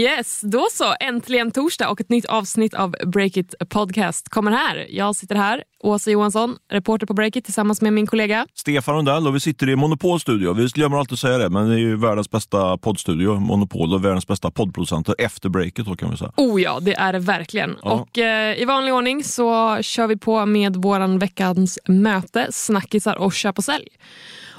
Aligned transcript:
Yes, 0.00 0.40
då 0.40 0.66
så. 0.72 0.94
Äntligen 1.00 1.50
torsdag 1.50 1.88
och 1.88 2.00
ett 2.00 2.08
nytt 2.08 2.24
avsnitt 2.24 2.74
av 2.74 2.94
Breakit 3.06 3.54
Podcast 3.68 4.28
kommer 4.28 4.50
här. 4.50 4.86
Jag 4.90 5.16
sitter 5.16 5.34
här, 5.34 5.62
Åsa 5.82 6.10
Johansson, 6.10 6.56
reporter 6.72 7.06
på 7.06 7.14
Breakit 7.14 7.44
tillsammans 7.44 7.80
med 7.82 7.92
min 7.92 8.06
kollega 8.06 8.46
Stefan 8.54 8.96
Rundell 8.96 9.26
och 9.26 9.34
vi 9.34 9.40
sitter 9.40 9.68
i 9.68 9.76
Monopol 9.76 10.20
studio. 10.20 10.52
Vi 10.52 10.66
glömmer 10.66 10.96
alltid 10.98 11.18
säga 11.18 11.38
det, 11.38 11.50
men 11.50 11.68
det 11.68 11.74
är 11.74 11.78
ju 11.78 11.96
världens 11.96 12.30
bästa 12.30 12.78
poddstudio, 12.78 13.34
Monopol 13.40 13.94
och 13.94 14.04
världens 14.04 14.26
bästa 14.26 14.50
poddproducenter 14.50 15.14
efter 15.18 15.48
breaket 15.48 15.86
då 15.86 15.96
kan 15.96 16.10
vi 16.10 16.16
säga. 16.16 16.32
Oh 16.36 16.62
ja, 16.62 16.80
det 16.80 16.94
är 16.94 17.12
det 17.12 17.18
verkligen. 17.18 17.76
Ja. 17.82 17.90
Och 17.90 18.18
eh, 18.18 18.62
i 18.62 18.64
vanlig 18.64 18.94
ordning 18.94 19.24
så 19.24 19.78
kör 19.82 20.06
vi 20.06 20.16
på 20.16 20.46
med 20.46 20.76
våran 20.76 21.18
veckans 21.18 21.78
möte, 21.88 22.46
snackisar 22.50 23.16
och 23.16 23.32
köp 23.32 23.58
och 23.58 23.64
sälj. 23.64 23.88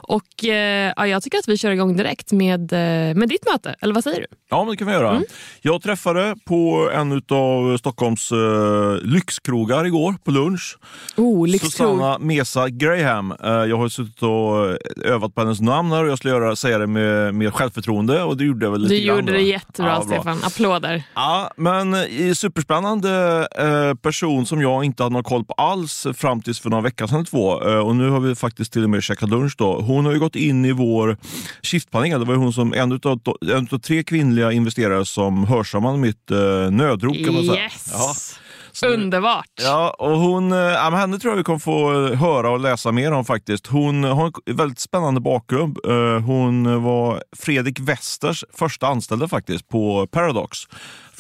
Och 0.04 0.46
eh, 0.46 0.94
ja, 0.96 1.08
jag 1.08 1.24
tycker 1.24 1.38
att 1.38 1.48
vi 1.48 1.58
kör 1.58 1.72
igång 1.72 1.98
direkt 1.98 2.32
med, 2.32 2.74
eh, 2.74 3.16
med 3.16 3.30
ditt 3.30 3.46
möte, 3.52 3.76
eller 3.82 3.94
vad 3.94 4.04
säger 4.04 4.20
du? 4.22 4.28
Ja, 4.50 4.64
men 4.64 4.72
det 4.72 4.78
kan 4.78 4.88
vi 4.88 4.94
göra. 4.94 5.10
Mm. 5.12 5.24
Jag 5.62 5.82
träffade 5.82 6.36
på 6.46 6.90
en 6.94 7.22
av 7.30 7.78
Stockholms 7.78 8.32
eh, 8.32 8.96
lyxkrogar 9.04 9.86
igår 9.86 10.16
på 10.24 10.32
lunch. 10.32 10.78
Oh, 11.18 11.48
lyxkrog. 11.48 11.72
Susanna 11.72 12.18
Mesa 12.20 12.70
Graham. 12.70 13.32
Eh, 13.44 13.50
jag 13.52 13.78
har 13.78 13.90
suttit 13.90 14.24
och 14.24 14.78
övat 15.06 15.36
på 15.36 15.42
hennes 15.42 15.62
namn 15.62 15.92
här 15.92 16.04
och 16.04 16.10
jag 16.10 16.18
skulle 16.18 16.34
göra, 16.34 16.56
säga 16.56 16.78
det 16.78 16.88
med, 16.88 17.36
med 17.36 17.54
självförtroende 17.54 18.24
och 18.24 18.38
det 18.38 18.44
gjorde 18.44 18.66
jag 18.66 18.72
väl 18.72 18.82
lite 18.82 18.96
Du 18.96 19.02
grann. 19.02 19.16
gjorde 19.18 19.32
det 19.32 19.42
jättebra, 19.42 19.92
Ja, 19.92 20.06
bra. 20.06 20.16
Stefan. 20.16 20.40
Applåder. 20.44 21.04
Ja, 21.16 21.52
men 21.58 21.96
i 21.96 22.36
superspännande 22.36 23.48
eh, 23.58 23.96
person 23.96 24.46
som 24.46 24.62
jag 24.62 24.84
inte 24.84 25.04
hade 25.04 25.14
någon 25.14 25.24
koll 25.24 25.46
på 25.46 25.54
alls 25.54 26.08
fram 26.16 26.42
tills 26.42 26.60
för 26.60 26.70
några 26.70 26.82
veckor 26.84 27.08
sedan 27.08 27.26
två. 27.26 27.70
Eh, 27.70 27.78
och 27.88 27.96
nu 27.96 28.10
har 28.10 28.20
vi 28.20 28.36
faktiskt 28.36 28.74
till 28.74 28.84
och 28.84 28.90
med 28.90 29.04
käkat 29.04 29.30
lunch 29.30 29.56
då. 29.58 29.82
Hon 29.92 30.06
har 30.06 30.14
ju 30.14 30.20
gått 30.20 30.36
in 30.36 30.66
i 30.66 30.72
vår 30.72 31.18
shiftpanel. 31.62 32.20
Det 32.20 32.26
var 32.26 32.36
hon 32.36 32.54
som 32.54 32.74
en 32.74 32.92
utav, 32.92 33.20
en 33.42 33.64
utav 33.64 33.80
tre 33.80 34.04
kvinnliga 34.04 34.52
investerare 34.52 35.06
som 35.06 35.44
hörsammade 35.46 35.98
mitt 35.98 36.32
eh, 36.32 36.38
nödrop 36.72 37.16
kan 37.26 37.34
man 37.34 37.46
säga. 37.46 37.64
Yes! 37.64 37.90
Ja. 37.94 38.14
Så- 38.74 38.88
Underbart. 38.88 39.46
Ja, 39.62 39.96
och 40.00 40.18
hon, 40.20 40.52
eh, 40.52 40.58
ja, 40.58 40.90
men 40.90 41.00
henne 41.00 41.20
tror 41.20 41.32
jag 41.32 41.38
vi 41.38 41.44
kommer 41.44 41.60
få 41.60 42.06
eh, 42.08 42.20
höra 42.20 42.50
och 42.50 42.60
läsa 42.60 42.92
mer 42.92 43.12
om 43.12 43.26
faktiskt. 43.26 43.68
Hon 43.68 44.04
har 44.04 44.32
en 44.46 44.56
väldigt 44.56 44.80
spännande 44.80 45.22
bakgrund. 45.22 45.78
Eh, 45.88 46.20
Hon 46.26 46.84
var 46.84 47.24
Fredrik 47.38 47.80
Westers 47.80 48.44
första 48.54 48.88
anställda 48.88 49.28
faktiskt 49.28 49.68
på 49.70 50.08
Paradox. 50.12 50.58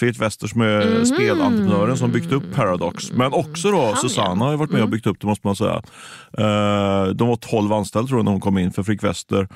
Fredrik 0.01 0.21
Wester 0.21 0.47
som 0.47 0.61
är 0.61 0.85
Mhm. 0.95 1.05
spelentreprenören 1.05 1.97
som 1.97 2.11
byggt 2.11 2.31
upp 2.31 2.43
Paradox. 2.55 3.11
Men 3.11 3.33
också 3.33 3.71
då 3.71 3.93
Susanna 3.95 4.45
har 4.45 4.57
varit 4.57 4.69
med 4.71 4.81
och 4.81 4.87
Mm. 4.87 4.91
byggt 4.91 5.07
upp 5.07 5.17
det 5.21 5.27
måste 5.27 5.47
man 5.47 5.55
säga. 5.55 5.81
Eh, 6.37 7.05
De 7.13 7.27
var 7.27 7.35
12 7.35 7.73
anställda 7.73 8.07
tror 8.07 8.19
jag 8.19 8.25
när 8.25 8.31
hon 8.31 8.41
kom 8.41 8.57
in 8.57 8.71
för 8.71 8.83
Fredrik 8.83 9.03
Wester. 9.03 9.47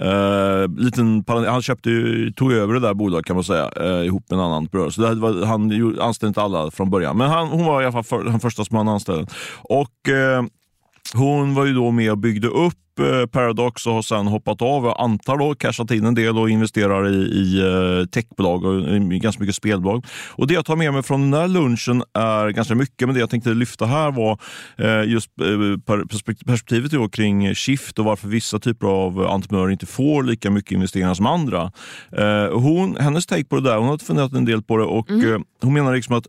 eh, 0.00 0.68
liten, 0.76 1.24
han 1.28 1.62
köpte 1.62 1.90
tog 2.36 2.52
över 2.52 2.74
det 2.74 2.80
där 2.80 2.94
bolaget 2.94 3.26
kan 3.26 3.36
man 3.36 3.44
säga 3.44 3.70
eh, 3.80 4.06
ihop 4.06 4.24
med 4.30 4.38
en 4.38 4.44
annan 4.44 4.64
bror. 4.66 4.90
Så 4.90 5.14
var, 5.14 5.46
han 5.46 5.62
anställde 6.00 6.28
inte 6.28 6.42
alla 6.42 6.70
från 6.70 6.90
början. 6.90 7.16
Men 7.16 7.30
han, 7.30 7.48
hon 7.48 7.64
var 7.66 7.82
i 7.82 7.84
alla 7.84 7.92
fall 7.92 8.04
för, 8.04 8.24
den 8.24 8.40
första 8.40 8.64
som 8.64 8.76
han 8.76 8.88
anställde. 8.88 9.26
Och 9.62 9.88
hon 11.14 11.54
var 11.54 11.64
ju 11.66 11.74
då 11.74 11.90
med 11.90 12.10
och 12.10 12.18
byggde 12.18 12.48
upp 12.48 12.74
Paradox 13.30 13.86
och 13.86 13.92
har 13.92 14.02
sen 14.02 14.26
hoppat 14.26 14.62
av. 14.62 14.84
Jag 14.84 14.96
antar 14.98 15.36
då 15.36 15.54
cashat 15.54 15.90
in 15.90 16.04
en 16.04 16.14
del 16.14 16.38
och 16.38 16.50
investerar 16.50 17.08
i, 17.08 17.16
i 17.16 17.60
eh, 17.60 18.06
techbolag 18.06 18.64
och 18.64 18.88
i 18.88 19.18
ganska 19.18 19.40
mycket 19.40 19.54
spelbolag. 19.56 20.06
Och 20.30 20.46
det 20.46 20.54
jag 20.54 20.64
tar 20.64 20.76
med 20.76 20.92
mig 20.92 21.02
från 21.02 21.30
den 21.30 21.40
här 21.40 21.48
lunchen 21.48 22.02
är 22.14 22.48
ganska 22.50 22.74
mycket, 22.74 23.08
men 23.08 23.14
det 23.14 23.20
jag 23.20 23.30
tänkte 23.30 23.50
lyfta 23.50 23.86
här 23.86 24.10
var 24.10 24.38
eh, 24.78 25.10
just 25.10 25.30
eh, 25.40 25.80
per- 25.86 26.04
perspekt- 26.04 26.46
perspektivet 26.46 26.90
då 26.90 27.08
kring 27.08 27.54
shift 27.54 27.98
och 27.98 28.04
varför 28.04 28.28
vissa 28.28 28.58
typer 28.58 28.86
av 28.86 29.26
entreprenörer 29.26 29.70
inte 29.70 29.86
får 29.86 30.22
lika 30.22 30.50
mycket 30.50 30.72
investeringar 30.72 31.14
som 31.14 31.26
andra. 31.26 31.72
Eh, 32.16 32.52
hon, 32.52 32.96
hennes 32.96 33.26
take 33.26 33.44
på 33.44 33.56
det 33.56 33.62
där, 33.62 33.76
hon 33.76 33.88
har 33.88 33.98
funderat 33.98 34.32
en 34.32 34.44
del 34.44 34.62
på 34.62 34.76
det 34.76 34.84
och 34.84 35.10
eh, 35.10 35.40
hon 35.62 35.74
menar 35.74 35.94
liksom 35.94 36.16
att, 36.16 36.26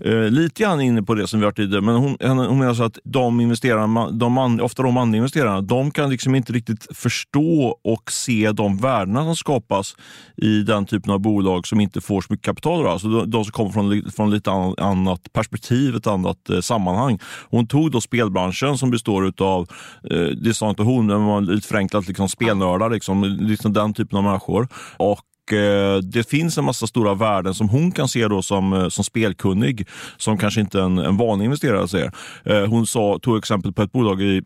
eh, 0.00 0.30
lite 0.30 0.62
grann 0.62 0.80
inne 0.80 1.02
på 1.02 1.14
det 1.14 1.26
som 1.26 1.40
vi 1.40 1.44
har 1.46 1.52
tidigare, 1.52 1.82
men 1.82 1.94
hon, 1.94 2.16
hon 2.20 2.58
menar 2.58 2.74
så 2.74 2.82
att 2.82 2.98
de 3.04 3.40
investerarna, 3.40 4.10
de 4.10 4.32
man, 4.32 4.60
ofta 4.60 4.82
de 4.82 4.94
manliga 4.94 5.18
investerarna, 5.18 5.60
de 5.60 5.90
kan 5.90 6.07
liksom 6.10 6.34
inte 6.34 6.52
riktigt 6.52 6.86
förstå 6.96 7.78
och 7.84 8.12
se 8.12 8.52
de 8.52 8.76
värdena 8.76 9.24
som 9.24 9.36
skapas 9.36 9.96
i 10.36 10.62
den 10.62 10.86
typen 10.86 11.12
av 11.12 11.20
bolag 11.20 11.66
som 11.66 11.80
inte 11.80 12.00
får 12.00 12.20
så 12.20 12.26
mycket 12.30 12.46
kapital. 12.46 12.82
Då. 12.82 12.88
Alltså 12.88 13.08
de, 13.08 13.30
de 13.30 13.44
som 13.44 13.52
kommer 13.52 13.70
från, 13.70 14.10
från 14.10 14.30
lite 14.30 14.50
an- 14.50 14.74
annat 14.78 15.32
perspektiv, 15.32 15.96
ett 15.96 16.06
annat 16.06 16.50
eh, 16.50 16.60
sammanhang. 16.60 17.18
Hon 17.50 17.66
tog 17.66 17.90
då 17.90 18.00
spelbranschen 18.00 18.78
som 18.78 18.90
består 18.90 19.32
av, 19.38 19.68
eh, 20.10 20.20
det 20.20 20.54
sa 20.54 20.70
inte 20.70 20.82
hon, 20.82 21.06
men 21.06 21.24
var 21.24 21.40
lite 21.40 21.68
förenklat 21.68 22.08
liksom 22.08 22.28
spelnördar, 22.28 22.90
liksom, 22.90 23.24
liksom 23.24 23.72
den 23.72 23.94
typen 23.94 24.18
av 24.18 24.24
människor. 24.24 24.68
Och 24.96 25.52
eh, 25.52 25.98
det 25.98 26.28
finns 26.28 26.58
en 26.58 26.64
massa 26.64 26.86
stora 26.86 27.14
värden 27.14 27.54
som 27.54 27.68
hon 27.68 27.92
kan 27.92 28.08
se 28.08 28.28
då 28.28 28.42
som, 28.42 28.72
eh, 28.72 28.88
som 28.88 29.04
spelkunnig, 29.04 29.88
som 30.16 30.38
kanske 30.38 30.60
inte 30.60 30.80
en, 30.80 30.98
en 30.98 31.16
vanlig 31.16 31.44
investerare 31.44 31.88
ser. 31.88 32.12
Eh, 32.44 32.66
hon 32.66 32.86
sa, 32.86 33.18
tog 33.22 33.38
exempel 33.38 33.72
på 33.72 33.82
ett 33.82 33.92
bolag 33.92 34.22
i 34.22 34.42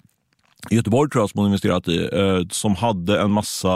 Göteborg 0.71 1.11
tror 1.11 1.23
jag 1.23 1.31
som 1.31 1.39
hon 1.39 1.47
investerat 1.47 1.89
i, 1.89 2.09
eh, 2.13 2.47
som 2.51 2.75
hade 2.77 3.21
en 3.21 3.31
massa... 3.31 3.69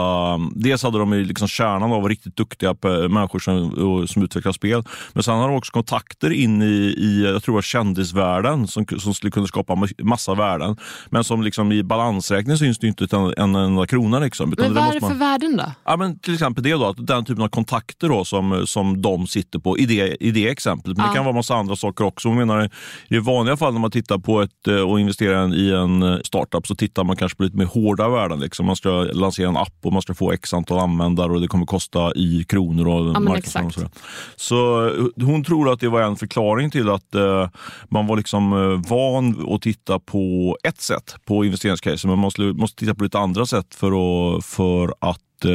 Dels 0.55 0.83
hade 0.83 0.99
de 0.99 1.13
liksom 1.13 1.47
kärnan 1.47 1.91
av 1.91 2.09
riktigt 2.09 2.35
duktiga 2.35 2.73
pe- 2.73 3.07
människor 3.09 3.39
som, 3.39 4.07
som 4.07 4.23
utvecklar 4.23 4.51
spel. 4.51 4.83
Men 5.13 5.23
sen 5.23 5.35
hade 5.35 5.47
de 5.47 5.55
också 5.57 5.71
kontakter 5.71 6.29
in 6.31 6.61
i, 6.61 6.65
i 6.97 7.23
jag 7.33 7.43
tror 7.43 7.53
det 7.53 7.57
var 7.57 7.61
kändisvärlden 7.61 8.67
som, 8.67 8.85
som 8.99 9.13
skulle 9.13 9.31
kunna 9.31 9.47
skapa 9.47 9.73
ma- 9.73 10.03
massa 10.03 10.33
värden. 10.35 10.77
Men 11.09 11.23
som 11.23 11.41
liksom 11.41 11.71
i 11.71 11.83
balansräkningen 11.83 12.57
syns 12.57 12.79
det 12.79 12.87
inte 12.87 13.07
en, 13.17 13.33
en 13.37 13.55
enda 13.55 13.85
krona. 13.87 14.19
Liksom, 14.19 14.53
utan 14.53 14.65
Men 14.65 14.73
vad 14.75 14.89
är 14.89 14.93
det 14.93 14.99
för 14.99 15.07
man- 15.07 15.19
värden 15.19 15.57
då? 15.57 15.63
Ja, 15.85 15.97
men 15.97 16.19
till 16.19 16.33
exempel 16.33 16.63
det 16.63 16.71
då, 16.73 16.85
att 16.85 17.07
den 17.07 17.25
typen 17.25 17.43
av 17.43 17.47
kontakter 17.49 18.09
då, 18.09 18.25
som, 18.25 18.63
som 18.67 19.01
de 19.01 19.27
sitter 19.27 19.59
på 19.59 19.77
i 19.77 19.85
det, 19.85 20.17
i 20.23 20.31
det 20.31 20.47
exemplet. 20.49 20.97
Men 20.97 21.05
Ja. 21.05 21.11
det 21.11 21.15
kan 21.15 21.25
vara 21.25 21.35
massa 21.35 21.55
andra 21.55 21.75
saker 21.75 22.03
också. 22.05 22.27
Jag 22.27 22.37
menar, 22.37 22.69
I 23.07 23.17
vanliga 23.19 23.57
fall 23.57 23.73
när 23.73 23.79
man 23.81 23.91
tittar 23.91 24.17
på 24.17 24.41
ett, 24.41 24.67
eh, 24.67 24.75
och 24.75 24.99
investerar 24.99 25.55
i 25.55 25.73
en 25.73 26.03
eh, 26.03 26.17
startup 26.23 26.67
så 26.67 26.75
tittar 26.77 27.03
man 27.03 27.15
kanske 27.15 27.37
på 27.37 27.43
lite 27.43 27.57
mer 27.57 27.65
hårda 27.65 28.09
värden. 28.09 28.39
Liksom. 28.39 28.65
Man 28.65 28.75
ska 28.75 28.89
lansera 28.89 29.49
en 29.49 29.57
app 29.57 29.75
och 29.83 29.93
man 29.93 30.01
ska 30.01 30.13
få 30.13 30.31
x 30.31 30.53
antal 30.53 30.79
användare 30.79 31.31
och 31.31 31.41
det 31.41 31.47
kommer 31.47 31.65
kosta 31.65 32.13
i 32.15 32.45
kronor 32.47 32.87
och 32.87 33.13
men 33.13 33.23
marknadsföring 33.23 33.71
sådär. 33.71 33.89
Så 34.35 34.87
eh, 34.87 35.25
hon 35.25 35.43
tror 35.43 35.73
att 35.73 35.79
det 35.79 35.89
var 35.89 36.01
en 36.01 36.15
förklaring 36.15 36.71
till 36.71 36.89
att 36.89 37.15
eh, 37.15 37.49
man 37.89 38.07
var 38.07 38.17
liksom 38.17 38.53
eh, 38.53 38.89
van 38.89 39.53
att 39.53 39.61
titta 39.61 39.99
på 39.99 40.57
ett 40.63 40.81
sätt 40.81 41.15
på 41.25 41.45
investeringscase, 41.45 42.07
men 42.07 42.11
man 42.11 42.21
måste, 42.21 42.41
måste 42.41 42.79
titta 42.79 42.95
på 42.95 43.03
lite 43.03 43.19
andra 43.19 43.45
sätt 43.45 43.75
för 43.75 43.87
att, 43.87 44.45
för 44.45 44.93
att 44.99 45.26
eh, 45.45 45.51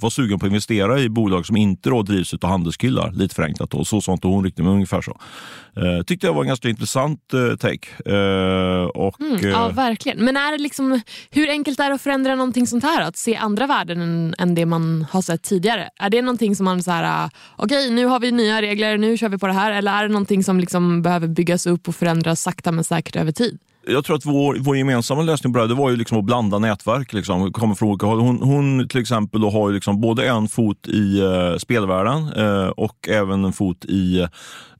vara 0.00 0.10
sugen 0.10 0.38
på 0.38 0.46
att 0.46 0.50
investera 0.50 1.00
i 1.00 1.08
bolag 1.08 1.46
som 1.46 1.56
inte 1.56 1.90
då 1.90 2.02
drivs 2.02 2.34
av 2.34 2.50
handelskillar, 2.50 3.12
lite 3.12 3.34
förenklat. 3.34 3.70
Då. 3.70 3.84
Så 3.84 4.00
sa 4.00 4.12
inte 4.12 4.26
hon 4.26 4.44
riktigt, 4.44 4.64
men 4.64 4.74
ungefär 4.74 5.02
så. 5.02 5.20
Eh, 5.76 6.02
tyckte 6.02 6.26
jag 6.26 6.34
var 6.34 6.42
en 6.42 6.48
ganska 6.48 6.68
intressant 6.68 7.34
eh, 7.34 7.56
take. 7.56 8.12
Eh, 8.16 8.84
och, 8.84 9.20
Mm, 9.20 9.50
ja, 9.50 9.68
eh, 9.68 9.74
verkligen. 9.74 10.24
Men 10.24 10.36
är 10.36 10.52
det 10.52 10.58
liksom, 10.58 11.00
hur 11.30 11.48
enkelt 11.48 11.80
är 11.80 11.88
det 11.88 11.94
att 11.94 12.02
förändra 12.02 12.34
någonting 12.34 12.66
sånt 12.66 12.84
här? 12.84 13.02
Att 13.02 13.16
se 13.16 13.36
andra 13.36 13.66
värden 13.66 14.00
än, 14.00 14.34
än 14.38 14.54
det 14.54 14.66
man 14.66 15.06
har 15.10 15.22
sett 15.22 15.42
tidigare? 15.42 15.88
Är 16.00 16.10
det 16.10 16.22
någonting 16.22 16.56
som 16.56 16.64
man 16.64 16.82
så 16.82 16.90
här, 16.90 17.30
okej 17.56 17.90
nu 17.90 18.06
har 18.06 18.20
vi 18.20 18.32
nya 18.32 18.62
regler, 18.62 18.98
nu 18.98 19.16
kör 19.16 19.28
vi 19.28 19.38
på 19.38 19.46
det 19.46 19.52
här. 19.52 19.72
Eller 19.72 19.92
är 19.92 20.02
det 20.02 20.08
någonting 20.08 20.44
som 20.44 20.60
liksom 20.60 21.02
behöver 21.02 21.28
byggas 21.28 21.66
upp 21.66 21.88
och 21.88 21.94
förändras 21.94 22.42
sakta 22.42 22.72
men 22.72 22.84
säkert 22.84 23.16
över 23.16 23.32
tid? 23.32 23.58
Jag 23.86 24.04
tror 24.04 24.16
att 24.16 24.26
vår, 24.26 24.56
vår 24.60 24.76
gemensamma 24.76 25.22
lösning 25.22 25.52
på 25.52 25.58
det 25.58 25.62
här, 25.62 25.68
det 25.68 25.74
var 25.74 25.90
ju 25.90 25.96
liksom 25.96 26.18
att 26.18 26.24
blanda 26.24 26.58
nätverk. 26.58 27.12
Liksom, 27.12 27.52
kommer 27.52 27.74
från 27.74 27.88
olika 27.88 28.06
håll. 28.06 28.20
Hon, 28.20 28.42
hon 28.42 28.88
till 28.88 29.00
exempel 29.00 29.40
då 29.40 29.50
har 29.50 29.68
ju 29.68 29.74
liksom 29.74 30.00
både 30.00 30.28
en 30.28 30.48
fot 30.48 30.88
i 30.88 31.20
eh, 31.20 31.56
spelvärlden 31.58 32.32
eh, 32.32 32.68
och 32.68 33.08
även 33.08 33.44
en 33.44 33.52
fot 33.52 33.84
i 33.84 34.26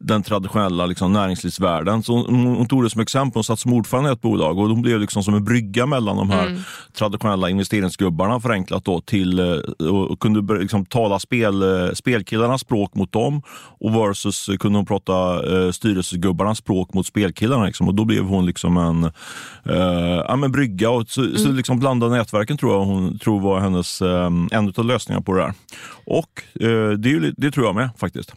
den 0.04 0.22
traditionella 0.22 0.86
liksom, 0.86 1.12
näringslivsvärlden. 1.12 2.02
Så 2.02 2.16
hon, 2.16 2.46
hon 2.46 2.68
tog 2.68 2.82
det 2.82 2.90
som 2.90 3.00
exempel. 3.00 3.32
Hon 3.34 3.44
satt 3.44 3.60
som 3.60 3.72
ordförande 3.72 4.10
i 4.10 4.12
ett 4.12 4.20
bolag 4.20 4.58
och 4.58 4.68
hon 4.68 4.82
blev 4.82 5.00
liksom 5.00 5.22
som 5.22 5.34
en 5.34 5.44
brygga 5.44 5.86
mellan 5.86 6.16
de 6.16 6.30
här 6.30 6.62
traditionella 6.98 7.50
investeringsgubbarna 7.50 8.40
förenklat 8.40 8.84
då, 8.84 9.00
till 9.00 9.38
eh, 9.38 9.88
och, 9.88 10.10
och 10.10 10.20
kunde 10.20 10.58
liksom, 10.58 10.86
tala 10.86 11.18
spel, 11.18 11.62
eh, 11.62 11.92
spelkillarnas 11.92 12.60
språk 12.60 12.94
mot 12.94 13.12
dem 13.12 13.42
och 13.80 13.94
versus 13.94 14.50
kunde 14.60 14.78
hon 14.78 14.86
prata 14.86 15.12
eh, 15.54 15.70
styrelsegubbarnas 15.70 16.58
språk 16.58 16.94
mot 16.94 17.06
spelkillarna. 17.06 17.64
Liksom. 17.64 17.88
Och 17.88 17.94
då 17.94 18.04
blev 18.04 18.24
hon 18.24 18.46
liksom 18.46 18.76
en, 18.76 18.91
eh, 19.64 20.24
ja, 20.28 20.36
men 20.36 20.52
brygga. 20.52 20.90
Och 20.90 21.08
så, 21.08 21.38
så 21.38 21.48
liksom 21.48 21.78
blanda 21.78 22.08
nätverken 22.08 22.56
tror 22.56 22.72
jag 22.72 22.84
hon 22.84 23.18
tror 23.18 23.40
var 23.40 23.60
hennes, 23.60 24.02
eh, 24.02 24.30
en 24.50 24.72
av 24.76 24.84
lösningarna 24.84 25.22
på 25.22 25.34
det 25.34 25.42
där. 25.42 25.54
Och 26.06 26.42
eh, 26.60 26.90
det, 26.90 27.08
är 27.08 27.12
ju, 27.12 27.34
det 27.36 27.50
tror 27.50 27.66
jag 27.66 27.74
med 27.74 27.90
faktiskt. 27.98 28.34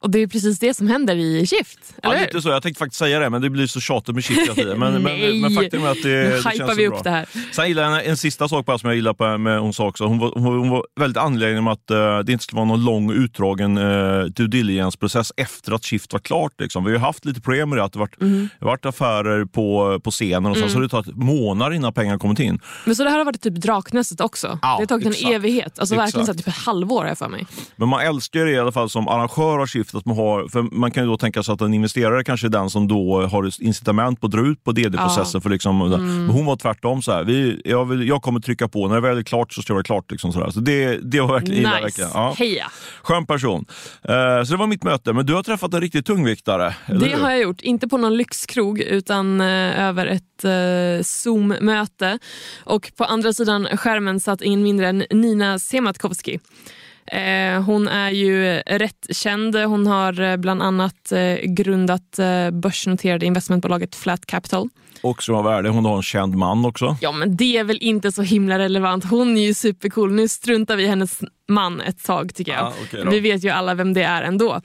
Och 0.00 0.10
det 0.10 0.18
är 0.18 0.26
precis 0.26 0.58
det 0.58 0.74
som 0.74 0.88
händer 0.88 1.16
i 1.16 1.46
Shift. 1.46 1.78
Ja, 2.02 2.08
Eller 2.08 2.18
hur? 2.18 2.26
lite 2.26 2.42
så. 2.42 2.48
Jag 2.48 2.62
tänkte 2.62 2.78
faktiskt 2.78 2.98
säga 2.98 3.18
det, 3.18 3.30
men 3.30 3.42
det 3.42 3.50
blir 3.50 3.66
så 3.66 3.80
tjatigt 3.80 4.14
med 4.14 4.24
Shift 4.24 4.40
hela 4.40 4.54
tiden. 4.54 4.78
Men, 4.78 4.92
men, 5.02 5.40
men 5.40 5.50
faktum 5.54 5.84
är 5.84 5.88
att 5.88 6.02
det, 6.02 6.08
Nu 6.08 6.30
det 6.30 6.42
känns 6.42 6.78
vi 6.78 6.84
så 6.84 6.88
upp 6.88 6.92
bra. 6.92 7.02
det 7.02 7.10
här. 7.10 7.26
Sen 7.52 7.68
gillar 7.68 7.82
jag 7.82 8.04
en, 8.04 8.10
en 8.10 8.16
sista 8.16 8.48
sak 8.48 8.66
bara 8.66 8.78
som 8.78 8.88
jag 8.88 8.96
gillar 8.96 9.14
på, 9.14 9.38
med 9.38 9.60
hon 9.60 9.72
sa 9.72 9.86
också. 9.86 10.04
Hon 10.04 10.18
var, 10.18 10.32
hon, 10.34 10.70
var, 10.70 10.84
väldigt 11.00 11.16
angelägen 11.22 11.58
om 11.58 11.66
att 11.66 11.90
eh, 11.90 12.18
det 12.18 12.32
inte 12.32 12.44
skulle 12.44 12.56
vara 12.56 12.68
någon 12.68 12.84
lång 12.84 13.10
utdragen 13.12 13.78
uh, 13.78 14.24
due 14.24 14.46
diligence-process 14.46 15.32
efter 15.36 15.72
att 15.72 15.84
Shift 15.84 16.12
var 16.12 16.20
klart. 16.20 16.52
Liksom. 16.58 16.84
Vi 16.84 16.90
har 16.90 16.96
ju 16.98 17.00
haft 17.04 17.24
lite 17.24 17.40
problem 17.40 17.68
med 17.68 17.78
det, 17.78 17.84
att 17.84 17.92
det 17.92 17.98
varit, 17.98 18.20
Mm. 18.20 18.48
varit 18.60 18.86
affärer 18.86 19.44
på, 19.44 20.00
på 20.04 20.10
scenen 20.10 20.50
och 20.50 20.56
sen 20.56 20.70
så 20.70 20.76
har 20.76 20.82
det 20.82 20.88
tagit 20.88 21.16
månader 21.16 21.76
innan 21.76 21.92
pengar 21.92 22.18
kommit 22.18 22.38
in. 22.38 22.60
Men 22.84 22.96
så 22.96 23.04
det 23.04 23.10
här 23.10 23.18
har 23.18 23.24
varit 23.24 23.40
typ 23.42 23.54
Draknästet 23.54 24.20
också. 24.20 24.58
Ja, 24.62 24.68
det 24.68 24.82
har 24.82 24.86
tagit 24.86 25.06
en 25.06 25.12
exakt. 25.12 25.30
evighet. 25.30 25.78
Alltså 25.78 25.94
verkligen 25.94 26.26
så 26.26 26.32
här, 26.32 26.38
Exakt. 26.38 26.54
typ 26.54 26.60
ett 26.60 26.66
halvår 26.66 27.00
har 27.00 27.08
jag 27.08 27.18
för 27.18 27.28
mig. 27.28 27.46
Men 27.76 27.88
man 27.88 28.00
älskar 28.00 28.44
det 28.44 28.50
i 28.50 28.58
alla 28.58 28.72
fall 28.72 28.90
som 28.90 29.08
arrangör 29.08 29.58
av 29.58 29.66
Shift. 29.66 29.85
Att 29.94 30.06
man, 30.06 30.16
har, 30.16 30.48
för 30.48 30.62
man 30.62 30.90
kan 30.90 31.02
ju 31.02 31.08
då 31.08 31.16
tänka 31.16 31.42
sig 31.42 31.52
att 31.52 31.60
en 31.60 31.74
investerare 31.74 32.24
kanske 32.24 32.46
är 32.46 32.50
den 32.50 32.70
som 32.70 32.88
då 32.88 33.26
har 33.26 33.62
incitament 33.62 34.20
på 34.20 34.26
att 34.26 34.32
dra 34.32 34.46
ut 34.46 34.64
på 34.64 34.72
DD-processen. 34.72 35.40
För 35.40 35.50
liksom, 35.50 35.78
Men 35.78 36.28
hon 36.28 36.46
var 36.46 36.56
tvärtom. 36.56 37.02
Så 37.02 37.12
här, 37.12 37.24
vi, 37.24 37.62
jag, 37.64 37.84
vill, 37.84 38.08
jag 38.08 38.22
kommer 38.22 38.40
trycka 38.40 38.68
på, 38.68 38.88
när 38.88 38.94
det 38.94 39.00
väl 39.00 39.18
är 39.18 39.22
klart 39.22 39.52
så 39.52 39.62
ska 39.62 39.72
det 39.72 39.74
vara 39.74 39.84
klart. 39.84 40.10
Liksom 40.10 40.32
så 40.32 40.50
så 40.50 40.60
det, 40.60 40.96
det 40.96 41.20
var 41.20 41.32
verkligen, 41.32 41.62
Nice. 41.62 41.82
verkligen. 41.82 42.10
Ja. 42.14 42.34
Heja! 42.38 42.70
Skön 43.02 43.26
person. 43.26 43.64
Eh, 44.02 44.44
så 44.44 44.52
det 44.52 44.56
var 44.56 44.66
mitt 44.66 44.84
möte. 44.84 45.12
Men 45.12 45.26
du 45.26 45.34
har 45.34 45.42
träffat 45.42 45.74
en 45.74 45.80
riktig 45.80 46.06
tungviktare. 46.06 46.74
Det 46.86 46.94
hur? 46.94 47.22
har 47.22 47.30
jag 47.30 47.40
gjort. 47.40 47.60
Inte 47.60 47.88
på 47.88 47.96
någon 47.98 48.16
lyxkrog 48.16 48.80
utan 48.80 49.40
eh, 49.40 49.80
över 49.80 50.06
ett 50.06 50.44
eh, 50.44 51.04
Zoom-möte. 51.04 52.18
Och 52.64 52.92
på 52.96 53.04
andra 53.04 53.32
sidan 53.32 53.66
skärmen 53.76 54.20
satt 54.20 54.42
ingen 54.42 54.62
mindre 54.62 54.88
än 54.88 55.04
Nina 55.10 55.58
Sematkovsky. 55.58 56.38
Eh, 57.06 57.62
hon 57.62 57.88
är 57.88 58.10
ju 58.10 58.58
rätt 58.66 59.06
känd. 59.10 59.56
Hon 59.56 59.86
har 59.86 60.20
eh, 60.20 60.36
bland 60.36 60.62
annat 60.62 61.12
eh, 61.12 61.34
grundat 61.42 62.18
börsnoterade 62.52 63.26
investmentbolaget 63.26 63.94
Flat 63.94 64.26
Capital. 64.26 64.68
Och 65.02 65.22
som 65.22 65.34
var 65.34 65.42
värde, 65.42 65.68
hon 65.68 65.84
har 65.84 65.96
en 65.96 66.02
känd 66.02 66.34
man 66.34 66.64
också. 66.64 66.96
Ja, 67.00 67.12
men 67.12 67.36
det 67.36 67.56
är 67.56 67.64
väl 67.64 67.78
inte 67.80 68.12
så 68.12 68.22
himla 68.22 68.58
relevant. 68.58 69.04
Hon 69.04 69.36
är 69.36 69.46
ju 69.46 69.54
supercool. 69.54 70.12
Nu 70.12 70.28
struntar 70.28 70.76
vi 70.76 70.82
i 70.82 70.86
hennes 70.86 71.20
man 71.48 71.80
ett 71.80 72.04
tag 72.04 72.34
tycker 72.34 72.52
jag. 72.52 72.64
Ah, 72.64 72.72
då. 73.04 73.10
vi 73.10 73.20
vet 73.20 73.44
ju 73.44 73.48
alla 73.48 73.74
vem 73.74 73.94
det 73.94 74.02
är 74.02 74.22
ändå. 74.22 74.60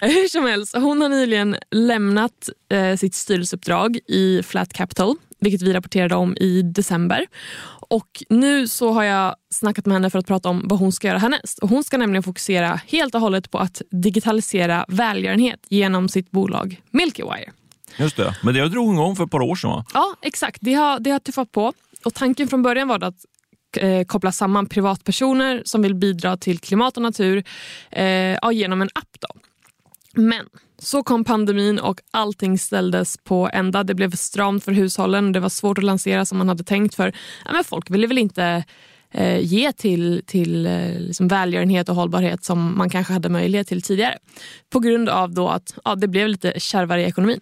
Hur 0.00 0.28
som 0.28 0.44
helst, 0.44 0.76
hon 0.76 1.02
har 1.02 1.08
nyligen 1.08 1.56
lämnat 1.70 2.48
eh, 2.72 2.96
sitt 2.96 3.14
styrelseuppdrag 3.14 3.98
i 4.08 4.42
Flat 4.42 4.72
Capital, 4.72 5.16
vilket 5.42 5.62
vi 5.62 5.72
rapporterade 5.72 6.14
om 6.14 6.36
i 6.36 6.62
december. 6.62 7.26
Och 7.88 8.22
Nu 8.28 8.68
så 8.68 8.92
har 8.92 9.02
jag 9.04 9.36
snackat 9.50 9.86
med 9.86 9.94
henne 9.94 10.10
för 10.10 10.18
att 10.18 10.26
prata 10.26 10.48
om 10.48 10.62
vad 10.64 10.78
hon 10.78 10.92
ska 10.92 11.08
göra 11.08 11.18
härnäst. 11.18 11.58
Och 11.58 11.68
hon 11.68 11.84
ska 11.84 11.98
nämligen 11.98 12.22
fokusera 12.22 12.80
helt 12.86 13.14
och 13.14 13.20
hållet 13.20 13.50
på 13.50 13.58
att 13.58 13.82
digitalisera 13.90 14.84
välgörenhet 14.88 15.60
genom 15.68 16.08
sitt 16.08 16.30
bolag 16.30 16.80
Milky 16.90 17.22
Wire. 17.22 17.52
Just 17.96 18.16
det. 18.16 18.36
Men 18.42 18.54
det 18.54 18.68
drog 18.68 18.86
hon 18.86 18.94
igång 18.94 19.16
för 19.16 19.24
ett 19.24 19.30
par 19.30 19.42
år 19.42 19.54
sedan 19.56 19.70
va? 19.70 19.84
Ja, 19.94 20.14
exakt. 20.22 20.58
Det 20.60 20.74
har, 20.74 21.00
det 21.00 21.10
har 21.10 21.18
tuffat 21.18 21.52
på. 21.52 21.72
Och 22.04 22.14
Tanken 22.14 22.48
från 22.48 22.62
början 22.62 22.88
var 22.88 23.04
att 23.04 23.24
eh, 23.76 24.04
koppla 24.04 24.32
samman 24.32 24.66
privatpersoner 24.66 25.62
som 25.64 25.82
vill 25.82 25.94
bidra 25.94 26.36
till 26.36 26.58
klimat 26.58 26.96
och 26.96 27.02
natur 27.02 27.44
eh, 27.90 28.06
ja, 28.42 28.52
genom 28.52 28.82
en 28.82 28.88
app. 28.94 29.16
Då. 29.20 29.28
Men 30.14 30.48
så 30.78 31.02
kom 31.02 31.24
pandemin 31.24 31.78
och 31.78 32.00
allting 32.10 32.58
ställdes 32.58 33.18
på 33.24 33.50
ända. 33.52 33.84
Det 33.84 33.94
blev 33.94 34.10
för 34.10 34.16
stramt 34.16 34.64
för 34.64 34.72
hushållen. 34.72 35.32
Det 35.32 35.40
var 35.40 35.48
svårt 35.48 35.78
att 35.78 35.84
lansera 35.84 36.24
som 36.24 36.38
man 36.38 36.48
hade 36.48 36.64
tänkt. 36.64 36.94
för 36.94 37.12
ja, 37.44 37.52
men 37.52 37.64
Folk 37.64 37.90
ville 37.90 38.06
väl 38.06 38.18
inte 38.18 38.64
eh, 39.10 39.40
ge 39.40 39.72
till, 39.72 40.22
till 40.26 40.66
eh, 40.66 40.98
liksom 40.98 41.28
välgörenhet 41.28 41.88
och 41.88 41.94
hållbarhet 41.94 42.44
som 42.44 42.78
man 42.78 42.90
kanske 42.90 43.12
hade 43.12 43.28
möjlighet 43.28 43.68
till 43.68 43.82
tidigare. 43.82 44.18
På 44.70 44.80
grund 44.80 45.08
av 45.08 45.34
då 45.34 45.48
att 45.48 45.74
ja, 45.84 45.94
det 45.94 46.08
blev 46.08 46.28
lite 46.28 46.60
kärvare 46.60 47.02
i 47.02 47.04
ekonomin. 47.04 47.40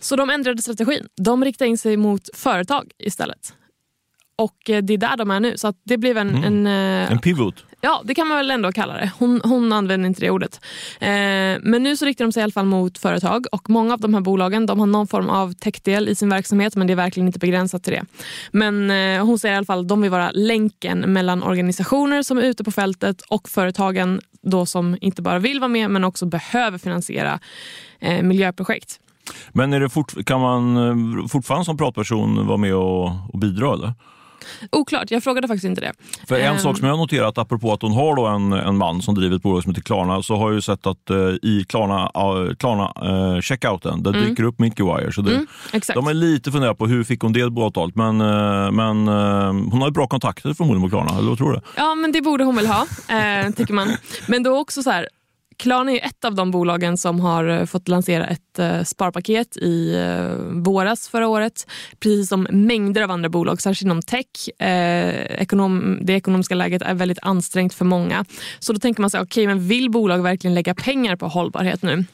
Så 0.00 0.16
de 0.16 0.30
ändrade 0.30 0.62
strategin. 0.62 1.08
De 1.16 1.44
riktade 1.44 1.68
in 1.68 1.78
sig 1.78 1.96
mot 1.96 2.28
företag 2.34 2.92
istället. 2.98 3.54
Och 4.40 4.70
eh, 4.70 4.82
det 4.82 4.94
är 4.94 4.98
där 4.98 5.16
de 5.16 5.30
är 5.30 5.40
nu. 5.40 5.56
Så 5.56 5.72
det 5.84 5.98
blev 5.98 6.18
en, 6.18 6.44
en, 6.44 6.66
eh, 6.66 7.12
En 7.12 7.18
pivot. 7.18 7.64
Ja, 7.80 8.02
det 8.04 8.14
kan 8.14 8.28
man 8.28 8.36
väl 8.36 8.50
ändå 8.50 8.72
kalla 8.72 8.94
det. 8.94 9.10
Hon, 9.18 9.40
hon 9.44 9.72
använder 9.72 10.06
inte 10.06 10.20
det 10.20 10.30
ordet. 10.30 10.60
Eh, 11.00 11.08
men 11.62 11.82
nu 11.82 11.96
så 11.96 12.04
riktar 12.04 12.24
de 12.24 12.32
sig 12.32 12.40
i 12.40 12.44
alla 12.44 12.52
fall 12.52 12.66
mot 12.66 12.98
företag 12.98 13.46
och 13.52 13.70
många 13.70 13.94
av 13.94 14.00
de 14.00 14.14
här 14.14 14.20
bolagen 14.20 14.66
de 14.66 14.80
har 14.80 14.86
någon 14.86 15.06
form 15.06 15.28
av 15.28 15.52
techdel 15.52 16.08
i 16.08 16.14
sin 16.14 16.28
verksamhet 16.28 16.76
men 16.76 16.86
det 16.86 16.92
är 16.92 16.96
verkligen 16.96 17.26
inte 17.26 17.38
begränsat 17.38 17.84
till 17.84 17.92
det. 17.92 18.04
Men 18.52 18.90
eh, 18.90 19.26
hon 19.26 19.38
säger 19.38 19.54
i 19.54 19.56
alla 19.56 19.66
fall 19.66 19.80
att 19.80 19.88
de 19.88 20.02
vill 20.02 20.10
vara 20.10 20.30
länken 20.30 21.00
mellan 21.00 21.42
organisationer 21.42 22.22
som 22.22 22.38
är 22.38 22.42
ute 22.42 22.64
på 22.64 22.70
fältet 22.70 23.20
och 23.20 23.48
företagen 23.48 24.20
då 24.42 24.66
som 24.66 24.98
inte 25.00 25.22
bara 25.22 25.38
vill 25.38 25.60
vara 25.60 25.68
med 25.68 25.90
men 25.90 26.04
också 26.04 26.26
behöver 26.26 26.78
finansiera 26.78 27.40
eh, 28.00 28.22
miljöprojekt. 28.22 29.00
Men 29.52 29.72
är 29.72 29.80
det 29.80 29.88
fort, 29.88 30.24
kan 30.26 30.40
man 30.40 30.76
eh, 30.76 31.26
fortfarande 31.26 31.64
som 31.64 31.76
pratperson 31.76 32.46
vara 32.46 32.56
med 32.56 32.74
och, 32.74 33.06
och 33.32 33.38
bidra? 33.38 33.74
Eller? 33.74 33.92
Oklart, 34.72 35.10
jag 35.10 35.22
frågade 35.24 35.48
faktiskt 35.48 35.64
inte 35.64 35.80
det. 35.80 35.92
För 36.28 36.38
en 36.38 36.52
Ehm. 36.52 36.58
sak 36.58 36.78
som 36.78 36.86
jag 36.88 36.98
noterat, 36.98 37.38
apropå 37.38 37.72
att 37.72 37.82
hon 37.82 37.92
har 37.92 38.16
då 38.16 38.26
en, 38.26 38.52
en 38.52 38.76
man 38.76 39.02
som 39.02 39.14
driver 39.14 39.36
ett 39.36 39.42
bolag 39.42 39.62
som 39.62 39.70
heter 39.72 39.82
Klarna, 39.82 40.22
så 40.22 40.36
har 40.36 40.52
jag 40.52 40.62
sett 40.62 40.86
att 40.86 41.10
eh, 41.10 41.16
i 41.42 41.64
Klarna, 41.68 42.04
uh, 42.04 42.54
Klarna 42.54 42.92
eh, 43.36 43.40
checkouten, 43.40 44.02
där 44.02 44.12
dyker 44.12 44.42
upp 44.42 44.58
Milky 44.58 44.82
Wire. 44.82 45.12
Så 45.12 45.20
det, 45.22 45.30
Mm. 45.30 45.46
De 45.94 46.06
är 46.06 46.14
lite 46.14 46.52
funderade 46.52 46.76
på 46.76 46.86
hur 46.86 47.04
fick 47.04 47.20
hon 47.20 47.32
det 47.32 47.42
avtalet, 47.42 47.96
men, 47.96 48.20
eh, 48.20 48.70
men 48.70 49.08
hon 49.70 49.80
har 49.80 49.88
ju 49.88 49.92
bra 49.92 50.06
kontakter 50.06 50.54
förmodligen 50.54 50.80
med 50.80 50.90
Klarna, 50.90 51.18
eller 51.18 51.28
vad 51.28 51.38
tror 51.38 51.52
du? 51.52 51.60
Ja, 51.76 51.94
men 51.94 52.12
det 52.12 52.20
borde 52.22 52.44
hon 52.44 52.56
väl 52.56 52.66
ha, 52.66 52.86
tycker 53.56 53.72
man. 53.74 53.88
Men 54.26 54.42
då 54.42 54.58
också 54.58 54.82
så 54.82 54.90
här, 54.90 55.08
Klarna 55.60 55.92
är 55.92 56.04
ett 56.06 56.24
av 56.24 56.34
de 56.34 56.50
bolagen 56.50 56.96
som 56.96 57.20
har 57.20 57.44
eh, 57.44 57.64
fått 57.64 57.88
lansera 57.88 58.26
ett 58.26 58.58
eh, 58.58 58.82
sparpaket 58.82 59.56
i 59.56 59.94
eh, 59.94 60.34
våras 60.62 61.08
förra 61.08 61.28
året. 61.28 61.66
Precis 61.98 62.28
som 62.28 62.46
mängder 62.50 63.02
av 63.02 63.10
andra 63.10 63.28
bolag, 63.28 63.60
särskilt 63.62 63.86
inom 63.86 64.02
tech. 64.02 64.60
Eh, 64.62 65.40
ekonom, 65.42 65.98
det 66.02 66.12
ekonomiska 66.12 66.54
läget 66.54 66.82
är 66.82 66.94
väldigt 66.94 67.18
ansträngt 67.22 67.74
för 67.74 67.84
många. 67.84 68.24
Så 68.58 68.72
då 68.72 68.78
tänker 68.78 69.00
man 69.00 69.10
sig, 69.10 69.20
okej, 69.20 69.46
men 69.46 69.68
vill 69.68 69.90
bolag 69.90 70.22
verkligen 70.22 70.54
lägga 70.54 70.74
pengar 70.74 71.16
på 71.16 71.28
hållbarhet 71.28 71.82
nu? 71.82 72.04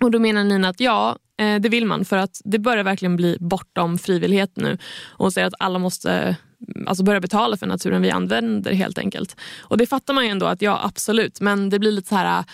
Och 0.00 0.10
Då 0.10 0.18
menar 0.18 0.44
Nina 0.44 0.68
att 0.68 0.80
ja, 0.80 1.16
det 1.36 1.68
vill 1.68 1.86
man 1.86 2.04
för 2.04 2.16
att 2.16 2.40
det 2.44 2.58
börjar 2.58 2.84
verkligen 2.84 3.16
bli 3.16 3.36
bortom 3.40 3.98
frivillighet 3.98 4.50
nu. 4.56 4.78
Och 5.04 5.24
hon 5.24 5.32
säger 5.32 5.46
att 5.46 5.54
alla 5.58 5.78
måste 5.78 6.36
alltså 6.86 7.04
börja 7.04 7.20
betala 7.20 7.56
för 7.56 7.66
naturen 7.66 8.02
vi 8.02 8.10
använder 8.10 8.72
helt 8.72 8.98
enkelt. 8.98 9.36
Och 9.60 9.78
det 9.78 9.86
fattar 9.86 10.14
man 10.14 10.24
ju 10.24 10.30
ändå 10.30 10.46
att 10.46 10.62
ja, 10.62 10.80
absolut. 10.84 11.40
Men 11.40 11.70
det 11.70 11.78
blir 11.78 11.92
lite 11.92 12.08
så 12.08 12.14
här... 12.14 12.44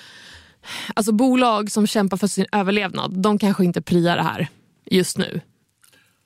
Alltså 0.94 1.12
bolag 1.12 1.70
som 1.70 1.86
kämpar 1.86 2.16
för 2.16 2.26
sin 2.26 2.46
överlevnad, 2.52 3.22
de 3.22 3.38
kanske 3.38 3.64
inte 3.64 3.82
priar 3.82 4.16
det 4.16 4.22
här 4.22 4.48
just 4.90 5.18
nu. 5.18 5.40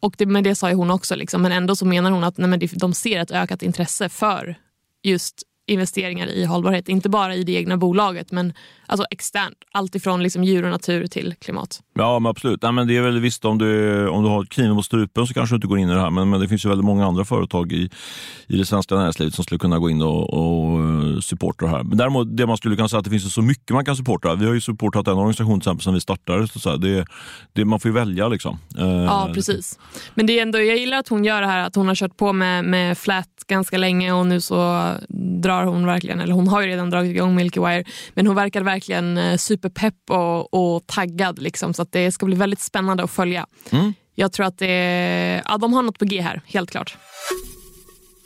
Och 0.00 0.14
det, 0.18 0.26
men 0.26 0.44
det 0.44 0.54
sa 0.54 0.68
ju 0.68 0.74
hon 0.74 0.90
också, 0.90 1.16
liksom. 1.16 1.42
men 1.42 1.52
ändå 1.52 1.76
så 1.76 1.86
menar 1.86 2.10
hon 2.10 2.24
att 2.24 2.38
nej, 2.38 2.48
men 2.48 2.60
de 2.72 2.94
ser 2.94 3.20
ett 3.20 3.30
ökat 3.30 3.62
intresse 3.62 4.08
för 4.08 4.56
just 5.02 5.42
investeringar 5.66 6.26
i 6.26 6.44
hållbarhet. 6.44 6.88
Inte 6.88 7.08
bara 7.08 7.34
i 7.34 7.44
det 7.44 7.52
egna 7.52 7.76
bolaget, 7.76 8.32
men 8.32 8.52
alltså 8.86 9.06
externt. 9.10 9.56
Allt 9.72 9.94
ifrån 9.94 10.22
liksom 10.22 10.44
djur 10.44 10.64
och 10.64 10.70
natur 10.70 11.06
till 11.06 11.34
klimat. 11.40 11.80
Ja, 11.94 12.18
men 12.18 12.30
absolut. 12.30 12.62
Nej, 12.62 12.72
men 12.72 12.88
det 12.88 12.96
är 12.96 13.02
väl 13.02 13.20
visst 13.20 13.44
om 13.44 13.58
du, 13.58 14.08
om 14.08 14.22
du 14.22 14.28
har 14.28 14.44
kniven 14.44 14.76
på 14.76 14.82
strupen 14.82 15.26
så 15.26 15.34
kanske 15.34 15.54
du 15.54 15.56
inte 15.56 15.66
går 15.66 15.78
in 15.78 15.88
i 15.88 15.94
det 15.94 16.00
här. 16.00 16.10
Men, 16.10 16.30
men 16.30 16.40
det 16.40 16.48
finns 16.48 16.64
ju 16.64 16.68
väldigt 16.68 16.84
många 16.84 17.06
andra 17.06 17.24
företag 17.24 17.72
i, 17.72 17.90
i 18.46 18.56
det 18.56 18.66
svenska 18.66 18.94
näringslivet 18.94 19.34
som 19.34 19.44
skulle 19.44 19.58
kunna 19.58 19.78
gå 19.78 19.90
in 19.90 20.02
och, 20.02 20.34
och 20.34 20.80
supporta 21.22 21.64
det 21.64 21.70
här. 21.70 21.82
Men 21.82 21.98
däremot, 21.98 22.36
det 22.36 22.46
man 22.46 22.56
skulle 22.56 22.76
kunna 22.76 22.88
säga 22.88 22.98
att 22.98 23.04
det 23.04 23.10
finns 23.10 23.34
så 23.34 23.42
mycket 23.42 23.70
man 23.70 23.84
kan 23.84 23.96
supporta. 23.96 24.34
Vi 24.34 24.46
har 24.46 24.54
ju 24.54 24.60
supportat 24.60 25.08
en 25.08 25.12
organisation 25.14 25.60
till 25.60 25.66
exempel 25.68 25.82
som 25.84 25.94
vi 25.94 26.00
startade. 26.00 26.48
Så 26.48 26.58
så 26.60 26.76
det, 26.76 27.06
det, 27.52 27.64
man 27.64 27.80
får 27.80 27.88
ju 27.88 27.94
välja 27.94 28.28
liksom. 28.28 28.58
Eh, 28.78 28.86
Ja, 28.86 29.30
precis. 29.34 29.78
Men 30.14 30.26
det 30.26 30.38
är 30.38 30.42
ändå, 30.42 30.58
jag 30.58 30.76
gillar 30.76 30.98
att 30.98 31.08
hon 31.08 31.24
gör 31.24 31.40
det 31.40 31.46
här, 31.46 31.58
att 31.58 31.76
hon 31.76 31.88
har 31.88 31.94
kört 31.94 32.16
på 32.16 32.32
med, 32.32 32.64
med 32.64 32.98
Flat 32.98 33.28
ganska 33.46 33.78
länge 33.78 34.12
och 34.12 34.26
nu 34.26 34.40
så 34.40 34.90
drar 35.42 35.64
hon 35.64 35.86
verkligen, 35.86 36.20
eller 36.20 36.34
hon 36.34 36.48
har 36.48 36.60
ju 36.62 36.66
redan 36.68 36.90
dragit 36.90 37.10
igång 37.10 37.34
Milky 37.34 37.60
Wire, 37.60 37.84
men 38.14 38.26
hon 38.26 38.36
verkar 38.36 38.62
verkligen 38.62 39.18
eh, 39.18 39.36
superpepp 39.36 40.10
och, 40.10 40.54
och 40.54 40.86
taggad. 40.86 41.38
Liksom, 41.38 41.74
så 41.74 41.82
att 41.82 41.92
det 41.92 42.12
ska 42.12 42.26
bli 42.26 42.36
väldigt 42.36 42.60
spännande 42.60 43.02
att 43.04 43.10
följa. 43.10 43.46
Jag 44.14 44.32
tror 44.32 44.46
att 44.46 44.58
det, 44.58 45.42
ja, 45.44 45.58
de 45.58 45.72
har 45.72 45.82
något 45.82 45.98
på 45.98 46.04
G 46.04 46.20
här, 46.20 46.40
helt 46.46 46.70
klart. 46.70 46.96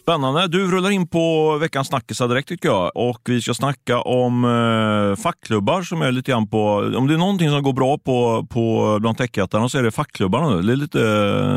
Spännande. 0.08 0.48
Du 0.48 0.70
rullar 0.70 0.90
in 0.90 1.08
på 1.08 1.56
veckans 1.58 1.88
snackisar 1.88 2.28
direkt 2.28 2.48
tycker 2.48 2.68
jag. 2.68 2.90
Och 2.94 3.20
vi 3.24 3.42
ska 3.42 3.54
snacka 3.54 4.00
om 4.00 4.44
eh, 4.44 5.22
fackklubbar 5.22 5.82
som 5.82 6.02
är 6.02 6.12
lite 6.12 6.30
grann 6.30 6.48
på... 6.48 6.74
Om 6.96 7.06
det 7.08 7.14
är 7.14 7.18
någonting 7.18 7.50
som 7.50 7.62
går 7.62 7.72
bra 7.72 7.98
på, 7.98 8.46
på 8.50 8.98
bland 9.00 9.18
techjättarna 9.18 9.68
så 9.68 9.78
är 9.78 9.82
det 9.82 9.90
fackklubbarna 9.90 10.50
nu. 10.50 10.62
Det 10.62 10.72
är 10.72 10.76
lite 10.76 11.00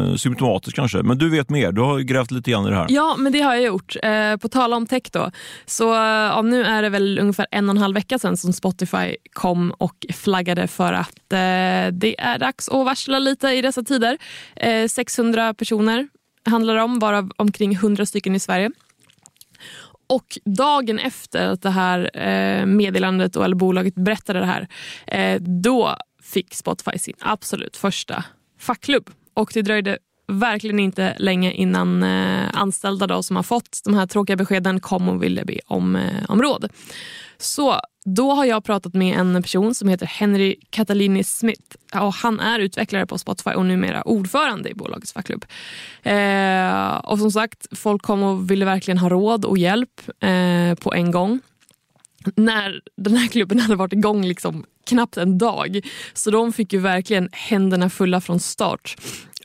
eh, 0.10 0.16
symptomatiskt 0.16 0.76
kanske. 0.76 1.04
Men 1.04 1.18
du 1.18 1.30
vet 1.30 1.50
mer. 1.50 1.72
Du 1.72 1.82
har 1.82 2.00
grävt 2.00 2.32
lite 2.32 2.52
grann 2.52 2.68
i 2.68 2.70
det 2.70 2.76
här. 2.76 2.86
Ja, 2.90 3.16
men 3.18 3.32
det 3.32 3.42
har 3.42 3.56
jag 3.56 3.64
gjort. 3.64 3.96
Eh, 4.04 4.38
på 4.38 4.50
tala 4.50 4.76
om 4.76 4.88
tech 4.88 5.04
då. 5.12 5.32
Så 5.66 5.94
eh, 5.94 6.00
ja, 6.00 6.42
nu 6.42 6.64
är 6.64 6.82
det 6.82 6.90
väl 6.90 7.20
ungefär 7.20 7.48
en 7.52 7.70
och 7.70 7.76
en 7.76 7.82
halv 7.82 7.96
vecka 7.96 8.20
sedan 8.20 8.38
som 8.38 8.54
Spotify 8.54 9.16
kom 9.34 9.72
och 9.72 10.06
flaggade 10.14 10.68
för 10.68 10.94
att 10.94 11.34
eh, 11.34 11.94
det 11.94 12.16
är 12.18 12.40
dags 12.40 12.70
att 12.70 12.86
varsla 12.86 13.20
lite 13.20 13.48
i 13.48 13.62
dessa 13.62 13.84
tider. 13.84 14.18
Eh, 14.56 14.88
600 14.88 15.54
personer 15.54 16.08
handlar 16.46 16.76
det 16.76 16.82
om, 16.82 17.00
varav 17.00 17.32
omkring 17.38 17.74
100 17.74 18.06
stycken 18.06 18.36
i 18.36 18.40
Sverige. 18.40 18.72
och 20.08 20.38
dagen 20.46 21.00
efter 21.00 21.48
att 21.48 21.62
det 21.62 21.70
här 21.70 22.18
eh, 22.18 22.66
meddelandet 22.66 23.36
och, 23.36 23.46
eller 23.46 23.56
bolaget 23.56 23.96
berättade 23.96 24.40
det 24.40 24.46
här, 24.46 24.68
eh, 25.08 25.42
då 25.42 25.96
fick 26.22 26.54
Spotify 26.54 26.98
sin 26.98 27.16
absolut 27.20 27.78
första 27.78 28.26
fackklubb. 28.60 29.10
Och 29.34 29.52
det 29.54 29.62
dröjde 29.62 29.98
verkligen 30.32 30.80
inte 30.80 31.16
länge 31.20 31.52
innan 31.52 32.04
eh, 32.04 32.50
anställda 32.54 33.08
då, 33.08 33.24
som 33.24 33.36
har 33.36 33.44
fått 33.44 33.82
de 33.84 33.94
här 33.94 34.08
tråkiga 34.08 34.36
beskeden 34.36 34.80
kom 34.80 35.10
och 35.10 35.24
ville 35.24 35.46
be 35.46 35.60
om, 35.68 35.96
eh, 35.96 36.26
om 36.28 36.42
råd. 36.42 36.70
Så 37.38 37.80
då 38.06 38.32
har 38.32 38.46
jag 38.46 38.64
pratat 38.64 38.94
med 38.94 39.20
en 39.20 39.44
person 39.44 39.76
som 39.76 39.90
heter 39.90 40.06
Henry 40.06 40.56
Catalini 40.70 41.24
Smith. 41.24 41.76
Och 41.94 42.14
han 42.14 42.40
är 42.40 42.60
utvecklare 42.60 43.06
på 43.06 43.18
Spotify 43.18 43.52
och 43.52 43.66
numera 43.66 44.02
ordförande 44.02 44.70
i 44.70 44.74
bolagets 44.74 45.14
fackklubb. 45.14 45.46
Eh, 46.04 46.96
och 46.96 47.20
som 47.20 47.32
sagt, 47.32 47.78
folk 47.78 48.02
kom 48.02 48.24
och 48.24 48.52
ville 48.52 48.66
verkligen 48.66 48.98
ha 48.98 49.10
råd 49.10 49.46
och 49.46 49.58
hjälp 49.58 50.02
eh, 50.24 50.76
på 50.76 50.94
en 50.94 51.12
gång 51.12 51.40
när 52.36 52.82
den 52.98 53.16
här 53.16 53.28
klubben 53.28 53.60
hade 53.60 53.76
varit 53.76 53.94
igång 53.94 54.26
liksom 54.26 54.66
knappt 54.86 55.18
en 55.18 55.38
dag. 55.38 55.80
Så 56.14 56.32
de 56.32 56.54
fick 56.54 56.74
ju 56.74 56.80
verkligen 56.80 57.30
händerna 57.32 57.90
fulla 57.90 58.22
från 58.22 58.40
start. 58.40 58.96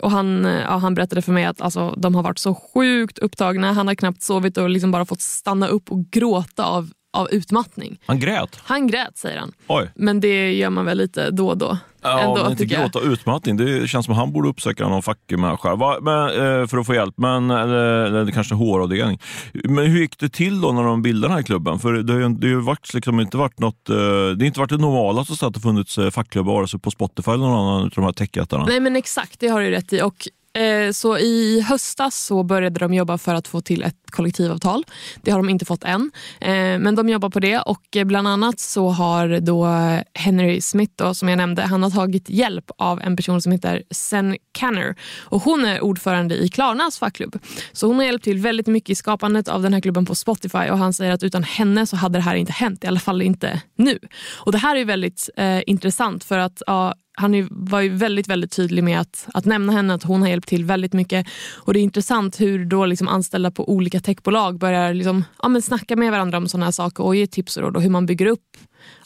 Och 0.01 0.11
han, 0.11 0.45
eh, 0.45 0.61
ja, 0.61 0.77
han 0.77 0.95
berättade 0.95 1.23
för 1.23 1.33
mig 1.33 1.45
att 1.45 1.61
alltså, 1.61 1.95
de 1.97 2.15
har 2.15 2.23
varit 2.23 2.39
så 2.39 2.55
sjukt 2.55 3.19
upptagna. 3.19 3.73
Han 3.73 3.89
har 3.89 3.95
knappt 3.95 4.23
sovit 4.23 4.59
och 4.59 4.71
liksom 4.71 4.91
bara 4.91 5.05
fått 5.05 5.21
stanna 5.21 5.69
upp 5.69 5.91
och 5.91 6.11
gråta 6.11 6.65
av, 6.65 6.91
av 7.17 7.29
utmattning. 7.31 7.99
Han 8.07 8.19
grät? 8.19 8.59
Han 8.63 8.87
grät 8.87 9.19
säger 9.19 9.39
han. 9.39 9.53
Oj. 9.67 9.91
Men 9.95 10.21
det 10.21 10.53
gör 10.53 10.71
man 10.71 10.85
väl 10.85 10.99
lite 10.99 11.31
då 11.31 11.49
och 11.49 11.59
då. 11.59 11.79
Ja, 12.03 12.21
ändå, 12.21 12.35
men 12.43 12.51
inte 12.51 12.63
tycker 12.63 12.75
jag. 12.75 12.93
gråta 12.93 13.07
utmattning. 13.07 13.57
Det 13.57 13.89
känns 13.89 14.07
som 14.07 14.13
att 14.13 14.19
han 14.19 14.33
borde 14.33 14.49
uppsöka 14.49 14.89
någon 14.89 15.03
fackmänniska 15.03 15.73
eh, 15.73 16.67
för 16.67 16.79
att 16.79 16.87
få 16.87 16.95
hjälp. 16.95 17.15
Men, 17.17 17.51
eller, 17.51 18.05
eller 18.05 18.33
kanske 18.33 18.55
HR-avdelning. 18.55 19.21
Men 19.53 19.87
hur 19.87 20.01
gick 20.01 20.19
det 20.19 20.29
till 20.29 20.61
då 20.61 20.73
när 20.73 20.83
de 20.83 21.03
bildade 21.03 21.29
den 21.29 21.37
här 21.37 21.43
klubben? 21.43 21.79
För 21.79 21.93
det 21.93 22.13
har 22.13 22.29
det 22.41 22.55
har 22.55 22.61
varit, 22.61 22.95
liksom, 22.95 23.21
inte 23.21 23.37
varit 23.37 23.59
något, 23.59 23.91
eh, 23.91 23.97
det 23.97 24.03
har 24.39 24.45
inte 24.45 24.61
varit 24.61 24.71
det 24.71 24.77
normala 24.77 25.25
att 25.43 25.55
det 25.55 25.61
funnits 25.61 25.99
eh, 25.99 26.11
fackklubbar 26.11 26.67
sig 26.67 26.81
på 26.81 26.91
Spotify 26.91 27.31
eller 27.31 27.45
någon 27.45 27.69
annan 27.69 27.83
av 27.83 27.91
de 27.95 28.05
här 28.05 28.13
techjättarna. 28.13 28.65
Nej 28.65 28.81
men 28.81 28.97
exakt, 28.97 29.41
det 29.41 29.49
har 29.49 29.61
du 29.61 29.71
rätt 29.71 29.93
i. 29.93 30.03
Och, 30.03 30.29
Eh, 30.57 30.93
så 30.93 31.19
I 31.19 31.61
höstas 31.61 32.25
så 32.25 32.43
började 32.43 32.81
de 32.81 32.95
jobba 32.95 33.19
för 33.19 33.35
att 33.35 33.49
få 33.49 33.61
till 33.61 33.83
ett 33.83 33.97
kollektivavtal. 34.11 34.85
Det 35.23 35.31
har 35.31 35.39
de 35.39 35.49
inte 35.49 35.65
fått 35.65 35.85
än, 35.85 36.11
eh, 36.41 36.49
men 36.51 36.95
de 36.95 37.09
jobbar 37.09 37.31
på 37.31 37.41
det. 37.41 37.59
Och 37.59 37.97
Bland 38.05 38.29
annat 38.29 38.61
så 38.61 38.89
har 38.89 39.41
då 39.41 39.67
Henry 40.15 40.61
Smith, 40.61 40.93
då, 40.97 41.15
som 41.15 41.29
jag 41.29 41.37
nämnde, 41.37 41.63
han 41.63 41.83
har 41.83 41.91
tagit 41.91 42.31
hjälp 42.31 42.71
av 42.79 43.01
en 43.01 43.17
person 43.17 43.43
som 43.43 43.53
heter 43.53 43.83
Sen 43.91 44.37
Canner. 44.53 44.97
Och 45.19 45.43
hon 45.43 45.65
är 45.65 45.81
ordförande 45.81 46.35
i 46.37 46.49
Klarnas 46.49 46.99
fackklubb. 46.99 47.39
Så 47.73 47.87
hon 47.87 47.97
har 47.97 48.05
hjälpt 48.05 48.25
till 48.25 48.39
väldigt 48.39 48.67
mycket 48.67 48.91
i 48.91 48.95
skapandet 48.95 49.49
av 49.49 49.63
den 49.63 49.73
här 49.75 49.81
klubben 49.81 50.07
på 50.07 50.15
Spotify. 50.15 50.71
Och 50.71 50.79
Han 50.79 50.93
säger 50.93 51.13
att 51.13 51.23
utan 51.23 51.43
henne 51.45 51.87
så 51.87 51.97
hade 51.97 52.19
det 52.19 52.23
här 52.23 52.35
inte 52.35 52.53
hänt, 52.53 52.85
i 52.85 52.87
alla 52.87 53.01
fall 53.01 53.23
inte 53.23 53.63
nu. 53.77 53.99
Och 54.35 54.53
Det 54.53 54.59
här 54.59 54.77
är 54.77 54.85
väldigt 54.85 55.31
eh, 55.37 55.61
intressant 55.67 56.25
för 56.25 56.39
att 56.39 56.63
ja, 56.67 56.95
han 57.19 57.49
var 57.51 57.81
ju 57.81 57.89
väldigt, 57.89 58.29
väldigt 58.29 58.53
tydlig 58.53 58.85
med 58.85 59.01
att, 59.01 59.29
att 59.35 59.45
nämna 59.45 59.73
henne, 59.73 59.95
att 59.95 60.03
hon 60.03 60.21
har 60.21 60.29
hjälpt 60.29 60.49
till 60.49 60.65
väldigt 60.65 60.93
mycket. 60.93 61.27
Och 61.55 61.75
Det 61.75 61.81
är 61.81 61.83
intressant 61.83 62.41
hur 62.41 62.65
då 62.65 62.87
liksom 62.87 63.09
anställda 63.09 63.51
på 63.51 63.71
olika 63.71 64.01
techbolag 64.01 64.59
börjar 64.59 64.95
liksom, 64.95 65.25
ja, 65.43 65.49
men 65.49 65.63
snacka 65.63 65.97
med 65.97 66.13
varandra 66.13 66.39
om 66.39 66.49
sådana 66.49 66.65
här 66.65 66.73
saker 66.73 67.05
och 67.05 67.17
ge 67.17 67.27
tips 67.27 67.57
och 67.57 67.63
råd 67.63 67.77
och 67.77 67.83
hur 67.83 67.91
man 67.91 68.07
bygger 68.07 68.27
upp 68.27 68.57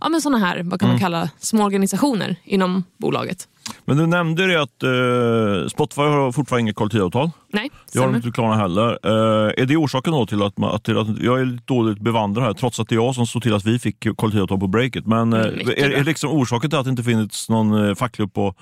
ja, 0.01 0.09
men 0.09 0.21
såna 0.21 0.39
här, 0.39 0.63
vad 0.65 0.81
kan 0.81 0.89
man 0.89 0.99
kalla, 0.99 1.31
små 1.39 1.65
organisationer 1.65 2.37
inom 2.45 2.85
bolaget. 2.97 3.49
Men 3.85 3.97
du 3.97 4.07
nämnde 4.07 4.47
det 4.47 4.63
att 4.63 4.83
eh, 4.83 5.69
Spotify 5.69 6.01
har 6.03 6.33
fortfarande 6.33 6.61
inget 6.61 6.77
kollektivavtal. 6.77 7.31
Nej, 7.53 7.71
Det 7.93 7.99
har 7.99 8.07
de 8.07 8.17
inte 8.17 8.31
Klarna 8.31 8.57
heller. 8.57 8.99
Eh, 9.05 9.53
är 9.63 9.67
det 9.67 9.77
orsaken 9.77 10.13
då 10.13 10.27
till 10.27 10.43
att, 10.43 10.59
man, 10.59 10.75
att, 10.75 10.85
till 10.85 10.99
att 10.99 11.07
jag 11.23 11.41
är 11.41 11.45
lite 11.45 11.63
dåligt 11.67 11.99
bevandrad 12.01 12.45
här, 12.45 12.53
trots 12.53 12.81
att 12.81 12.89
det 12.89 12.95
är 12.95 12.97
jag 12.97 13.15
som 13.15 13.27
såg 13.27 13.43
till 13.43 13.55
att 13.55 13.65
vi 13.65 13.79
fick 13.79 14.17
kollektivavtal 14.17 14.61
på 14.61 14.67
breaket. 14.67 15.07
Men 15.07 15.33
eh, 15.33 15.41
Mm, 15.41 15.69
är, 15.69 15.91
är 15.91 16.05
liksom 16.05 16.31
orsaken 16.31 16.71
till 16.71 16.79
att 16.79 16.85
det 16.85 16.91
inte 16.91 17.03
funnits 17.03 17.49
någon 17.49 17.89
eh, 17.89 17.95
fackklubb 17.95 18.35
på 18.35 18.55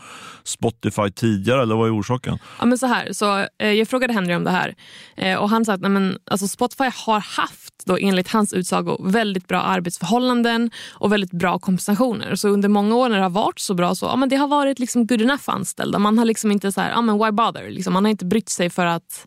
Spotify 0.44 1.10
tidigare, 1.14 1.62
eller 1.62 1.74
vad 1.74 1.88
är 1.88 1.98
orsaken? 2.00 2.38
Ja, 2.60 2.66
men 2.66 2.78
så 2.78 2.86
här, 2.86 3.12
så, 3.12 3.46
eh, 3.58 3.72
jag 3.72 3.88
frågade 3.88 4.12
Henry 4.12 4.34
om 4.34 4.44
det 4.44 4.50
här 4.50 4.74
eh, 5.16 5.34
och 5.36 5.50
han 5.50 5.64
sa 5.64 5.72
att 5.72 5.80
nej, 5.80 5.90
men, 5.90 6.18
alltså, 6.30 6.48
Spotify 6.48 6.90
har 6.94 7.20
haft, 7.20 7.74
då, 7.84 7.96
enligt 8.00 8.28
hans 8.28 8.52
utsago, 8.52 8.96
väldigt 9.04 9.48
bra 9.48 9.60
arbetsförhållanden 9.62 10.70
och 10.90 11.07
och 11.08 11.12
väldigt 11.12 11.30
bra 11.30 11.58
kompensationer. 11.58 12.34
Så 12.34 12.48
under 12.48 12.68
många 12.68 12.96
år 12.96 13.08
när 13.08 13.16
det 13.16 13.22
har 13.22 13.30
varit 13.30 13.58
så 13.58 13.74
bra 13.74 13.94
så 13.94 14.06
ja, 14.06 14.16
men 14.16 14.28
det 14.28 14.36
har 14.36 14.48
varit 14.48 14.78
liksom 14.78 15.06
good 15.06 15.22
enough 15.22 15.42
anställda. 15.46 15.98
Man 15.98 16.18
har 16.18 16.24
liksom 16.24 16.50
inte 16.52 16.72
så 16.72 16.80
här, 16.80 16.90
ja, 16.90 17.02
men 17.02 17.18
why 17.18 17.30
bother? 17.30 17.70
Liksom, 17.70 17.92
man 17.92 18.04
har 18.04 18.10
inte 18.10 18.24
brytt 18.24 18.48
sig 18.48 18.70
för 18.70 18.86
att 18.86 19.26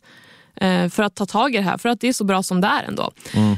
för 0.90 1.04
att 1.04 1.16
ta 1.16 1.26
tag 1.26 1.56
i 1.56 1.58
det 1.58 1.64
här, 1.64 1.78
för 1.78 1.90
att 1.90 2.02
det 2.02 2.08
är 2.08 2.14
så 2.14 2.24
bra 2.24 2.44
som 2.44 2.62
det 2.62 2.68
är 2.68 2.84
ändå. 2.84 3.12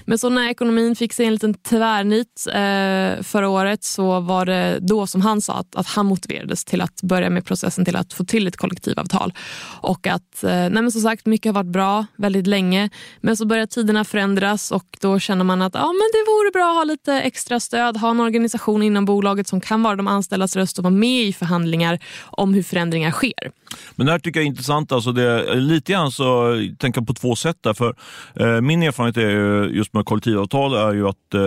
Men 0.05 0.17
så 0.17 0.29
när 0.29 0.49
ekonomin 0.49 0.95
fick 0.95 1.13
sig 1.13 1.25
en 1.25 1.33
liten 1.33 1.53
tvärnit 1.53 2.47
eh, 2.47 3.23
förra 3.23 3.49
året 3.49 3.83
så 3.83 4.19
var 4.19 4.45
det 4.45 4.79
då 4.81 5.07
som 5.07 5.21
han 5.21 5.41
sa 5.41 5.53
att, 5.53 5.75
att 5.75 5.87
han 5.87 6.05
motiverades 6.05 6.65
till 6.65 6.81
att 6.81 7.01
börja 7.01 7.29
med 7.29 7.45
processen 7.45 7.85
till 7.85 7.95
att 7.95 8.13
få 8.13 8.25
till 8.25 8.47
ett 8.47 8.57
kollektivavtal. 8.57 9.33
Och 9.81 10.07
att, 10.07 10.43
eh, 10.43 10.49
nej 10.49 10.69
men 10.69 10.91
som 10.91 11.01
sagt, 11.01 11.25
mycket 11.25 11.49
har 11.49 11.53
varit 11.53 11.73
bra 11.73 12.05
väldigt 12.15 12.47
länge. 12.47 12.89
Men 13.21 13.37
så 13.37 13.45
börjar 13.45 13.65
tiderna 13.65 14.03
förändras 14.03 14.71
och 14.71 14.97
då 15.01 15.19
känner 15.19 15.43
man 15.43 15.61
att 15.61 15.73
ja, 15.73 15.87
men 15.87 16.09
det 16.13 16.23
vore 16.27 16.51
bra 16.51 16.71
att 16.71 16.77
ha 16.77 16.83
lite 16.83 17.13
extra 17.13 17.59
stöd, 17.59 17.97
ha 17.97 18.11
en 18.11 18.19
organisation 18.19 18.83
inom 18.83 19.05
bolaget 19.05 19.47
som 19.47 19.61
kan 19.61 19.83
vara 19.83 19.95
de 19.95 20.07
anställdas 20.07 20.55
röst 20.55 20.77
och 20.77 20.83
vara 20.83 20.93
med 20.93 21.23
i 21.23 21.33
förhandlingar 21.33 21.99
om 22.23 22.53
hur 22.53 22.63
förändringar 22.63 23.11
sker. 23.11 23.51
Men 23.95 24.05
det 24.05 24.11
här 24.11 24.19
tycker 24.19 24.39
jag 24.39 24.45
är 24.45 24.49
intressant. 24.49 24.91
Alltså 24.91 25.11
det, 25.11 25.55
lite 25.55 25.91
grann 25.91 26.11
så 26.11 26.55
tänker 26.83 27.01
jag 27.01 27.07
på 27.07 27.13
två 27.13 27.35
sätt. 27.35 27.57
Där, 27.61 27.73
för, 27.73 27.95
eh, 28.35 28.61
min 28.61 28.83
erfarenhet 28.83 29.17
är 29.17 29.29
ju, 29.29 29.69
just 29.73 29.93
med 29.93 30.05
kollektivavtal 30.05 30.73
är 30.73 30.93
ju 30.93 31.07
att 31.07 31.33
eh, 31.33 31.41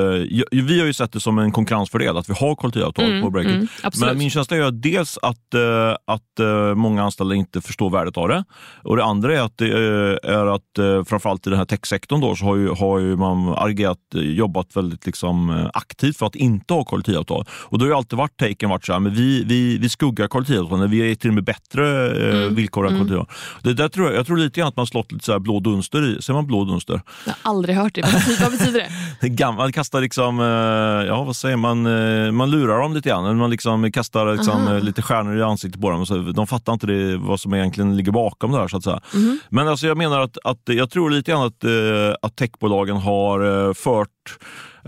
vi 0.51 0.81
har 0.81 0.87
ju 0.87 0.93
sett 0.93 1.13
det 1.13 1.21
som 1.21 1.39
en 1.39 1.53
konkurrensfördel 1.53 2.17
att 2.17 2.29
vi 2.29 2.35
har 2.41 2.55
kollektivavtal 2.55 3.23
på 3.23 3.31
breaket. 3.31 3.55
mm. 3.55 3.69
Men 4.01 4.19
min 4.19 4.31
känsla 4.31 4.57
är 4.57 4.65
ju 4.65 4.71
dels 4.71 5.19
att, 5.23 5.55
eh, 5.55 5.97
att 6.05 6.41
eh, 6.41 6.75
många 6.75 7.03
anställda 7.03 7.35
inte 7.35 7.61
förstår 7.61 7.91
värdet 7.91 8.17
av 8.17 8.29
det. 8.29 8.45
Och 8.83 8.97
det 8.97 9.05
andra 9.05 9.39
är 9.39 9.41
att, 9.41 9.61
eh, 9.61 9.69
är 10.33 10.47
att 10.55 10.79
eh, 10.79 11.05
framförallt 11.05 11.47
i 11.47 11.51
den 11.51 11.59
här 11.59 11.67
techsektorn 11.67 12.21
då, 12.21 12.37
så 12.37 12.45
har 12.45 12.57
ju, 12.57 12.69
har 12.69 12.99
ju 12.99 13.17
man 13.17 13.55
agerat, 13.57 13.99
jobbat 14.15 14.77
väldigt 14.77 15.07
liksom, 15.07 15.69
aktivt 15.75 16.17
för 16.17 16.27
att 16.27 16.35
inte 16.35 16.75
ha 16.75 16.85
kollektivavtal. 16.85 17.45
Och 17.51 17.79
då 17.79 17.85
har 17.85 17.91
ju 17.91 17.97
alltid 17.97 18.19
varit 18.19 18.37
taken 18.37 18.71
varit 18.71 18.87
så 18.87 18.93
här, 18.93 19.01
men 19.01 19.15
vi, 19.15 19.45
vi, 19.45 19.79
vi 19.79 19.89
skuggar 19.89 20.29
kollektivavtalen, 20.29 20.91
vi 20.91 21.11
är 21.11 21.15
till 21.15 21.31
och 21.31 21.35
med 21.35 21.45
bättre 21.45 22.07
eh, 22.29 22.51
villkor 22.51 22.87
än 22.87 22.93
kollektivavtal. 22.93 23.37
Det 23.63 23.75
där 23.75 23.89
tror 23.89 24.07
jag, 24.07 24.17
jag 24.17 24.27
tror 24.27 24.37
lite 24.37 24.61
grann 24.61 24.69
att 24.69 24.77
man 24.77 24.87
slått 24.87 25.13
lite 25.13 25.25
så 25.27 25.33
här 25.33 25.39
blå 25.39 25.61
dunster 25.61 26.03
i, 26.19 26.23
ser 26.23 26.33
man 26.33 26.47
blå 26.47 26.65
dunster? 26.65 27.01
Jag 27.25 27.33
har 27.43 27.51
aldrig 27.51 27.77
hört 27.77 27.95
det. 27.95 28.03
Vad 28.03 28.13
betyder, 28.13 28.43
vad 28.43 28.53
betyder 28.53 28.89
det? 29.21 29.29
Gammal 29.29 29.73
kastar 29.73 30.01
liksom, 30.01 30.41
eh, 30.41 31.07
ja 31.07 31.23
vad 31.23 31.37
säger 31.37 31.57
man, 31.57 31.87
eh, 31.87 32.33
man 32.33 32.51
lurar 32.51 32.79
dem 32.79 32.95
lite 32.95 33.09
grann. 33.09 33.37
Man 33.37 33.51
liksom 33.51 33.93
kastar 33.93 34.37
liksom, 34.37 34.69
eh, 34.69 34.81
lite 34.81 35.03
stjärnor 35.03 35.39
i 35.39 35.43
ansiktet 35.43 35.81
på 35.81 35.91
dem. 35.91 36.07
Så 36.07 36.17
de 36.17 36.47
fattar 36.47 36.73
inte 36.73 36.87
det, 36.87 37.17
vad 37.17 37.41
som 37.41 37.55
egentligen 37.55 37.97
ligger 37.97 38.13
bakom 38.13 38.53
det 38.53 38.59
här. 38.59 38.69
Så 38.69 38.77
att 38.77 38.85
säga. 38.85 39.01
Men 39.49 39.69
alltså, 39.69 39.87
jag 39.87 39.97
menar 39.97 40.21
att, 40.21 40.39
att 40.45 40.63
jag 40.65 40.91
tror 40.91 41.11
lite 41.11 41.31
grann 41.31 41.47
att, 41.47 41.65
att 42.23 42.37
techbolagen 42.37 42.97
har 42.97 43.69
eh, 43.69 43.75
fört 44.27 44.39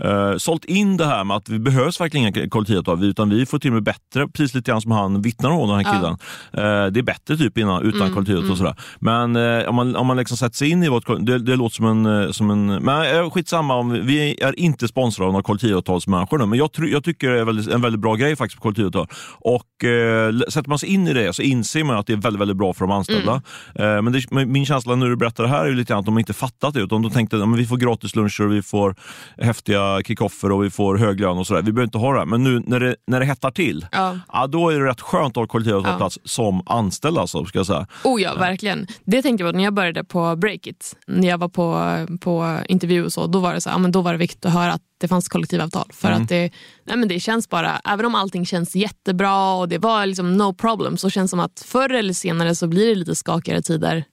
Uh, 0.05 0.37
sålt 0.37 0.65
in 0.65 0.97
det 0.97 1.05
här 1.05 1.23
med 1.23 1.37
att 1.37 1.49
vi 1.49 1.59
behövs 1.59 2.01
verkligen 2.01 2.27
inga 2.27 2.49
kollektivavtal 2.49 3.03
utan 3.03 3.29
vi 3.29 3.45
får 3.45 3.59
till 3.59 3.69
och 3.69 3.73
med 3.73 3.83
bättre, 3.83 4.27
precis 4.27 4.55
lite 4.55 4.71
grann 4.71 4.81
som 4.81 4.91
han 4.91 5.21
vittnar 5.21 5.49
om, 5.49 5.69
den 5.69 5.77
här 5.77 5.83
Ja. 5.83 5.93
killen. 5.93 6.13
Eh, 6.53 6.91
det 6.91 6.99
är 6.99 7.03
bättre 7.03 7.37
typ 7.37 7.57
innan, 7.57 7.83
utan 7.83 8.13
kollektivavtal 8.13 8.51
och 8.51 8.57
sådär. 8.57 8.75
Men 8.99 9.35
eh, 9.35 9.69
om 9.69 9.75
man, 9.75 9.95
om 9.95 10.07
man 10.07 10.17
liksom 10.17 10.37
sätter 10.37 10.55
sig 10.55 10.69
in 10.69 10.83
i 10.83 10.87
koll- 10.87 11.25
det, 11.25 11.39
det 11.39 11.55
låter 11.55 11.75
som 11.75 11.85
en, 11.85 12.23
eh, 12.23 12.31
som 12.31 12.51
en... 12.51 12.65
Men 12.65 13.15
uh, 13.15 13.29
skitsamma, 13.29 13.75
om 13.75 13.91
vi, 13.91 13.99
vi 13.99 14.41
är 14.41 14.59
inte 14.59 14.87
sponsrade 14.87 15.27
av 15.27 15.33
några 15.33 15.43
kollektivavtalsmänniskor 15.43 16.37
nu, 16.37 16.45
men 16.45 16.59
jag, 16.59 16.69
jag 16.77 17.03
tycker 17.03 17.29
det 17.29 17.39
är 17.39 17.45
väldigt, 17.45 17.67
en 17.67 17.81
väldigt 17.81 18.01
bra 18.01 18.15
grej 18.15 18.35
faktiskt 18.35 18.57
på 18.57 18.61
kollektivavtal. 18.61 19.07
Och 19.39 19.83
eh, 19.83 20.33
sätter 20.49 20.69
man 20.69 20.79
sig 20.79 20.89
in 20.89 21.07
i 21.07 21.13
det 21.13 21.33
så 21.33 21.41
inser 21.41 21.83
man 21.83 21.97
att 21.97 22.07
det 22.07 22.13
är 22.13 22.17
väldigt, 22.17 22.41
väldigt 22.41 22.57
bra 22.57 22.73
för 22.73 22.85
de 22.87 22.91
anställda. 22.91 23.41
Eh, 23.75 24.01
men, 24.01 24.11
det, 24.11 24.45
min 24.45 24.65
känsla 24.65 24.95
när 24.95 25.09
du 25.09 25.15
berättar 25.15 25.43
det 25.43 25.49
här 25.49 25.63
är 25.63 25.69
ju 25.69 25.75
lite 25.75 25.93
grann 25.93 25.99
att 25.99 26.05
de 26.05 26.19
inte 26.19 26.33
fattat 26.33 26.73
det, 26.73 26.81
utan 26.81 27.01
de 27.01 27.11
tänkte 27.11 27.43
att 27.43 27.57
vi 27.57 27.65
får 27.65 27.77
gratis 27.77 28.15
luncher, 28.15 28.43
och 28.45 28.53
vi 28.53 28.61
får 28.61 28.95
häftiga 29.37 30.01
kickoffer 30.03 30.51
och 30.51 30.63
vi 30.63 30.69
får 30.69 30.97
hög 30.97 31.19
lön 31.19 31.37
och 31.37 31.47
sådär. 31.47 31.61
Vi 31.61 31.71
behöver 31.71 31.87
inte 31.87 31.97
ha 31.97 32.13
det 32.13 32.19
här. 32.19 32.25
Men 32.25 32.43
nu 32.43 32.63
när 32.65 32.79
det, 32.79 32.95
när 33.07 33.19
det 33.19 33.25
hettar 33.25 33.51
till, 33.51 33.85
Ja. 33.91 34.17
Ja, 34.33 34.47
då 34.47 34.69
är 34.69 34.79
det 34.79 34.85
rätt 34.85 35.01
skönt 35.01 35.37
att 35.37 35.41
ha 35.41 35.47
kollektivavtal 35.47 35.97
på 35.97 36.03
Ja. 36.03 36.09
som 36.23 36.63
anställd. 36.65 37.17
Alltså, 37.17 37.45
ska 37.45 37.59
jag 37.59 37.65
säga. 37.65 37.87
Oh 38.03 38.21
ja, 38.21 38.35
verkligen. 38.35 38.87
Det 39.03 39.21
tänkte 39.21 39.43
jag 39.43 39.53
på 39.53 39.57
när 39.57 39.63
jag 39.63 39.73
började 39.73 40.03
på 40.03 40.35
Breakit. 40.35 40.95
När 41.07 41.27
jag 41.27 41.37
var 41.37 41.49
på, 41.49 41.95
på 42.21 42.59
intervju 42.67 43.05
och 43.05 43.13
så, 43.13 43.27
då 43.27 43.39
var 43.39 43.53
det 43.53 43.61
så 43.61 43.69
ja, 43.69 43.77
men 43.77 43.91
då 43.91 44.01
var 44.01 44.11
det 44.11 44.17
viktigt 44.17 44.45
att 44.45 44.53
höra 44.53 44.73
att 44.73 44.81
det 44.97 45.07
fanns 45.07 45.27
kollektivavtal. 45.27 45.89
För 45.93 46.11
att 46.11 46.29
det, 46.29 46.51
nej 46.83 46.97
men 46.97 47.07
det 47.07 47.19
känns 47.19 47.49
bara, 47.49 47.81
även 47.85 48.05
om 48.05 48.15
allting 48.15 48.45
känns 48.45 48.75
jättebra 48.75 49.53
och 49.53 49.69
det 49.69 49.77
var 49.77 50.05
liksom 50.05 50.37
no 50.37 50.53
problem, 50.53 50.97
så 50.97 51.09
känns 51.09 51.29
det 51.29 51.29
som 51.29 51.39
att 51.39 51.63
förr 51.67 51.89
eller 51.93 52.13
senare 52.13 52.55
så 52.55 52.67
blir 52.67 52.87
det 52.87 52.95
lite 52.95 53.15
skakigare 53.15 53.61
tider 53.61 54.03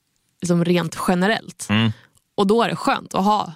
liksom 0.40 0.64
rent 0.64 0.98
generellt. 1.08 1.68
Och 2.36 2.46
då 2.46 2.62
är 2.62 2.68
det 2.68 2.76
skönt 2.76 3.14
att 3.14 3.24
ha 3.24 3.52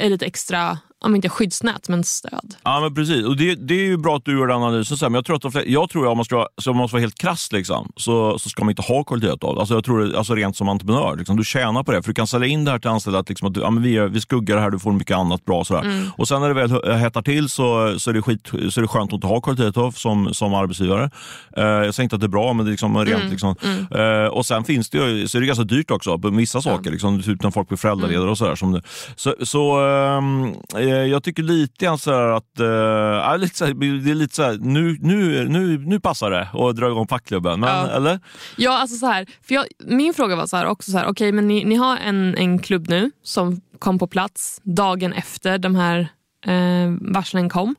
lite 0.00 0.26
extra 0.26 0.78
om 1.06 1.16
inte 1.16 1.28
skyddsnät, 1.28 1.88
men 1.88 2.04
stöd. 2.04 2.54
Ja, 2.62 2.80
men 2.80 2.94
precis. 2.94 3.24
Och 3.24 3.36
det, 3.36 3.54
det 3.54 3.74
är 3.74 3.84
ju 3.84 3.96
bra 3.96 4.16
att 4.16 4.24
du 4.24 4.38
gör 4.38 4.46
den 4.46 4.62
analysen. 4.62 4.98
Men 5.00 5.14
jag 5.14 5.24
tror 5.24 5.36
att, 5.36 5.42
de 5.42 5.52
flesta- 5.52 5.70
jag 5.70 5.90
tror 5.90 6.04
att 6.04 6.10
om 6.10 6.18
man 6.18 6.24
ska, 6.24 6.48
så 6.58 6.72
man 6.72 6.88
ska 6.88 6.94
vara 6.94 7.00
helt 7.00 7.18
krass 7.18 7.52
liksom, 7.52 7.92
så, 7.96 8.38
så 8.38 8.48
ska 8.48 8.64
man 8.64 8.70
inte 8.70 8.82
ha 8.82 9.04
kollektivavtal. 9.04 9.58
Alltså 9.58 9.74
jag 9.74 9.84
tror 9.84 10.16
alltså 10.16 10.34
rent 10.34 10.56
som 10.56 10.68
entreprenör. 10.68 11.16
Liksom, 11.16 11.36
du 11.36 11.44
tjänar 11.44 11.82
på 11.82 11.92
det. 11.92 12.02
För 12.02 12.10
du 12.10 12.14
kan 12.14 12.26
sälja 12.26 12.48
in 12.48 12.64
det 12.64 12.70
här 12.70 12.78
till 12.78 12.90
anställda. 12.90 13.18
Att, 13.18 13.28
liksom, 13.28 13.48
att 13.50 13.56
ja, 13.56 13.70
men 13.70 13.82
vi, 13.82 14.08
vi 14.08 14.20
skuggar 14.20 14.56
det 14.56 14.62
här, 14.62 14.70
du 14.70 14.78
får 14.78 14.92
mycket 14.92 15.16
annat 15.16 15.44
bra. 15.44 15.64
Sådär. 15.64 16.10
Och 16.16 16.28
sen 16.28 16.40
när 16.40 16.48
det 16.48 16.54
väl 16.66 16.98
hettar 16.98 17.22
till 17.22 17.48
så, 17.48 17.94
så, 17.98 18.10
är 18.10 18.14
det 18.14 18.22
skit, 18.22 18.48
så 18.70 18.80
är 18.80 18.82
det 18.82 18.88
skönt 18.88 19.10
att 19.10 19.14
inte 19.14 19.26
ha 19.26 19.40
kollektivavtal 19.40 19.92
som, 19.92 20.34
som 20.34 20.54
arbetsgivare. 20.54 21.10
Eh, 21.56 21.64
jag 21.64 21.94
säger 21.94 22.04
inte 22.04 22.16
att 22.16 22.20
det 22.20 22.26
är 22.26 22.28
bra, 22.28 22.52
men 22.52 22.66
det 22.66 22.70
är 22.70 22.72
liksom 22.72 23.04
rent. 23.04 23.30
Liksom. 23.30 23.54
Eh, 23.90 24.26
och 24.32 24.46
sen 24.46 24.64
finns 24.64 24.90
det 24.90 24.98
ju, 24.98 25.28
så 25.28 25.38
är 25.38 25.40
det 25.40 25.46
ganska 25.46 25.64
dyrt 25.64 25.90
också 25.90 26.18
på 26.18 26.30
vissa 26.30 26.62
saker. 26.62 26.90
Liksom, 26.90 27.22
typ 27.22 27.42
när 27.42 27.50
folk 27.50 27.68
blir 27.68 27.78
föräldraledare 27.78 28.30
och 28.30 28.38
sådär. 28.38 28.54
Som. 28.54 28.80
Så, 29.16 29.34
så 29.42 29.80
ehm, 29.80 30.44
eh, 30.74 30.95
jag 30.96 31.22
tycker 31.22 31.42
lite 31.42 31.84
grann 31.84 31.98
sådär 31.98 32.28
att 32.28 32.60
eh, 32.60 32.66
ja, 32.66 33.36
lite 33.36 33.56
såhär, 33.56 33.74
det 34.04 34.10
är 34.10 34.14
lite 34.14 34.34
såhär, 34.34 34.58
nu, 34.60 34.96
nu, 35.00 35.48
nu, 35.48 35.78
nu 35.78 36.00
passar 36.00 36.30
det 36.30 36.48
att 36.52 36.76
dra 36.76 36.86
igång 36.86 37.08
fackklubben. 37.08 37.60
Men, 37.60 37.68
Ja. 37.68 37.90
Eller? 37.90 38.20
Ja, 38.56 38.78
alltså 38.78 38.96
så 38.96 39.06
här, 39.06 39.26
för 39.42 39.54
jag, 39.54 39.64
min 39.78 40.14
fråga 40.14 40.36
var 40.36 40.46
så 40.46 40.56
här 40.56 40.66
också, 40.66 40.90
så 40.90 40.98
här, 40.98 41.06
okej 41.06 41.32
men 41.32 41.48
ni, 41.48 41.64
ni 41.64 41.74
har 41.74 41.96
en, 41.96 42.34
en 42.36 42.58
klubb 42.58 42.88
nu 42.88 43.10
som 43.22 43.60
kom 43.78 43.98
på 43.98 44.06
plats 44.06 44.60
dagen 44.62 45.12
efter 45.12 45.58
de 45.58 45.74
här 45.74 46.08
eh, 46.46 46.94
varslen 47.00 47.48
kom. 47.48 47.76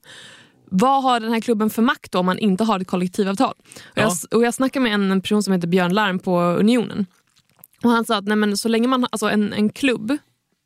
Vad 0.69 1.03
har 1.03 1.19
den 1.19 1.33
här 1.33 1.39
klubben 1.41 1.69
för 1.69 1.81
makt 1.81 2.11
då 2.11 2.19
om 2.19 2.25
man 2.25 2.39
inte 2.39 2.63
har 2.63 2.79
ett 2.79 2.87
kollektivavtal? 2.87 3.53
Och, 3.85 3.97
jag, 4.01 4.11
och 4.31 4.43
jag 4.43 4.53
snackade 4.53 4.83
med 4.83 4.93
en 4.93 5.21
person 5.21 5.43
som 5.43 5.53
heter 5.53 5.67
Björn 5.67 5.93
Larm 5.93 6.19
på 6.19 6.41
Unionen. 6.41 7.05
Och 7.83 7.89
Han 7.89 8.05
sa 8.05 8.17
att 8.17 8.25
nej, 8.25 8.37
men 8.37 8.57
så 8.57 8.67
länge 8.69 8.87
man 8.87 9.07
alltså 9.11 9.29
en, 9.29 9.53
en 9.53 9.69
klubb 9.69 10.17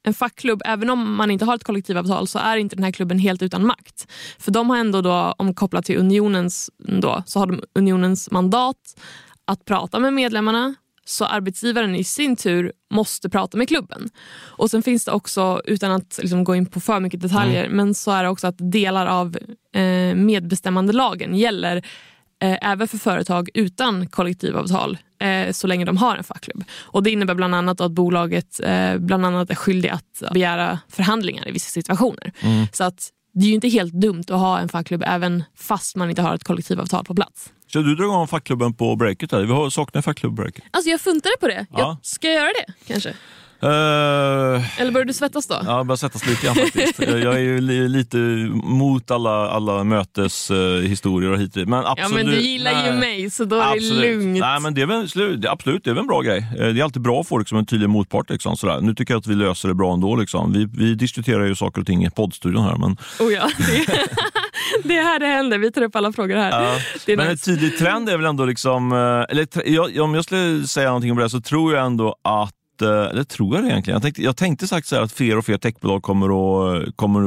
en 0.04 0.14
fackklubb, 0.14 0.62
även 0.66 0.90
om 0.90 1.16
man 1.16 1.32
inte 1.32 1.46
har 1.46 1.56
ett 1.56 1.64
kollektivavtal 1.64 2.28
så 2.28 2.40
är 2.40 2.58
inte 2.58 2.76
den 2.76 2.84
här 2.84 2.92
klubben 2.92 3.20
helt 3.20 3.42
utan 3.42 3.66
makt. 3.66 4.12
För 4.40 4.52
de 4.52 4.70
har 4.70 4.78
ändå, 4.78 5.02
då, 5.02 5.36
om 5.38 5.54
kopplat 5.54 5.86
till 5.86 5.98
unionens, 5.98 6.70
då, 6.78 7.24
så 7.26 7.40
har 7.40 7.48
de 7.48 7.64
unionens 7.76 8.32
mandat 8.32 9.00
att 9.46 9.66
prata 9.66 10.00
med 10.00 10.14
medlemmarna 10.14 10.76
så 11.06 11.26
arbetsgivaren 11.26 11.96
i 11.96 12.04
sin 12.04 12.36
tur 12.36 12.72
måste 12.94 13.30
prata 13.30 13.58
med 13.58 13.68
klubben. 13.68 14.10
Och 14.38 14.72
Sen 14.72 14.84
finns 14.84 15.06
det 15.06 15.12
också, 15.12 15.62
utan 15.66 15.92
att 15.92 16.20
liksom 16.22 16.44
gå 16.44 16.56
in 16.56 16.66
på 16.66 16.80
för 16.80 17.00
mycket 17.00 17.22
detaljer, 17.22 17.70
men 17.70 17.94
så 17.94 18.12
är 18.12 18.24
det 18.24 18.30
också 18.30 18.48
att 18.48 18.56
delar 18.58 19.06
av 19.06 19.38
eh, 19.76 20.16
medbestämmandelagen 20.16 21.36
gäller 21.36 21.78
eh, 22.42 22.58
även 22.72 22.88
för 22.88 22.98
företag 22.98 23.50
utan 23.54 24.08
kollektivavtal 24.08 24.98
så 25.52 25.68
länge 25.68 25.86
de 25.86 25.98
har 25.98 26.18
en 26.18 26.24
fackklubb. 26.24 26.64
Och 26.82 27.04
Det 27.04 27.12
innebär 27.12 27.36
bland 27.36 27.56
annat 27.56 27.82
att 27.82 27.92
bolaget 27.92 28.60
eh, 28.64 28.98
bland 28.98 29.26
annat 29.26 29.50
är 29.50 29.56
skyldig 29.56 29.90
att 29.90 30.34
begära 30.34 30.80
förhandlingar 30.90 31.48
i 31.48 31.52
vissa 31.52 31.70
situationer. 31.70 32.32
Så 32.72 32.84
att 32.84 33.10
det 33.34 33.46
är 33.46 33.48
ju 33.48 33.56
inte 33.56 33.68
helt 33.70 33.94
dumt 33.94 34.24
att 34.28 34.40
ha 34.40 34.60
en 34.60 34.70
fackklubb 34.70 35.04
även 35.08 35.44
fast 35.56 35.96
man 35.96 36.10
inte 36.10 36.22
har 36.22 36.36
ett 36.36 36.44
kollektivavtal 36.44 37.06
på 37.06 37.16
plats. 37.16 37.52
Så 37.74 37.82
du 37.82 37.96
drar 37.96 38.06
igång 38.06 38.28
fackklubben 38.28 38.74
på 38.74 38.96
breaket? 38.96 39.32
Här. 39.32 39.66
Vi 39.66 39.72
saknar 39.72 40.02
fackklubb 40.02 40.36
på 40.36 40.42
breaket. 40.42 40.64
Alltså 40.72 40.90
jag 40.90 41.02
funtade 41.02 41.36
på 41.40 41.48
det. 41.48 41.66
Ja. 41.72 41.80
Jag, 41.80 41.98
ska 42.02 42.28
jag 42.28 42.36
göra 42.36 42.52
det 42.66 42.74
kanske? 42.88 43.14
Eh, 43.64 44.82
Eller 44.82 44.92
börjar 44.92 45.06
du 45.06 45.14
svettas 45.14 45.48
då? 45.48 45.56
Ja, 45.66 45.78
jag 45.78 45.86
börjar 45.86 45.98
sättas 45.98 46.28
lite 46.28 46.46
grann 46.46 46.56
faktiskt. 46.56 47.00
jag 47.00 47.36
är 47.36 47.40
ju 47.40 47.62
li, 47.62 47.88
lite 47.90 48.18
mot 48.64 49.12
alla, 49.12 49.50
alla 49.50 49.84
möteshistorier 49.84 50.82
historier 50.88 51.32
och 51.32 51.38
hit 51.40 51.56
Men 51.56 51.72
ja 51.72 51.96
absolut. 51.98 52.26
men 52.26 52.36
du 52.36 52.42
gillar 52.42 52.72
ju 52.72 52.90
nej. 52.92 53.00
mig 53.00 53.30
så 53.30 53.46
då 53.46 53.56
är 53.56 53.76
det 53.76 54.08
lugnt. 54.12 54.40
Nej, 54.40 54.60
men 54.60 54.74
det 54.74 54.82
är 54.82 54.86
väl, 54.86 55.02
absolut, 55.50 55.84
det 55.84 55.90
är 55.90 55.94
väl 55.94 56.02
en 56.02 56.08
bra 56.08 56.22
grej. 56.22 56.46
Eh, 56.60 56.68
Det 56.68 56.80
är 56.80 56.84
alltid 56.84 57.02
bra 57.02 57.22
att 57.22 57.28
få 57.28 57.38
liksom, 57.38 57.58
en 57.58 57.66
tydlig 57.66 57.90
motpart. 57.90 58.30
Liksom, 58.30 58.58
sådär. 58.58 58.82
Nu 58.82 58.96
tycker 58.96 59.14
jag 59.14 59.20
att 59.20 59.28
vi 59.28 59.36
löser 59.36 59.68
det 59.70 59.76
bra 59.76 59.94
ändå. 59.94 60.16
Liksom. 60.16 60.54
Vi, 60.54 60.68
vi 60.74 60.96
diskuterar 60.96 61.46
ju 61.46 61.56
saker 61.56 61.82
och 61.82 61.88
ting 61.88 62.06
i 62.06 62.10
poddstudion 62.10 62.64
här. 62.64 62.76
Men, 62.76 62.98
Oh 63.20 63.34
ja, 63.34 63.50
det, 63.58 63.86
det 64.88 64.98
är 64.98 65.04
här 65.04 65.20
det 65.20 65.26
händer. 65.28 65.58
Vi 65.58 65.72
tar 65.72 65.82
upp 65.82 65.96
alla 65.96 66.12
frågor 66.14 66.36
här. 66.36 66.64
Ja. 66.64 66.78
Det 67.06 67.12
är 67.14 67.18
men 67.18 67.26
en 67.26 67.32
nice. 67.32 67.46
tydlig 67.46 67.78
trend 67.78 68.10
är 68.10 68.18
väl 68.18 68.26
ändå, 68.26 68.46
liksom, 68.46 68.92
eh, 68.92 68.98
eller 69.30 69.48
jag, 69.66 70.00
om 70.04 70.14
jag 70.16 70.24
skulle 70.24 70.68
säga 70.68 70.88
någonting 70.88 71.12
om 71.12 71.18
det 71.18 71.30
så 71.30 71.42
tror 71.42 71.74
jag 71.74 71.86
ändå 71.86 72.16
att 72.24 72.54
eller 72.82 73.24
tror 73.24 73.56
jag 73.56 73.64
det 73.64 73.70
egentligen? 73.70 73.96
Jag 73.96 74.02
tänkte, 74.02 74.22
jag 74.24 74.38
tänkte 74.38 74.68
sagt 74.68 74.88
så 74.88 74.96
att 74.96 75.12
fler 75.12 75.38
och 75.38 75.46
fler 75.46 75.58
techbolag 75.58 76.04
kommer 76.04 76.26
att, 76.28 76.96
kommer 76.96 77.22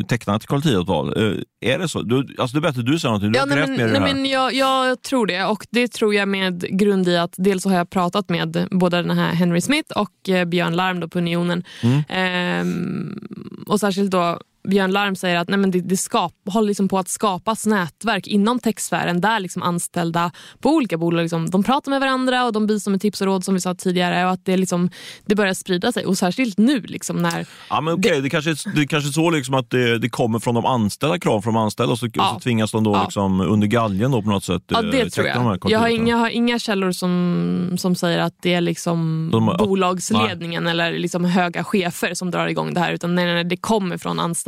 att 0.00 0.08
teckna 0.08 0.36
ett 0.36 0.46
kollektivavtal. 0.46 1.08
Eh, 1.16 1.72
Är 1.74 1.78
det 1.78 1.88
så? 1.88 2.02
Du, 2.02 2.16
alltså 2.38 2.60
det 2.60 2.66
är 2.66 2.70
bättre 2.70 2.82
du 2.82 2.98
säger 2.98 3.10
någonting. 3.12 3.32
Du 3.32 3.38
Ja, 3.38 3.42
har 3.42 3.48
nej, 3.48 3.58
men, 3.58 3.70
mer 3.70 3.86
det 3.86 3.92
nej, 4.00 4.00
här. 4.00 4.14
men 4.14 4.26
jag, 4.26 4.54
jag 4.54 5.02
tror 5.02 5.26
det 5.26 5.44
och 5.44 5.66
det 5.70 5.88
tror 5.88 6.14
jag 6.14 6.28
med 6.28 6.78
grund 6.78 7.08
i 7.08 7.16
att 7.16 7.34
dels 7.36 7.62
så 7.62 7.68
har 7.68 7.76
jag 7.76 7.90
pratat 7.90 8.28
med 8.28 8.68
både 8.70 9.02
den 9.02 9.18
här 9.18 9.32
Henry 9.34 9.60
Smith 9.60 9.92
och 9.98 10.28
eh, 10.28 10.44
Björn 10.44 10.76
Larm 10.76 11.10
på 11.10 11.18
Unionen. 11.18 11.64
Mm. 11.82 12.02
Ehm, 12.08 13.18
och 13.66 13.80
särskilt 13.80 14.10
då 14.10 14.40
Björn 14.68 14.92
Larm 14.92 15.16
säger 15.16 15.36
att 15.36 15.48
nej, 15.48 15.58
men 15.58 15.70
det, 15.70 15.80
det 15.80 15.96
skap, 15.96 16.32
håller 16.50 16.68
liksom 16.68 16.88
på 16.88 16.98
att 16.98 17.08
skapas 17.08 17.66
nätverk 17.66 18.26
inom 18.26 18.58
techsfären 18.58 19.20
där 19.20 19.40
liksom 19.40 19.62
anställda 19.62 20.30
på 20.60 20.70
olika 20.70 20.98
bolag 20.98 21.22
liksom, 21.22 21.50
de 21.50 21.62
pratar 21.62 21.90
med 21.90 22.00
varandra 22.00 22.44
och 22.44 22.52
de 22.52 22.66
bistår 22.66 22.90
med 22.90 23.00
tips 23.00 23.20
och 23.20 23.26
råd 23.26 23.44
som 23.44 23.54
vi 23.54 23.60
sa 23.60 23.74
tidigare 23.74 24.24
och 24.24 24.30
att 24.30 24.44
det, 24.44 24.56
liksom, 24.56 24.90
det 25.26 25.34
börjar 25.34 25.54
sprida 25.54 25.92
sig 25.92 26.06
och 26.06 26.18
särskilt 26.18 26.58
nu 26.58 26.80
liksom, 26.80 27.16
när 27.16 27.46
Ja, 27.70 27.80
men 27.80 27.94
okej, 27.94 28.20
det, 28.20 28.30
kanske, 28.30 28.50
är- 28.50 28.74
det 28.74 28.80
är 28.82 28.86
kanske 28.86 29.08
är 29.10 29.12
så 29.12 29.30
liksom 29.30 29.54
att 29.54 29.70
det, 29.70 29.98
det 29.98 30.08
kommer 30.08 30.38
från 30.38 30.54
de 30.54 30.64
anställda, 30.66 31.18
krav 31.18 31.40
från 31.42 31.54
de 31.54 31.62
anställda 31.62 31.92
och 31.92 31.98
så, 31.98 32.08
Ja. 32.12 32.28
och 32.28 32.34
så 32.34 32.40
tvingas 32.40 32.70
de 32.72 32.84
då 32.84 32.92
Ja. 32.94 33.02
liksom 33.04 33.40
under 33.40 33.66
galgen 33.66 34.10
då 34.10 34.22
på 34.22 34.28
något 34.30 34.44
sätt 34.44 34.62
Ja, 34.68 34.78
eh, 34.84 34.90
det 34.90 35.10
tror 35.10 35.26
jag. 35.26 35.58
Jag 35.68 35.78
har, 35.78 35.88
inga, 35.88 36.08
jag 36.10 36.16
har 36.18 36.28
inga 36.28 36.58
källor 36.58 36.92
som, 36.92 37.74
som 37.78 37.94
säger 37.94 38.18
att 38.18 38.34
det 38.42 38.54
är 38.54 38.60
liksom 38.60 39.28
De- 39.32 39.56
bolagsledningen 39.58 40.66
eller 40.66 40.92
liksom 40.98 41.24
höga 41.24 41.64
chefer 41.64 42.14
som 42.14 42.30
drar 42.30 42.46
igång 42.46 42.74
det 42.74 42.80
här. 42.80 42.92
Utan 42.92 43.14
nej, 43.14 43.24
nej, 43.24 43.34
nej, 43.34 43.44
det 43.44 43.56
kommer 43.56 43.98
från 43.98 44.20
anställda. 44.20 44.47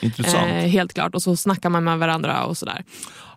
Intressant. 0.00 0.50
Eh, 0.50 0.52
helt 0.52 0.94
klart. 0.94 1.14
Och 1.14 1.22
så 1.22 1.36
snackar 1.36 1.70
man 1.70 1.84
med 1.84 1.98
varandra 1.98 2.44
och 2.44 2.56
sådär. 2.58 2.84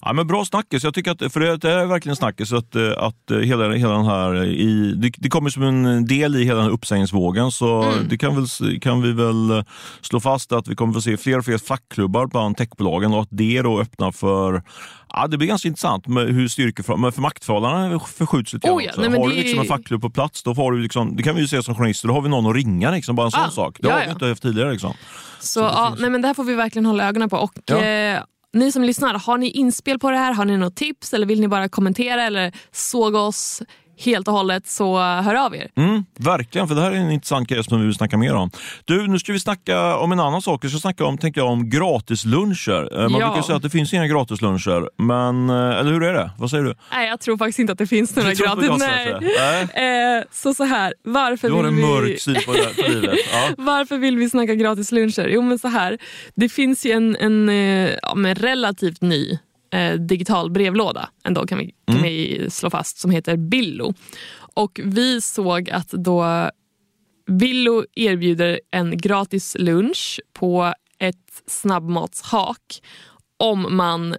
Ja, 0.06 0.14
men 0.14 0.28
bra 0.28 0.46
snackis. 0.46 0.84
Jag 0.84 0.94
tycker 0.94 1.12
att, 1.12 1.34
för 1.34 1.40
det, 1.40 1.70
är 1.70 1.86
verkligen 1.86 2.16
snackis 2.16 2.54
att, 2.54 2.76
eh, 2.76 2.92
att 2.98 3.32
eh, 3.32 3.38
hela, 3.38 3.72
hela 3.74 3.94
den 3.94 4.06
här, 4.06 4.44
i, 4.44 4.94
det, 4.96 5.12
det 5.18 5.30
kommer 5.30 5.50
som 5.50 5.64
en 5.64 6.06
del 6.06 6.36
i 6.36 6.44
hela 6.44 6.56
den 6.56 6.66
här 6.66 6.72
uppsägningsvågen. 6.74 7.52
Så 7.52 7.84
Mm. 7.84 8.08
det 8.10 8.18
kan, 8.18 8.36
väl, 8.36 8.80
kan 8.82 9.02
vi 9.02 9.12
väl 9.12 9.52
eh, 9.52 9.64
slå 10.02 10.20
fast 10.20 10.52
att 10.52 10.68
vi 10.68 10.76
kommer 10.76 10.94
få 10.94 11.02
se 11.02 11.18
fler 11.18 11.38
och 11.38 11.46
fler 11.46 11.58
fackklubbar 11.58 12.28
bland 12.28 12.58
techbolagen 12.58 13.14
och 13.14 13.22
att 13.22 13.28
det 13.32 13.62
då 13.62 13.80
öppnar 13.82 14.12
för 14.12 14.64
Ja, 15.16 15.28
det 15.28 15.38
blir 15.38 15.48
ganska 15.48 15.68
intressant 15.68 16.08
med 16.08 16.28
hur 16.28 16.48
styrkeför, 16.48 16.98
men 16.98 17.12
för 17.12 17.22
maktförhållandena 17.22 18.00
förskjuts 18.00 18.54
lite 18.54 18.72
Oh 18.72 18.84
ja, 18.84 18.92
nej, 18.98 19.10
Har 19.20 19.28
du 19.30 19.36
liksom 19.36 19.60
en 19.60 19.66
fackklubb 19.66 20.02
på 20.02 20.10
plats, 20.10 20.44
då 20.44 20.56
får 20.56 20.72
du 20.72 20.80
liksom, 20.82 21.16
det 21.16 21.24
kan 21.24 21.36
vi 21.36 21.42
ju 21.42 21.48
se 21.48 21.64
som 21.64 21.76
journalister, 21.76 22.08
då 22.08 22.14
har 22.14 22.22
vi 22.22 22.30
någon 22.30 22.46
att 22.50 22.56
ringa. 22.56 22.92
Liksom, 22.92 23.16
bara 23.16 23.26
en 23.26 23.32
sån 23.32 23.42
Ah, 23.42 23.50
sak. 23.50 23.78
Det 23.82 23.88
ja, 23.88 23.94
har 23.94 24.00
vi 24.02 24.06
ja. 24.06 24.12
inte 24.12 24.26
haft 24.26 24.42
tidigare. 24.42 24.72
Liksom. 24.72 24.94
Så 25.40 25.60
ja, 25.60 25.96
nej, 26.00 26.10
men 26.10 26.22
det 26.22 26.28
här 26.28 26.34
får 26.34 26.44
vi 26.44 26.56
verkligen 26.56 26.86
hålla 26.86 27.08
ögonen 27.08 27.30
på. 27.30 27.38
Och, 27.38 27.72
eh, 27.72 28.24
ni 28.54 28.72
som 28.72 28.84
lyssnar, 28.84 29.14
har 29.14 29.38
ni 29.38 29.50
inspel 29.50 30.00
på 30.00 30.12
det 30.12 30.18
här? 30.18 30.34
Har 30.34 30.46
ni 30.46 30.58
något 30.58 30.76
tips? 30.76 31.14
Eller 31.14 31.26
vill 31.26 31.42
ni 31.42 31.48
bara 31.48 31.70
kommentera 31.70 32.24
eller 32.24 32.52
såga 32.72 33.20
oss 33.20 33.62
helt 34.06 34.28
och 34.28 34.34
hållet 34.34 34.68
så 34.68 34.98
hör 35.00 35.36
av 35.46 35.56
er. 35.56 35.68
Mm, 35.78 36.06
verkligen, 36.20 36.68
för 36.68 36.76
det 36.76 36.82
här 36.82 36.92
är 36.92 36.96
en 36.96 37.12
intressant 37.12 37.48
grej 37.50 37.64
som 37.64 37.80
vi 37.80 37.86
vill 37.86 37.96
snacka 37.96 38.18
mer 38.18 38.34
om. 38.36 38.52
Du, 38.86 39.08
nu 39.08 39.20
ska 39.20 39.34
vi 39.34 39.40
snacka 39.40 39.98
om 39.98 40.12
en 40.12 40.20
annan 40.20 40.42
sak. 40.42 40.64
Vi 40.66 40.70
ska 40.70 40.78
snacka 40.80 41.06
om, 41.06 41.18
tänker 41.18 41.42
jag, 41.42 41.50
om 41.50 41.70
gratisluncher. 41.70 43.00
Eh, 43.04 43.10
Man 43.10 43.22
Ja. 43.22 43.28
brukar 43.28 43.42
säga 43.42 43.56
att 43.56 43.64
det 43.64 43.70
finns 43.70 43.94
inga 43.94 44.08
gratisluncher, 44.08 44.90
men 45.04 45.50
eh, 45.50 45.80
eller 45.80 45.92
hur 45.92 46.04
är 46.04 46.14
det? 46.14 46.32
Vad 46.38 46.50
säger 46.50 46.64
du? 46.64 46.76
Nej, 46.92 47.10
jag 47.10 47.20
tror 47.20 47.38
faktiskt 47.38 47.60
inte 47.60 47.72
att 47.74 47.80
det 47.80 47.88
finns 47.88 48.16
några 48.16 48.34
gratis. 48.34 48.70
Nej. 48.80 49.16
Nej. 49.40 49.68
Eh, 50.18 50.24
så 50.32 50.54
så 50.54 50.64
här, 50.64 50.94
varför 51.04 51.48
Du 51.48 51.54
har 51.54 51.64
en 51.64 51.76
vi... 51.76 51.82
mörk 51.82 52.20
syn 52.20 52.36
på, 52.46 52.54
på 52.54 52.90
livet. 52.92 53.16
Ja. 53.34 53.50
Varför 53.58 53.98
vill 53.98 54.18
vi 54.18 54.30
snacka 54.30 54.56
gratis 54.56 54.92
luncher? 54.92 55.28
Jo 55.28 55.42
men 55.42 55.60
så 55.60 55.68
här, 55.68 55.98
det 56.36 56.50
finns 56.50 56.86
ju 56.86 56.92
en, 56.92 57.16
en 57.16 57.50
eh, 57.50 57.90
ja, 58.02 58.16
men 58.16 58.36
relativt 58.36 59.02
ny 59.02 59.40
eh, 59.74 59.94
digital 59.94 60.52
brevlåda 60.52 61.10
ändå 61.26 61.46
kan 61.48 61.58
vi, 61.58 61.66
kan 61.88 61.96
Mm. 61.98 62.04
vi 62.04 62.46
slå 62.50 62.70
fast 62.70 62.98
som 62.98 63.12
heter 63.12 63.38
Billo. 63.38 63.94
Och 64.56 64.80
vi 64.84 65.22
såg 65.22 65.70
att 65.70 65.90
då 65.90 66.50
Billo 67.28 67.86
erbjuder 67.96 68.60
en 68.72 68.98
gratis 68.98 69.56
lunch 69.60 70.20
på 70.34 70.74
ett 71.00 71.44
snabbmatshak 71.48 72.82
om 73.38 73.76
man 73.76 74.16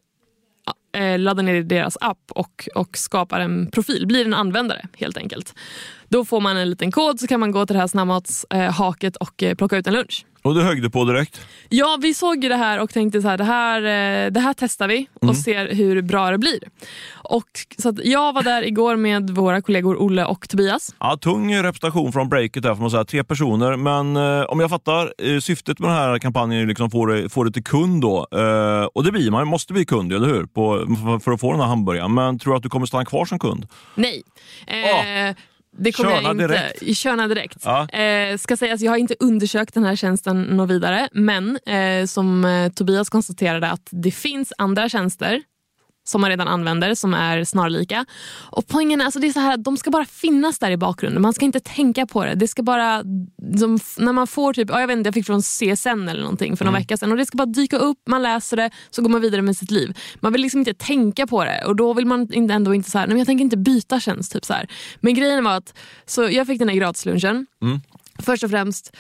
eh, 0.97 1.19
laddar 1.19 1.43
ner 1.43 1.63
deras 1.63 1.97
app 2.01 2.23
och, 2.29 2.69
och 2.75 2.99
skapar 2.99 3.41
en 3.41 3.71
profil, 3.71 4.07
blir 4.07 4.25
en 4.27 4.35
användare 4.35 4.87
helt 4.99 5.17
enkelt. 5.17 5.55
Då 6.15 6.25
får 6.25 6.41
man 6.41 6.57
en 6.57 6.71
liten 6.71 6.93
kod 6.93 7.21
så 7.21 7.27
kan 7.27 7.41
man 7.41 7.51
gå 7.53 7.67
till 7.67 7.75
det 7.75 7.81
här 7.81 7.87
snabbmatshaket 7.87 9.17
och 9.17 9.43
eh, 9.43 9.55
plocka 9.55 9.77
ut 9.77 9.87
en 9.87 9.93
lunch. 9.93 10.27
Och 10.43 10.55
du 10.55 10.63
högde 10.63 10.91
på 10.91 11.05
direkt? 11.05 11.41
Ja, 11.69 11.99
vi 12.03 12.15
såg 12.15 12.41
det 12.41 12.57
här 12.57 12.81
och 12.81 12.91
tänkte 12.91 13.23
så 13.23 13.29
här, 13.29 13.39
det 13.39 13.45
här, 13.45 13.83
eh, 13.83 14.31
det 14.31 14.41
här 14.41 14.55
testar 14.59 14.89
vi 14.89 15.07
och 15.15 15.23
Mm. 15.23 15.35
ser 15.35 15.75
hur 15.75 16.03
bra 16.03 16.31
det 16.31 16.39
blir. 16.39 16.59
Och, 17.13 17.45
så 17.79 17.95
jag 18.05 18.33
var 18.33 18.43
där 18.43 18.63
igår 18.63 18.97
med 18.97 19.31
våra 19.31 19.63
kollegor 19.63 19.97
Olle 20.03 20.25
och 20.25 20.49
Tobias. 20.49 20.95
Ja, 21.01 21.17
tung 21.21 21.55
representation 21.55 22.13
från 22.13 22.29
breaket 22.29 22.63
där 22.63 22.75
får 22.75 22.81
man 22.81 22.91
säga. 22.91 23.05
Tre 23.05 23.25
personer. 23.25 23.77
Men 23.77 24.17
eh, 24.17 24.45
om 24.45 24.61
jag 24.61 24.71
fattar, 24.71 25.13
eh, 25.19 25.41
syftet 25.41 25.79
med 25.79 25.91
den 25.91 25.97
här 25.97 26.19
kampanjen 26.19 26.63
är 26.63 26.67
liksom 26.67 26.91
få 26.91 27.07
det, 27.07 27.29
få 27.29 27.45
det 27.45 27.53
till 27.53 27.65
kund 27.65 28.03
då. 28.03 28.27
Eh, 28.33 28.85
och 28.95 29.05
det 29.05 29.13
blir 29.13 29.31
man, 29.31 29.47
måste 29.49 29.73
bli 29.73 29.85
kund, 29.85 30.13
eller 30.13 30.29
hur? 30.29 30.47
På, 30.47 30.79
för, 30.79 31.19
för 31.19 31.33
att 31.33 31.41
få 31.41 31.53
den 31.53 31.61
här 31.61 31.69
hamburgaren. 31.69 32.15
Men 32.15 32.39
tror 32.39 32.53
du 32.53 32.57
att 32.57 32.63
du 32.63 32.69
kommer 32.69 32.87
stanna 32.87 33.05
kvar 33.05 33.25
som 33.25 33.39
kund? 33.39 33.67
Nej. 33.95 34.23
Åh. 34.69 35.35
Det 35.79 35.93
kommer 35.93 36.11
Körna 36.11 36.23
jag 36.23 36.35
inte. 36.35 36.47
direkt. 36.47 36.97
Körna 36.97 37.29
direkt. 37.29 37.59
Ja. 37.65 37.89
Eh, 37.89 38.37
ska 38.39 38.57
sägas, 38.57 38.81
jag 38.81 38.93
har 38.93 38.99
inte 38.99 39.15
undersökt 39.21 39.75
den 39.75 39.85
här 39.85 39.97
tjänsten 39.97 40.43
något 40.43 40.71
vidare 40.71 41.09
men 41.13 41.59
eh, 41.67 42.07
som 42.07 42.45
eh, 42.45 42.73
Tobias 42.73 43.09
konstaterade 43.11 43.71
att 43.71 43.89
det 43.91 44.11
finns 44.11 44.53
andra 44.59 44.89
tjänster 44.89 45.43
som 46.05 46.21
man 46.21 46.31
redan 46.31 46.49
använder 46.49 46.95
som 46.95 47.15
är 47.15 47.45
snarlika. 47.45 48.07
Och 48.51 48.67
poängen 48.67 49.01
är 49.01 49.05
alltså 49.05 49.21
det 49.21 49.27
är 49.27 49.33
så 49.33 49.41
här, 49.41 49.57
de 49.57 49.77
ska 49.77 49.91
bara 49.91 50.05
finnas 50.05 50.59
där 50.59 50.71
i 50.71 50.77
bakgrunden. 50.77 51.23
Man 51.23 51.33
ska 51.33 51.45
inte 51.45 51.61
tänka 51.61 52.07
på 52.07 52.25
det. 52.25 52.35
Det 52.35 52.49
ska 52.49 52.63
bara, 52.63 53.03
som, 53.59 53.79
när 53.99 54.13
man 54.13 54.27
får 54.27 54.53
typ, 54.53 54.69
ja, 54.71 54.81
jag 54.81 54.87
vet 54.87 54.97
inte, 54.97 55.09
jag 55.09 55.15
fick 55.15 55.27
från 55.27 55.43
CSN 55.43 56.09
eller 56.09 56.21
någonting 56.21 56.57
för 56.57 56.65
någon 56.65 56.75
vecka 56.75 56.97
sedan 56.97 57.13
och 57.13 57.19
det 57.19 57.27
ska 57.27 57.37
bara 57.37 57.47
dyka 57.47 57.79
upp, 57.79 57.99
man 58.07 58.23
läser 58.23 58.57
det, 58.57 58.71
så 58.91 59.03
går 59.03 59.09
man 59.09 59.21
vidare 59.21 59.43
med 59.43 59.57
sitt 59.57 59.71
liv. 59.71 59.99
Man 60.21 60.33
vill 60.33 60.43
liksom 60.43 60.59
inte 60.61 60.75
tänka 60.75 61.27
på 61.27 61.45
det 61.45 61.65
och 61.67 61.77
då 61.77 61.95
vill 61.95 62.07
man 62.07 62.29
ändå 62.51 62.75
inte 62.75 62.91
så 62.91 62.99
här, 62.99 63.07
nej, 63.07 63.15
men 63.15 63.19
jag 63.19 63.27
tänker 63.27 63.45
inte 63.45 63.57
byta 63.57 64.01
tjänst. 64.01 64.33
Typ 64.33 64.45
så 64.45 64.53
här. 64.53 64.69
Men 65.01 65.15
grejen 65.15 65.45
var 65.45 65.57
att, 65.57 65.75
så 66.07 66.29
jag 66.31 66.47
fick 66.47 66.59
den 66.59 66.69
här 66.69 66.77
gratislunchen. 66.77 67.47
Först 68.19 68.45
och 68.45 68.51
främst, 68.51 68.97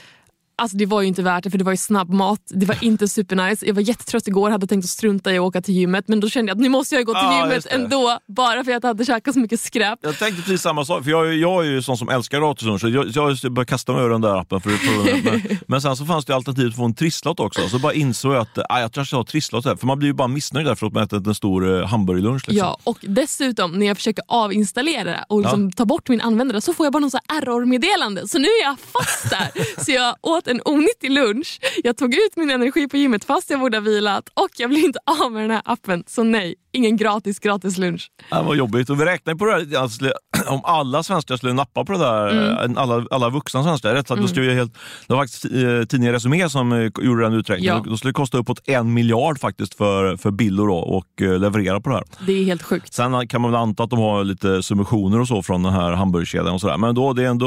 Alltså 0.56 0.76
det 0.76 0.86
var 0.86 1.00
ju 1.02 1.08
inte 1.08 1.22
värt 1.22 1.44
det 1.44 1.50
för 1.50 1.58
det 1.58 1.64
var 1.64 1.72
ju 1.72 1.76
snabbmat. 1.76 2.40
Det 2.48 2.66
var 2.66 2.84
inte 2.84 3.08
supernice. 3.08 3.66
Jag 3.66 3.74
var 3.74 3.82
jättetrött 3.82 4.28
igår 4.28 4.50
hade 4.50 4.66
tänkt 4.66 4.84
att 4.84 4.90
strunta 4.90 5.32
i 5.32 5.36
att 5.38 5.42
åka 5.42 5.62
till 5.62 5.74
gymmet 5.74 6.08
men 6.08 6.20
då 6.20 6.28
kände 6.28 6.50
jag 6.50 6.56
att 6.56 6.62
nu 6.62 6.68
måste 6.68 6.94
jag 6.94 7.06
gå 7.06 7.12
till 7.12 7.20
Ja, 7.22 7.40
gymmet 7.48 7.66
ändå 7.70 8.18
bara 8.26 8.64
för 8.64 8.72
att 8.72 8.82
jag 8.82 8.88
hade 8.90 9.04
käkat 9.04 9.34
så 9.34 9.40
mycket 9.40 9.60
skräp. 9.60 9.98
Jag 10.02 10.18
tänkte 10.18 10.42
precis 10.42 10.62
samma 10.62 10.84
sak, 10.84 11.04
för 11.04 11.10
jag, 11.10 11.28
är- 11.28 11.32
jag 11.32 11.66
är 11.66 11.70
ju 11.70 11.82
sån 11.82 11.96
som 11.96 12.08
älskar 12.08 12.40
gratislunch. 12.40 12.80
så 12.80 12.88
Jag, 12.88 13.06
jag 13.06 13.52
började 13.52 13.64
kasta 13.64 13.92
mig 13.92 14.00
över 14.00 14.10
den 14.10 14.20
där 14.20 14.36
appen. 14.40 14.60
För 14.60 14.70
att 14.74 14.80
prova 14.80 15.04
den. 15.04 15.20
men, 15.24 15.58
men 15.66 15.82
sen 15.82 15.96
så 15.96 16.04
fanns 16.06 16.24
det 16.24 16.34
alternativet 16.34 16.70
att 16.70 16.76
få 16.76 16.84
en 16.84 16.94
trisslott 16.94 17.40
också. 17.40 17.68
Så 17.68 17.78
bara 17.78 17.92
insåg 17.92 18.32
jag 18.34 18.40
att 18.42 18.58
äh, 18.58 18.64
jag 18.68 18.92
tror 18.92 19.00
jag 19.00 19.06
ska 19.06 19.16
ha 19.16 19.24
trisslott 19.24 19.64
här. 19.64 19.76
För 19.76 19.86
man 19.86 19.98
blir 19.98 20.08
ju 20.08 20.12
bara 20.14 20.28
missnöjd 20.28 20.66
där 20.66 20.74
för 20.74 20.86
att 20.86 20.92
man 20.92 21.02
ätit 21.02 21.26
en 21.26 21.34
stor 21.34 21.80
eh, 21.80 21.86
hamburgerlunch. 21.86 22.48
Liksom. 22.48 22.56
Ja, 22.68 22.78
och 22.84 22.98
dessutom 23.02 23.72
när 23.78 23.86
jag 23.86 23.96
försöker 23.96 24.24
avinstallera 24.28 25.04
det 25.04 25.24
och 25.28 25.40
liksom 25.40 25.72
ta 25.72 25.84
bort 25.84 26.08
min 26.08 26.20
användare 26.20 26.60
så 26.60 26.74
får 26.74 26.86
jag 26.86 26.92
bara 26.92 26.98
någon 27.00 27.10
error-meddelande. 27.28 28.28
Så 28.28 28.38
nu 28.38 28.48
är 28.48 28.62
jag 28.64 28.76
fast 28.78 29.30
där. 29.30 29.50
så 29.84 29.92
jag 29.92 30.16
åt 30.20 30.43
en 30.48 30.60
onyttig 30.64 31.10
lunch, 31.10 31.60
jag 31.84 31.96
tog 31.96 32.14
ut 32.14 32.36
min 32.36 32.50
energi 32.50 32.88
på 32.88 32.96
gymmet 32.96 33.24
fast 33.24 33.50
jag 33.50 33.60
borde 33.60 33.76
ha 33.76 33.82
vilat 33.82 34.28
och 34.34 34.48
jag 34.56 34.70
blir 34.70 34.84
inte 34.84 34.98
av 35.22 35.32
med 35.32 35.42
den 35.42 35.50
här 35.50 35.62
appen. 35.64 36.04
Så 36.06 36.22
nej, 36.22 36.54
ingen 36.72 36.96
gratis 36.96 37.38
gratis 37.38 37.78
lunch. 37.78 38.10
Det 38.30 38.42
var 38.42 38.54
jobbigt. 38.54 38.90
Och 38.90 39.00
vi 39.00 39.04
räknar 39.04 39.32
ju 39.32 39.38
på 39.38 39.44
det 39.44 39.52
här, 39.52 39.76
alltså, 39.82 40.04
om 40.46 40.60
alla 40.64 41.02
svenskar 41.02 41.36
skulle 41.36 41.52
nappa 41.52 41.84
på 41.84 41.92
det 41.92 41.98
där, 41.98 42.24
Mm. 42.34 42.76
eh, 42.76 42.82
alla, 42.82 43.06
alla 43.10 43.28
vuxna 43.28 43.62
svenskar, 43.64 43.94
rätt 43.94 44.08
sagt, 44.08 44.20
då 44.20 44.28
skulle 44.28 44.52
helt, 44.52 44.72
det 45.06 45.14
var 45.14 45.22
faktiskt 45.22 45.44
eh, 45.44 45.50
tidningen 45.88 46.12
Resumé 46.14 46.48
som 46.48 46.72
eh, 46.72 46.90
gjorde 47.02 47.22
den 47.22 47.32
uträkningen. 47.32 47.76
Ja. 47.76 47.90
Då 47.90 47.96
skulle 47.96 48.08
det 48.08 48.14
kosta 48.14 48.38
uppåt 48.38 48.60
en 48.68 48.94
miljard 48.94 49.40
faktiskt 49.40 49.74
för, 49.74 50.16
för 50.16 50.30
Billo 50.30 50.66
då, 50.66 50.76
och 50.76 51.22
eh, 51.22 51.38
leverera 51.38 51.80
på 51.80 51.88
det 51.90 51.94
här. 51.94 52.04
Det 52.26 52.32
är 52.32 52.44
helt 52.44 52.62
sjukt. 52.62 52.94
Sen 52.94 53.28
kan 53.28 53.40
man 53.40 53.50
väl 53.50 53.60
anta 53.60 53.82
att 53.82 53.90
de 53.90 53.98
har 53.98 54.24
lite 54.24 54.62
subventioner 54.62 55.20
och 55.20 55.28
så 55.28 55.42
från 55.42 55.62
den 55.62 55.72
här 55.72 55.92
hamburgerkedjan 55.92 56.54
och 56.54 56.60
sådär. 56.60 56.76
Men 56.76 56.94
då, 56.94 57.12
det 57.12 57.22
är 57.22 57.26
ändå 57.28 57.46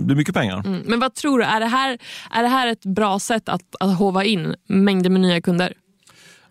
det 0.00 0.12
är 0.12 0.16
mycket 0.16 0.34
pengar. 0.34 0.62
Mm. 0.66 0.82
Men 0.86 1.00
vad 1.00 1.14
tror 1.14 1.38
du, 1.38 1.44
är 1.44 1.60
det 1.60 1.66
här, 1.66 1.98
är 2.38 2.42
det 2.42 2.48
här 2.48 2.66
ett 2.66 2.84
bra 2.84 3.18
sätt 3.18 3.48
att, 3.48 3.62
att 3.80 3.98
hova 3.98 4.24
in 4.24 4.54
mängder 4.68 5.10
med 5.10 5.20
nya 5.20 5.40
kunder? 5.40 5.72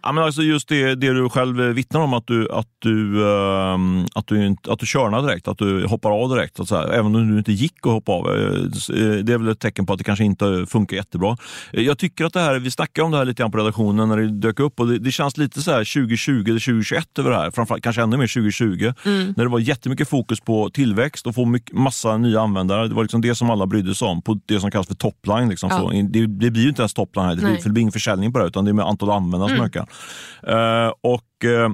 Ja, 0.03 0.11
men 0.11 0.23
alltså 0.23 0.41
just 0.41 0.67
det, 0.69 0.95
det 0.95 1.13
du 1.13 1.29
själv 1.29 1.57
vittnar 1.57 2.01
om, 2.01 2.13
att 2.13 2.27
du, 2.27 2.51
att 2.51 2.67
du, 2.79 3.27
ehm, 3.31 4.05
att 4.15 4.27
du, 4.27 4.45
inte, 4.47 4.71
att 4.71 4.79
du 4.79 4.85
körnar 4.85 5.21
direkt, 5.21 5.47
att 5.47 5.57
du 5.57 5.85
hoppar 5.85 6.11
av 6.23 6.29
direkt. 6.29 6.67
Så 6.67 6.75
här, 6.75 6.87
även 6.87 7.15
om 7.15 7.31
du 7.31 7.37
inte 7.37 7.51
gick 7.51 7.73
att 7.81 7.91
hoppa 7.91 8.11
av. 8.11 8.27
eh, 8.35 8.53
eh, 8.53 9.13
Det 9.23 9.33
är 9.33 9.37
väl 9.37 9.47
ett 9.47 9.59
tecken 9.59 9.85
på 9.85 9.93
att 9.93 9.97
det 9.99 10.03
kanske 10.03 10.25
inte 10.25 10.65
funkar 10.69 10.97
jättebra. 10.97 11.37
Eh, 11.73 11.81
Jag 11.83 11.97
tycker 11.97 12.25
att 12.25 12.33
det 12.33 12.39
här, 12.39 12.59
vi 12.59 12.71
snackade 12.71 13.05
om 13.05 13.11
det 13.11 13.17
här 13.17 13.25
lite 13.25 13.41
grann 13.43 13.51
på 13.51 13.57
redaktionen 13.57 14.09
när 14.09 14.17
det 14.17 14.27
dök 14.27 14.59
upp 14.59 14.79
och 14.79 14.87
det, 14.87 14.99
det 14.99 15.11
känns 15.11 15.37
lite 15.37 15.61
så 15.61 15.71
här 15.71 15.77
2020 15.93 16.31
eller 16.31 16.43
2021 16.59 17.19
över 17.19 17.29
det 17.31 17.37
här. 17.37 17.51
Framförallt 17.51 17.83
kanske 17.83 18.01
ännu 18.01 18.17
mer 18.17 18.27
2020. 18.27 18.93
När 19.03 19.43
det 19.43 19.49
var 19.49 19.59
jättemycket 19.59 20.09
fokus 20.09 20.39
på 20.39 20.69
tillväxt 20.69 21.27
och 21.27 21.35
få 21.35 21.45
mycket, 21.45 21.73
massa 21.77 22.17
nya 22.17 22.41
användare. 22.41 22.87
Det 22.87 22.93
var 22.95 23.03
liksom 23.03 23.21
det 23.21 23.35
som 23.35 23.49
alla 23.49 23.65
brydde 23.65 23.95
sig 23.95 24.07
om, 24.07 24.21
på 24.21 24.39
det 24.45 24.59
som 24.59 24.71
kallas 24.71 24.87
för 24.87 24.95
topline. 24.95 25.49
Liksom. 25.49 25.69
Ja. 25.71 25.77
Så, 25.79 25.89
det, 26.09 26.27
det 26.27 26.51
blir 26.51 26.63
ju 26.63 26.69
inte 26.69 26.81
ens 26.81 26.93
topline 26.93 27.25
här, 27.25 27.35
det, 27.35 27.41
blir- 27.41 27.61
för 27.61 27.69
det 27.69 27.73
blir 27.73 27.81
ingen 27.81 27.91
försäljning 27.91 28.33
på 28.33 28.39
det, 28.39 28.45
utan 28.45 28.65
det 28.65 28.71
är 28.71 28.73
med 28.73 28.85
antal 28.85 29.09
användare 29.11 29.49
som 29.49 29.57
ökar. 29.65 29.85
Eh, 30.47 30.93
och 31.01 31.45
eh, 31.45 31.69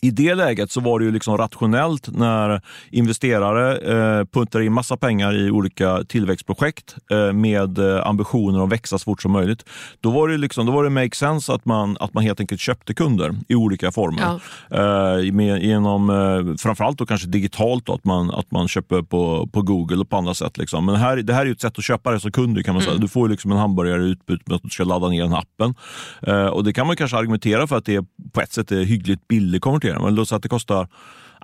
i 0.00 0.10
det 0.10 0.34
läget 0.34 0.70
så 0.70 0.80
var 0.80 0.98
det 0.98 1.04
ju 1.04 1.12
liksom 1.12 1.36
rationellt 1.38 2.08
när 2.16 2.62
investerare 2.90 3.76
eh, 3.76 4.24
puntar 4.24 4.60
in 4.60 4.72
massa 4.72 4.96
pengar 4.96 5.36
i 5.36 5.50
olika 5.50 6.04
tillväxtprojekt 6.04 6.96
eh, 7.10 7.32
med 7.32 7.78
eh, 7.78 8.06
ambitioner 8.06 8.64
att 8.64 8.72
växa 8.72 8.98
så 8.98 9.04
fort 9.04 9.22
som 9.22 9.32
möjligt. 9.32 9.64
Då 10.00 10.10
var 10.10 10.28
det, 10.28 10.36
liksom, 10.36 10.66
då 10.66 10.72
var 10.72 10.84
det 10.84 10.90
make 10.90 11.16
sense 11.16 11.52
att 11.52 11.64
man, 11.64 11.96
att 12.00 12.14
man 12.14 12.24
helt 12.24 12.40
enkelt 12.40 12.60
köpte 12.60 12.94
kunder 12.94 13.34
i 13.48 13.54
olika 13.54 13.92
former. 13.92 14.40
Eh, 14.70 15.32
med, 15.32 15.62
genom, 15.62 16.10
eh, 16.10 16.56
framförallt 16.56 16.98
då 16.98 17.06
kanske 17.06 17.26
digitalt, 17.28 17.86
då, 17.86 17.92
att, 17.92 18.04
man, 18.04 18.30
att 18.30 18.50
man 18.50 18.68
köper 18.68 19.02
på, 19.02 19.48
på 19.52 19.62
Google 19.62 19.96
och 19.96 20.08
på 20.08 20.16
andra 20.16 20.34
sätt. 20.34 20.58
Liksom. 20.58 20.86
Men 20.86 20.94
här, 20.94 21.16
det 21.16 21.34
här 21.34 21.40
är 21.40 21.46
ju 21.46 21.52
ett 21.52 21.60
sätt 21.60 21.78
att 21.78 21.84
köpa 21.84 22.10
det 22.10 22.20
som 22.20 22.32
kund 22.32 22.64
kan 22.64 22.74
man 22.74 22.82
säga. 22.82 22.96
Du 22.96 23.08
får 23.08 23.28
ju 23.28 23.32
liksom 23.32 23.52
en 23.52 23.58
hamburgare 23.58 24.02
i 24.02 24.06
utbyte 24.06 24.42
med 24.46 24.56
att 24.56 24.62
du 24.62 24.70
ska 24.70 24.84
ladda 24.84 25.08
ner 25.08 25.22
den 25.22 25.34
appen. 25.34 25.74
Eh, 26.22 26.46
och 26.46 26.64
det 26.64 26.72
kan 26.72 26.86
man 26.86 26.96
kanske 26.96 27.16
argumentera 27.16 27.66
för 27.66 27.76
att 27.76 27.84
det 27.84 27.94
är, 27.94 28.04
på 28.32 28.40
ett 28.40 28.52
sätt 28.52 28.72
är 28.72 28.84
hyggligt 28.84 29.28
billig 29.28 29.62
konvertering. 29.80 30.04
Men 30.04 30.14
låt 30.14 30.28
säga 30.28 30.36
att 30.36 30.42
det 30.42 30.48
kostar, 30.48 30.88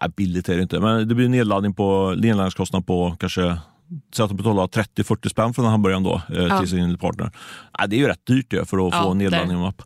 nej, 0.01 0.11
billigt 0.17 0.49
är 0.49 0.57
det 0.57 0.63
inte, 0.63 0.81
men 0.81 1.09
det 1.09 1.15
blir 1.15 1.29
nedladdning 1.29 1.75
på, 1.75 2.15
nedladdningskostnad 2.17 2.87
på 2.87 3.17
kanske 3.21 3.57
Säg 4.17 4.23
att 4.25 4.31
de 4.31 4.37
betalar 4.37 4.67
30-40 4.67 5.29
spänn 5.29 5.55
här 5.65 5.71
hamburgaren 5.71 6.03
då, 6.03 6.23
eh, 6.35 6.43
Ja. 6.43 6.59
till 6.59 6.69
sin 6.69 6.99
partner. 6.99 7.31
Nej, 7.79 7.89
det 7.89 7.97
är 7.97 7.99
ju 7.99 8.07
rätt 8.07 8.27
dyrt 8.27 8.47
det, 8.51 8.69
för 8.69 8.87
att 8.89 8.95
Ja, 8.95 9.03
få 9.03 9.15
nedladdning 9.15 9.57
app. 9.67 9.83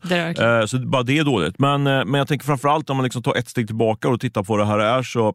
Eh, 0.61 0.67
Så 0.67 0.79
bara 0.79 1.03
det 1.03 1.19
är 1.19 1.25
dåligt. 1.25 1.59
Men, 1.59 1.87
eh, 1.87 2.05
men 2.05 2.15
jag 2.19 2.29
tänker 2.29 2.47
framförallt 2.47 2.91
om 2.91 2.97
man 2.97 3.05
liksom 3.05 3.23
tar 3.23 3.35
ett 3.35 3.49
steg 3.49 3.67
tillbaka 3.67 4.09
och 4.09 4.21
tittar 4.21 4.43
på 4.43 4.53
vad 4.53 4.61
det 4.61 4.67
här 4.67 4.79
är 4.79 5.03
så 5.03 5.35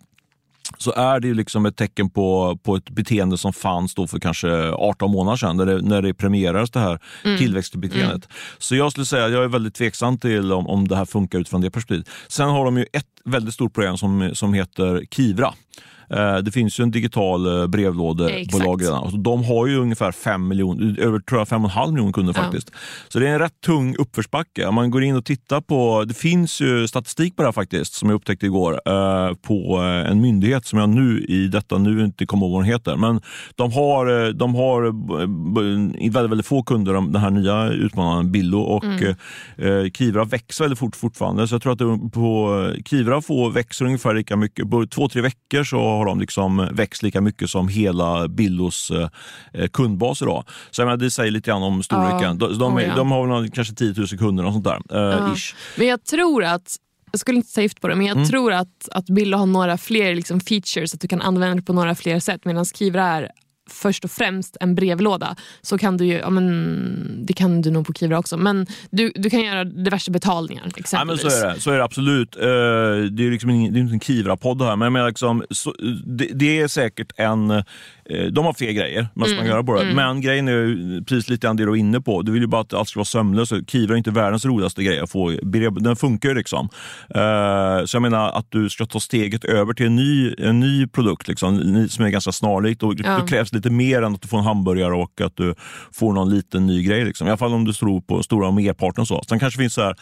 så 0.78 0.91
är 0.91 1.19
det 1.19 1.28
ju 1.28 1.34
liksom 1.34 1.65
ett 1.65 1.78
tecken 1.78 2.10
på, 2.10 2.60
på 2.63 2.75
ett 2.75 2.89
beteende 2.89 3.38
som 3.38 3.54
fanns 3.54 3.95
då 3.95 4.08
för 4.08 4.19
kanske 4.19 4.71
18 4.71 5.12
månader 5.12 5.38
sedan, 5.38 5.58
när 5.58 5.65
det, 5.65 5.82
när 5.82 6.01
det 6.01 6.13
premierades 6.13 6.71
det 6.71 6.80
här 6.80 6.99
tillväxtbeteendet. 7.38 8.30
Så 8.58 8.75
jag 8.75 8.91
skulle 8.91 9.06
säga 9.06 9.28
jag 9.28 9.43
är 9.43 9.47
väldigt 9.47 9.73
tveksam 9.73 10.17
till 10.17 10.51
om, 10.51 10.67
om 10.67 10.88
det 10.88 10.95
här 10.95 11.06
funkar 11.06 11.39
utifrån 11.39 11.62
det 11.62 11.71
perspektivet. 11.71 12.10
Sen 12.28 12.49
har 12.49 12.65
de 12.65 12.78
ju 12.78 12.86
ett 12.93 13.06
väldigt 13.25 13.54
stort 13.54 13.73
program 13.73 13.97
som, 13.97 14.30
som 14.34 14.54
heter 14.54 15.06
Kivra. 15.12 15.54
Eh, 16.10 16.38
Det 16.38 16.52
finns 16.52 16.80
ju 16.80 16.84
en 16.84 16.91
digital 16.91 17.62
eh, 17.62 17.68
brevlådebolag 17.68 18.82
redan. 18.84 19.04
Alltså, 19.04 19.18
de 19.18 19.44
har 19.44 19.68
ju 19.68 19.78
ungefär 19.78 20.12
5 20.12 20.48
miljoner, 20.48 21.00
över 21.00 21.20
tror 21.20 21.39
jag 21.39 21.48
5,5 21.48 21.91
miljoner 21.91 22.12
kunder 22.13 22.34
Ja. 22.38 22.41
faktiskt. 22.44 22.72
Så 23.08 23.20
det 23.20 23.28
är 23.28 23.34
en 23.34 23.39
rätt 23.39 23.62
tung 23.65 23.96
uppförsbacke. 23.96 24.65
Om 24.65 24.76
man 24.76 24.91
går 24.91 25.04
in 25.04 25.15
och 25.15 25.26
tittar 25.26 25.62
på, 25.62 26.04
det 26.08 26.13
finns 26.13 26.62
ju 26.62 26.88
statistik 26.88 27.36
på 27.36 27.41
det 27.44 27.48
här 27.48 27.52
faktiskt, 27.54 27.94
som 27.94 28.10
jag 28.10 28.15
upptäckte 28.15 28.46
igår, 28.46 28.74
eh, 28.86 29.34
på 29.36 29.78
en 30.10 30.22
myndighet 30.22 30.65
som 30.65 30.80
jag 30.80 30.89
nu 30.89 31.26
i 31.30 31.48
detta 31.48 31.78
nu 31.78 32.06
inte 32.06 32.26
kommer 32.26 32.46
ihåg 32.46 32.54
vad 32.54 32.62
den 32.63 32.72
heter. 32.72 32.96
Men 32.96 33.22
de 33.56 33.72
har, 33.72 34.32
de 34.34 34.56
har 34.56 34.82
väldigt, 36.12 36.32
väldigt 36.32 36.46
få 36.48 36.63
kunder, 36.63 36.94
de- 36.94 37.12
den 37.12 37.22
här 37.22 37.30
nya 37.30 37.70
utmanaren 37.70 38.32
Billo 38.32 38.60
och 38.60 38.84
Mm. 38.86 39.91
Kivra 39.94 40.24
växer 40.24 40.63
väldigt 40.63 40.80
fort 40.80 40.96
fortfarande. 40.96 41.48
Så 41.48 41.56
jag 41.56 41.62
tror 41.62 41.74
att 41.74 42.12
på 42.13 42.72
Kivra 42.86 43.22
får, 43.22 43.52
växer 43.52 43.86
ungefär 43.86 44.13
lika 44.13 44.36
mycket. 44.36 44.70
På 44.70 44.86
två, 44.88 45.08
tre 45.10 45.22
veckor 45.22 45.63
så 45.63 45.78
har 45.98 46.06
de 46.06 46.20
liksom 46.20 46.70
växt 46.72 47.04
lika 47.04 47.22
mycket 47.22 47.50
som 47.50 47.68
hela 47.68 48.28
Billos 48.28 48.92
eh, 49.54 49.68
kundbas 49.68 50.22
idag. 50.22 50.44
Så 50.72 50.82
jag 50.82 50.86
menar, 50.86 50.98
det 50.98 51.12
säger 51.12 51.32
lite 51.32 51.50
grann 51.52 51.64
om 51.64 51.84
storleken. 51.84 52.22
Ja. 52.42 52.48
De, 52.48 52.58
de, 52.60 52.74
Oh, 52.76 52.84
är- 52.84 52.88
ja. 52.88 52.96
de 52.96 53.12
har 53.12 53.42
väl 53.42 53.52
kanske 53.52 53.74
10 53.76 53.94
000 53.98 54.08
kunder 54.08 54.46
och 54.46 54.54
sånt 54.54 54.66
där. 54.66 54.82
Eh. 55.16 55.34
Men 55.78 55.88
jag 55.88 56.04
tror 56.04 56.44
att, 56.44 56.76
jag 57.12 57.20
skulle 57.20 57.38
inte 57.38 57.50
säga 57.52 57.64
gift 57.64 57.82
på 57.82 57.88
det, 57.88 57.96
men 57.96 58.06
jag 58.06 58.18
Mm. 58.18 58.30
tror 58.30 58.54
att, 58.54 58.90
att 58.92 59.06
Billo 59.06 59.38
har 59.38 59.46
några 59.46 59.78
fler 59.78 60.16
liksom, 60.16 60.40
features, 60.40 60.94
att 60.94 61.02
du 61.02 61.08
kan 61.08 61.22
använda 61.22 61.56
det 61.56 61.62
på 61.62 61.74
några 61.74 61.96
fler 61.96 62.20
sätt. 62.20 62.46
Medan 62.46 62.66
Kivra 62.66 63.04
är 63.08 63.30
först 63.69 64.04
och 64.04 64.12
främst 64.12 64.58
en 64.62 64.75
brevlåda. 64.75 65.36
Så 65.62 65.78
kan 65.78 65.97
du 65.97 66.06
ju, 66.06 66.13
ja, 66.13 66.30
men, 66.30 67.25
det 67.25 67.34
kan 67.34 67.62
du 67.62 67.71
nog 67.71 67.88
på 67.88 67.93
Kivra 67.93 68.19
också, 68.19 68.38
men 68.38 68.67
du, 68.89 69.12
du 69.15 69.30
kan 69.30 69.41
göra 69.41 69.63
diverse 69.63 70.12
betalningar 70.12 70.63
Ja, 70.65 70.69
men 70.69 70.80
exempelvis. 71.15 71.21
så 71.21 71.45
är 71.47 71.54
det, 71.54 71.60
så 71.60 71.71
är 71.71 71.78
det 71.78 71.84
absolut. 71.84 72.36
Eh, 72.36 72.41
det 73.12 73.25
är 73.28 73.32
liksom 73.32 73.49
ingen, 73.49 73.73
det 73.73 73.80
är 73.80 73.82
inte 73.82 73.93
en 73.93 73.99
Kivra-podd 73.99 74.62
här, 74.62 74.75
men 74.75 74.93
menar 74.93 75.08
liksom, 75.08 75.43
så, 75.49 75.73
det, 76.06 76.25
det 76.34 76.60
är 76.60 76.67
säkert 76.67 77.12
en... 77.17 77.51
eh, 77.51 77.63
De 78.32 78.45
har 78.45 78.54
fler 78.54 78.71
grejer 78.71 79.08
man 79.13 79.28
ska 79.30 79.45
göra 79.45 79.63
på 79.63 79.75
det. 79.84 79.93
Men 79.95 80.21
grejen 80.21 80.47
är 80.47 81.01
precis 81.06 81.30
lite 81.30 81.47
grann 81.47 81.56
det 81.58 81.65
du 81.65 81.71
är 81.71 81.75
inne 81.75 82.01
på. 82.01 82.21
Du 82.21 82.32
vill 82.32 82.41
ju 82.41 82.47
bara 82.47 82.62
att 82.62 82.73
allt 82.73 82.89
ska 82.89 82.99
vara 82.99 83.06
sömlöst. 83.06 83.54
Kivra 83.67 83.93
är 83.93 83.97
inte 83.97 84.12
världens 84.12 84.45
roligaste 84.45 84.84
grej 84.84 84.99
att 84.99 85.12
få. 85.12 85.30
Den 85.80 85.95
funkar 85.95 86.30
ju 86.30 86.36
liksom. 86.36 86.69
Eh, 87.10 87.86
Så 87.86 87.95
jag 87.95 88.01
menar 88.01 88.30
att 88.32 88.45
du 88.49 88.69
ska 88.69 88.86
ta 88.86 88.99
steget 88.99 89.45
över 89.45 89.73
till 89.73 89.86
en 89.86 89.95
ny, 89.95 90.34
en 90.38 90.60
ny 90.60 90.88
produkt 90.88 91.28
liksom, 91.28 91.88
som 91.89 92.06
är 92.06 92.10
ganska 92.10 92.32
snarlik. 92.32 92.80
Då, 92.80 92.93
Ja. 92.97 93.17
då 93.19 93.25
krävs 93.28 93.54
lite 93.56 93.70
mer 93.70 94.02
än 94.02 94.13
att 94.13 94.22
du 94.22 94.28
får 94.28 94.38
en 94.38 94.44
hamburgare 94.44 94.94
och 94.94 95.22
att 95.22 95.36
du 95.36 95.56
får 95.91 96.13
någon 96.13 96.30
liten 96.30 96.65
ny 96.65 96.84
grej. 96.84 97.06
Liksom. 97.06 97.28
I 97.28 97.30
alla 97.30 97.38
fall 97.38 97.54
om 97.54 97.65
du 97.65 97.74
tror 97.74 98.02
på 98.02 98.24
stora 98.24 98.52
merparten. 98.52 99.06
Så. 99.06 99.24
Sen 99.30 99.39
kanske 99.39 99.60
det 99.60 99.63
finns 99.63 99.74
så 99.74 99.82
här 99.82 99.96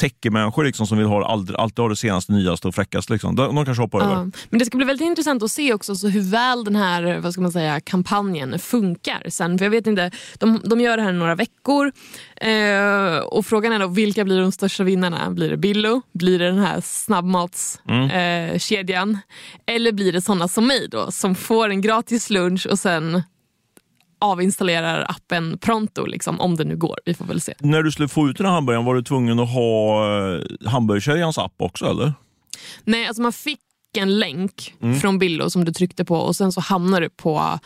techie-människor 0.00 0.64
liksom, 0.64 0.86
som 0.86 0.98
vill 0.98 1.06
ha, 1.06 1.26
alltid, 1.26 1.56
alltid 1.56 1.78
ha 1.78 1.88
det 1.88 1.96
senaste, 1.96 2.32
nyaste 2.32 2.68
och 2.68 2.74
fräckaste. 2.74 3.12
Liksom. 3.12 3.36
De, 3.36 3.54
de 3.54 3.64
kanske 3.64 3.82
hoppar 3.82 4.00
över. 4.00 4.14
Ja. 4.14 4.30
Men 4.50 4.58
det 4.58 4.64
ska 4.64 4.76
bli 4.76 4.86
väldigt 4.86 5.06
intressant 5.06 5.42
att 5.42 5.50
se 5.50 5.74
också 5.74 5.96
så 5.96 6.08
hur 6.08 6.30
väl 6.30 6.64
den 6.64 6.76
här 6.76 7.20
vad 7.20 7.32
ska 7.32 7.42
man 7.42 7.52
säga, 7.52 7.80
kampanjen 7.80 8.58
funkar 8.58 9.22
sen. 9.28 9.58
För 9.58 9.64
jag 9.64 9.70
vet 9.70 9.86
inte, 9.86 10.10
de, 10.38 10.60
de 10.64 10.80
gör 10.80 10.96
det 10.96 11.02
här 11.02 11.10
i 11.10 11.16
några 11.16 11.34
veckor. 11.34 11.92
Eh, 12.40 13.18
och 13.18 13.46
frågan 13.46 13.72
är 13.72 13.78
då, 13.78 13.86
vilka 13.86 14.24
blir 14.24 14.40
de 14.40 14.52
största 14.52 14.84
vinnarna? 14.84 15.30
Blir 15.30 15.50
det 15.50 15.56
Billo? 15.56 16.02
Blir 16.12 16.38
det 16.38 16.46
den 16.46 16.58
här 16.58 16.80
snabbmatskedjan? 16.80 19.08
Mm. 19.08 19.18
Eh, 19.66 19.74
eller 19.74 19.92
blir 19.92 20.12
det 20.12 20.20
såna 20.20 20.48
som 20.48 20.66
mig 20.66 20.88
då, 20.90 21.10
som 21.10 21.34
får 21.34 21.68
en 21.68 21.80
gratis 21.80 22.30
lunch 22.30 22.66
och 22.70 22.78
sen 22.78 23.22
avinstallerar 24.18 25.06
appen 25.08 25.58
pronto, 25.58 26.06
liksom, 26.06 26.40
om 26.40 26.56
det 26.56 26.64
nu 26.64 26.76
går. 26.76 26.98
Vi 27.04 27.14
får 27.14 27.24
väl 27.24 27.40
se. 27.40 27.54
När 27.58 27.82
du 27.82 27.92
skulle 27.92 28.08
få 28.08 28.28
ut 28.28 28.36
den 28.36 28.46
här 28.46 28.52
hamburgaren, 28.54 28.84
var 28.84 28.94
du 28.94 29.02
tvungen 29.02 29.38
att 29.38 29.52
ha 29.52 30.04
eh, 30.34 30.40
hamburgerkedjans 30.66 31.38
app 31.38 31.54
också 31.58 31.84
eller? 31.86 32.12
Nej, 32.84 33.06
alltså 33.06 33.22
man 33.22 33.32
fick 33.32 33.60
en 33.98 34.18
länk 34.18 34.74
Mm. 34.82 35.00
från 35.00 35.18
Billo 35.18 35.50
som 35.50 35.64
du 35.64 35.72
tryckte 35.72 36.04
på 36.04 36.16
och 36.16 36.36
sen 36.36 36.52
så 36.52 36.60
hamnar 36.60 37.00
du 37.00 37.10
på 37.10 37.58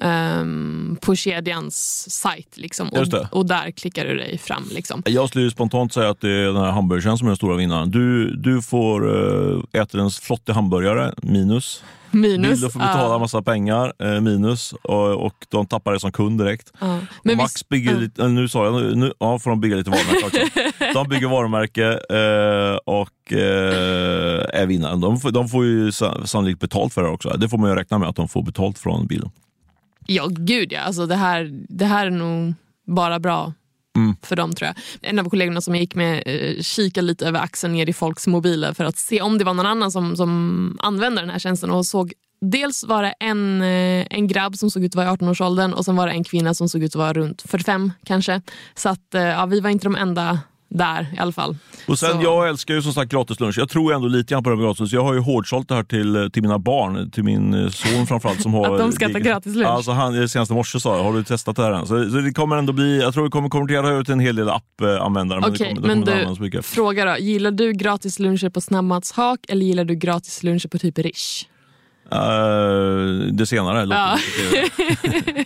ehm, 0.00 0.96
på 1.00 1.14
kedjans 1.16 2.06
sajt 2.10 2.56
liksom, 2.56 2.88
och, 2.88 3.14
och 3.32 3.46
där 3.46 3.70
klickar 3.70 4.04
du 4.04 4.16
dig 4.16 4.38
fram. 4.38 4.64
Liksom. 4.72 5.02
Jag 5.06 5.28
skulle 5.28 5.50
spontant 5.50 5.92
säga 5.92 6.10
att 6.10 6.20
det 6.20 6.30
är 6.30 6.46
den 6.46 6.56
här 6.56 6.70
hamburgaren 6.70 7.18
som 7.18 7.26
är 7.26 7.30
den 7.30 7.36
stora 7.36 7.56
vinnaren. 7.56 7.90
Du, 7.90 8.36
du 8.36 8.62
får 8.62 9.06
uh, 9.08 9.62
äta 9.72 10.00
en 10.00 10.10
flottig 10.10 10.52
hamburgare, 10.52 11.14
minus. 11.22 11.82
Minus. 12.10 12.50
Billo 12.60 12.70
får 12.70 12.80
betala 12.80 13.12
ja, 13.14 13.18
massa 13.18 13.42
pengar, 13.42 13.92
eh, 13.98 14.20
minus. 14.20 14.72
Och, 14.72 15.26
och 15.26 15.34
de 15.48 15.66
tappar 15.66 15.92
det 15.92 16.00
som 16.00 16.12
kund 16.12 16.38
direkt. 16.40 16.72
Och 16.78 16.86
Men 17.22 17.36
Max 17.36 17.54
visst- 17.54 17.68
bygger 17.68 17.92
ja. 17.92 17.98
lite, 17.98 18.28
nu 18.28 18.48
sa 18.48 18.64
jag, 18.64 18.96
nu 18.96 19.12
ja, 19.18 19.38
får 19.38 19.50
de 19.50 19.60
bygga 19.60 19.76
lite 19.76 19.90
varumärke 19.90 20.26
också. 20.26 20.60
De 20.94 21.08
bygger 21.08 21.28
varumärke 21.28 21.86
eh, 21.92 22.76
och 22.84 23.32
eh, 23.32 24.60
är 24.60 24.66
vinnaren. 24.66 25.00
De, 25.00 25.20
får- 25.20 25.30
de 25.30 25.48
får 25.48 25.64
ju 25.64 25.92
sa- 25.92 26.26
sannolikt 26.26 26.60
betalt 26.60 26.94
för 26.94 27.02
det 27.02 27.08
också. 27.08 27.28
Det 27.28 27.48
får 27.48 27.58
man 27.58 27.70
ju 27.70 27.76
räkna 27.76 27.98
med 27.98 28.08
att 28.08 28.16
de 28.16 28.28
får 28.28 28.42
betalt 28.42 28.78
från 28.78 29.06
Billo. 29.06 29.30
Ja, 30.06 30.26
gud 30.30 30.72
ja. 30.72 30.80
Alltså, 30.80 31.06
det, 31.06 31.14
här, 31.16 31.50
det 31.68 31.84
här 31.84 32.06
är 32.06 32.10
nog 32.10 32.54
bara 32.86 33.18
bra 33.18 33.52
Mm. 33.96 34.16
för 34.22 34.36
dem 34.36 34.52
tror 34.52 34.66
jag. 34.66 34.76
En 35.10 35.18
av 35.18 35.30
kollegorna 35.30 35.60
som 35.60 35.74
jag 35.74 35.80
gick 35.80 35.94
med 35.94 36.22
eh, 36.26 36.62
kikade 36.62 37.06
lite 37.06 37.26
över 37.26 37.40
axeln 37.40 37.72
ner 37.72 37.88
i 37.88 37.92
folks 37.92 38.26
mobiler 38.26 38.72
för 38.72 38.84
att 38.84 38.98
se 38.98 39.20
om 39.20 39.38
det 39.38 39.44
var 39.44 39.54
någon 39.54 39.66
annan 39.66 39.90
som, 39.92 40.16
som 40.16 40.78
använde 40.82 41.20
den 41.22 41.30
här 41.30 41.38
tjänsten 41.38 41.70
och 41.70 41.86
såg 41.86 42.12
Dels 42.40 42.84
var 42.84 43.02
det 43.02 43.14
en, 43.20 43.62
eh, 43.62 44.06
en 44.10 44.26
grabb 44.28 44.56
som 44.56 44.70
såg 44.70 44.84
ut 44.84 44.92
att 44.92 44.94
vara 44.94 45.06
i 45.06 45.10
18-årsåldern 45.10 45.72
och 45.72 45.84
sen 45.84 45.96
var 45.96 46.06
det 46.06 46.12
en 46.12 46.24
kvinna 46.24 46.54
som 46.54 46.68
såg 46.68 46.82
ut 46.82 46.90
att 46.90 46.98
vara 46.98 47.12
runt 47.12 47.42
45 47.42 47.92
kanske. 48.04 48.42
Så 48.74 48.88
att, 48.88 49.14
eh, 49.14 49.22
ja, 49.22 49.46
vi 49.46 49.60
var 49.60 49.70
inte 49.70 49.86
de 49.86 49.96
enda 49.96 50.38
där 50.68 51.06
i 51.16 51.18
alla 51.18 51.32
fall. 51.32 51.56
Och 51.88 51.98
sen, 51.98 52.10
Så- 52.12 52.22
Jag 52.22 52.48
älskar 52.48 52.74
ju 52.74 52.82
som 52.82 52.92
sagt 52.92 53.12
gratis 53.12 53.40
lunch. 53.40 53.58
Jag 53.58 53.68
tror 53.68 53.94
ändå 53.94 54.08
lite 54.08 54.34
grann 54.34 54.42
på 54.44 54.50
det 54.50 54.56
med 54.56 54.64
gratis 54.64 54.80
lunch. 54.80 54.92
Jag 54.94 55.02
har 55.04 55.14
ju 55.14 55.20
hårdsålt 55.20 55.68
det 55.68 55.74
här 55.74 55.82
till, 55.82 56.30
till 56.32 56.42
mina 56.42 56.58
barn, 56.58 57.10
till 57.10 57.24
min 57.24 57.54
eh, 57.54 57.68
son 57.68 58.06
framförallt. 58.06 58.42
Som 58.42 58.54
har, 58.54 58.72
Att 58.74 58.78
de 58.80 58.92
ska 58.92 59.08
äta 59.10 59.18
gratis 59.20 59.54
lunch? 59.56 59.68
Alltså 59.70 59.90
han, 59.90 60.28
senast 60.28 60.50
i 60.50 60.54
morse 60.54 60.80
sa 60.80 60.96
jag, 60.96 61.04
har 61.04 61.12
du 61.12 61.24
testat 61.24 61.56
det 61.56 61.62
här 61.62 61.72
än? 61.72 61.86
Så, 61.86 62.10
så 62.10 62.16
det 62.16 62.32
kommer 62.32 62.56
ändå 62.56 62.72
bli, 62.72 63.00
jag 63.02 63.14
tror 63.14 63.24
det 63.24 63.30
kommer 63.30 63.48
konvertera 63.48 64.04
till 64.04 64.12
en 64.12 64.20
hel 64.20 64.36
del 64.36 64.48
appanvändare. 64.48 65.40
men 65.40 65.50
det 65.50 65.56
Okej, 65.56 65.68
kommer, 65.74 65.88
det 65.88 65.94
men 65.94 66.04
kommer 66.06 66.44
inte 66.44 66.56
du, 66.58 66.62
fråga 66.62 67.04
då. 67.04 67.16
Gillar 67.18 67.50
du 67.50 67.72
gratis 67.72 68.18
luncher 68.18 68.48
på 68.48 68.60
snabbmatshak 68.60 69.38
eller 69.48 69.66
gillar 69.66 69.84
du 69.84 69.94
gratis 69.94 70.42
luncher 70.42 70.68
på 70.68 70.78
typ 70.78 70.98
Rish? 70.98 71.44
Eh, 72.12 72.18
det 73.32 73.46
senare 73.46 73.86
Ja. 73.90 74.18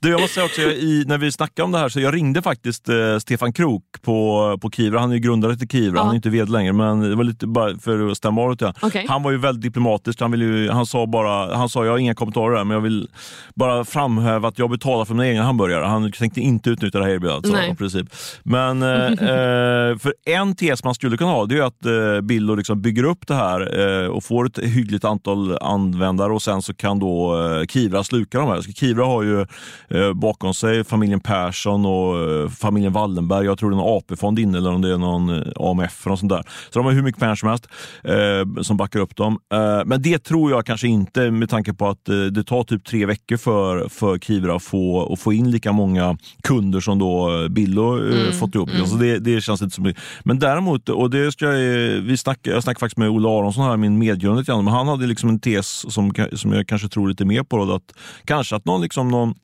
Du, 0.00 0.10
jag 0.10 0.20
måste 0.20 0.34
säga 0.34 0.46
också, 0.46 0.60
i, 0.60 1.04
när 1.06 1.18
vi 1.18 1.32
snackade 1.32 1.64
om 1.64 1.72
det 1.72 1.78
här 1.78 1.88
så 1.88 2.00
jag 2.00 2.14
ringde 2.14 2.42
faktiskt 2.42 2.88
eh, 2.88 3.18
Stefan 3.18 3.52
Krook 3.52 3.82
på, 4.02 4.58
på 4.62 4.70
Kivra. 4.70 5.00
Han 5.00 5.10
är 5.10 5.14
ju 5.14 5.20
grundare 5.20 5.56
till 5.56 5.68
Kivra, 5.68 5.96
Ja. 5.98 6.02
han 6.02 6.10
är 6.10 6.16
inte 6.16 6.30
vd 6.30 6.52
längre, 6.52 6.72
men 6.72 7.00
det 7.00 7.14
var 7.16 7.24
lite 7.24 7.46
bara 7.46 7.78
för 7.78 8.10
att 8.10 8.16
stämma 8.16 8.40
av. 8.42 8.56
Okej. 8.80 9.06
Han 9.08 9.22
var 9.22 9.30
ju 9.30 9.38
väldigt 9.38 9.62
diplomatisk. 9.62 10.20
Han, 10.20 10.30
ville 10.30 10.44
ju, 10.44 10.70
han 10.70 10.86
sa 10.86 11.06
bara, 11.06 11.56
han 11.56 11.68
sa 11.68 11.84
jag 11.84 11.92
har 11.92 11.98
inga 11.98 12.14
kommentarer 12.14 12.56
där, 12.56 12.64
men 12.64 12.74
jag 12.74 12.82
vill 12.82 13.08
bara 13.54 13.84
framhäva 13.84 14.48
att 14.48 14.58
jag 14.58 14.70
betalar 14.70 15.04
för 15.04 15.14
mina 15.14 15.28
egna 15.28 15.42
hamburgare. 15.42 15.84
Han 15.84 16.12
tänkte 16.12 16.40
inte 16.40 16.70
utnyttja 16.70 16.98
det 16.98 17.04
här 17.04 17.12
erbjudandet. 17.12 17.52
han 17.54 17.64
i 17.70 17.74
princip. 17.74 18.06
Men 18.42 18.82
eh, 18.82 18.88
eh, 19.06 19.98
för 19.98 20.14
en 20.26 20.54
tes 20.56 20.84
man 20.84 20.94
skulle 20.94 21.16
kunna 21.16 21.30
ha, 21.30 21.46
det 21.46 21.58
är 21.58 21.62
att 21.62 21.86
eh, 21.86 22.20
Billo 22.22 22.54
liksom 22.54 22.82
bygger 22.82 23.04
upp 23.04 23.26
det 23.26 23.34
här 23.34 23.78
eh, 24.04 24.06
och 24.06 24.24
får 24.24 24.46
ett 24.46 24.58
hyggligt 24.58 25.04
antal 25.04 25.58
användare 25.60 26.32
och 26.32 26.42
sen 26.42 26.62
så 26.62 26.74
kan 26.74 26.98
då 26.98 27.42
eh, 27.44 27.66
Kivra 27.66 28.04
sluka 28.04 28.38
de 28.38 28.48
här. 28.48 28.60
Så 28.60 28.72
Kivra 28.72 29.04
har 29.04 29.22
ju 29.22 29.46
eh, 29.90 30.12
bakom 30.12 30.54
sig 30.54 30.84
familjen 30.84 31.20
Persson 31.20 31.86
och 31.86 32.30
eh, 32.30 32.48
familjen 32.48 32.92
Wallenberg. 32.92 33.46
Jag 33.46 33.58
tror 33.58 33.70
det 33.70 33.76
är 33.76 33.78
någon 33.78 33.98
AP-fond 33.98 34.38
inne 34.38 34.58
eller 34.58 34.72
om 34.72 34.82
det 34.82 34.92
är 34.92 34.98
någon 34.98 35.28
eh, 35.28 35.52
AMF 35.56 36.06
eller 36.06 36.10
något 36.10 36.20
sånt 36.20 36.32
där. 36.32 36.42
Så 36.70 36.78
de 36.78 36.84
har 36.84 36.92
hur 36.92 37.02
mycket 37.02 37.20
pengar 37.20 37.34
som 37.34 37.48
helst 37.48 37.68
eh, 38.04 38.62
som 38.62 38.76
backar 38.76 39.00
upp 39.00 39.16
dem. 39.16 39.38
Men 39.86 40.02
det 40.02 40.18
tror 40.18 40.50
jag 40.50 40.66
kanske 40.66 40.88
inte 40.88 41.30
med 41.30 41.50
tanke 41.50 41.74
på 41.74 41.88
att 41.88 42.04
det 42.32 42.44
tar 42.44 42.64
typ 42.64 42.84
tre 42.84 43.06
veckor 43.06 43.36
för, 43.36 43.88
för 43.88 44.18
Kivra 44.18 44.56
att 44.56 44.62
få, 44.62 45.12
att 45.12 45.20
få 45.20 45.32
in 45.32 45.50
lika 45.50 45.72
många 45.72 46.18
kunder 46.42 46.80
som 46.80 46.98
då 46.98 47.48
Billo 47.48 48.12
eh, 48.12 48.32
fått 48.32 48.54
ihop. 48.54 48.70
Alltså 48.80 48.96
det, 48.96 49.18
det 49.18 49.40
känns 49.40 49.62
inte 49.62 49.80
mycket. 49.80 50.02
Men 50.24 50.38
däremot, 50.38 50.88
och 50.88 51.10
det 51.10 51.32
ska 51.32 51.44
jag, 51.44 52.00
vi 52.00 52.16
snack, 52.16 52.38
jag 52.42 52.62
snackade 52.62 52.80
faktiskt 52.80 52.98
med 52.98 53.08
Olle 53.08 53.28
Aronsson, 53.28 53.64
här, 53.64 53.76
min 53.76 53.98
medgrundare, 53.98 54.62
men 54.62 54.74
han 54.74 54.88
hade 54.88 55.06
liksom 55.06 55.28
en 55.28 55.40
tes 55.40 55.92
som, 55.92 56.12
som 56.32 56.52
jag 56.52 56.66
kanske 56.66 56.88
tror 56.88 57.08
lite 57.08 57.24
mer 57.24 57.42
på. 57.42 57.64
Då, 57.64 57.74
att 57.74 57.92
kanske 58.24 58.56
att 58.56 58.64
någon, 58.64 58.82
liksom 58.82 59.08
någon 59.08 59.34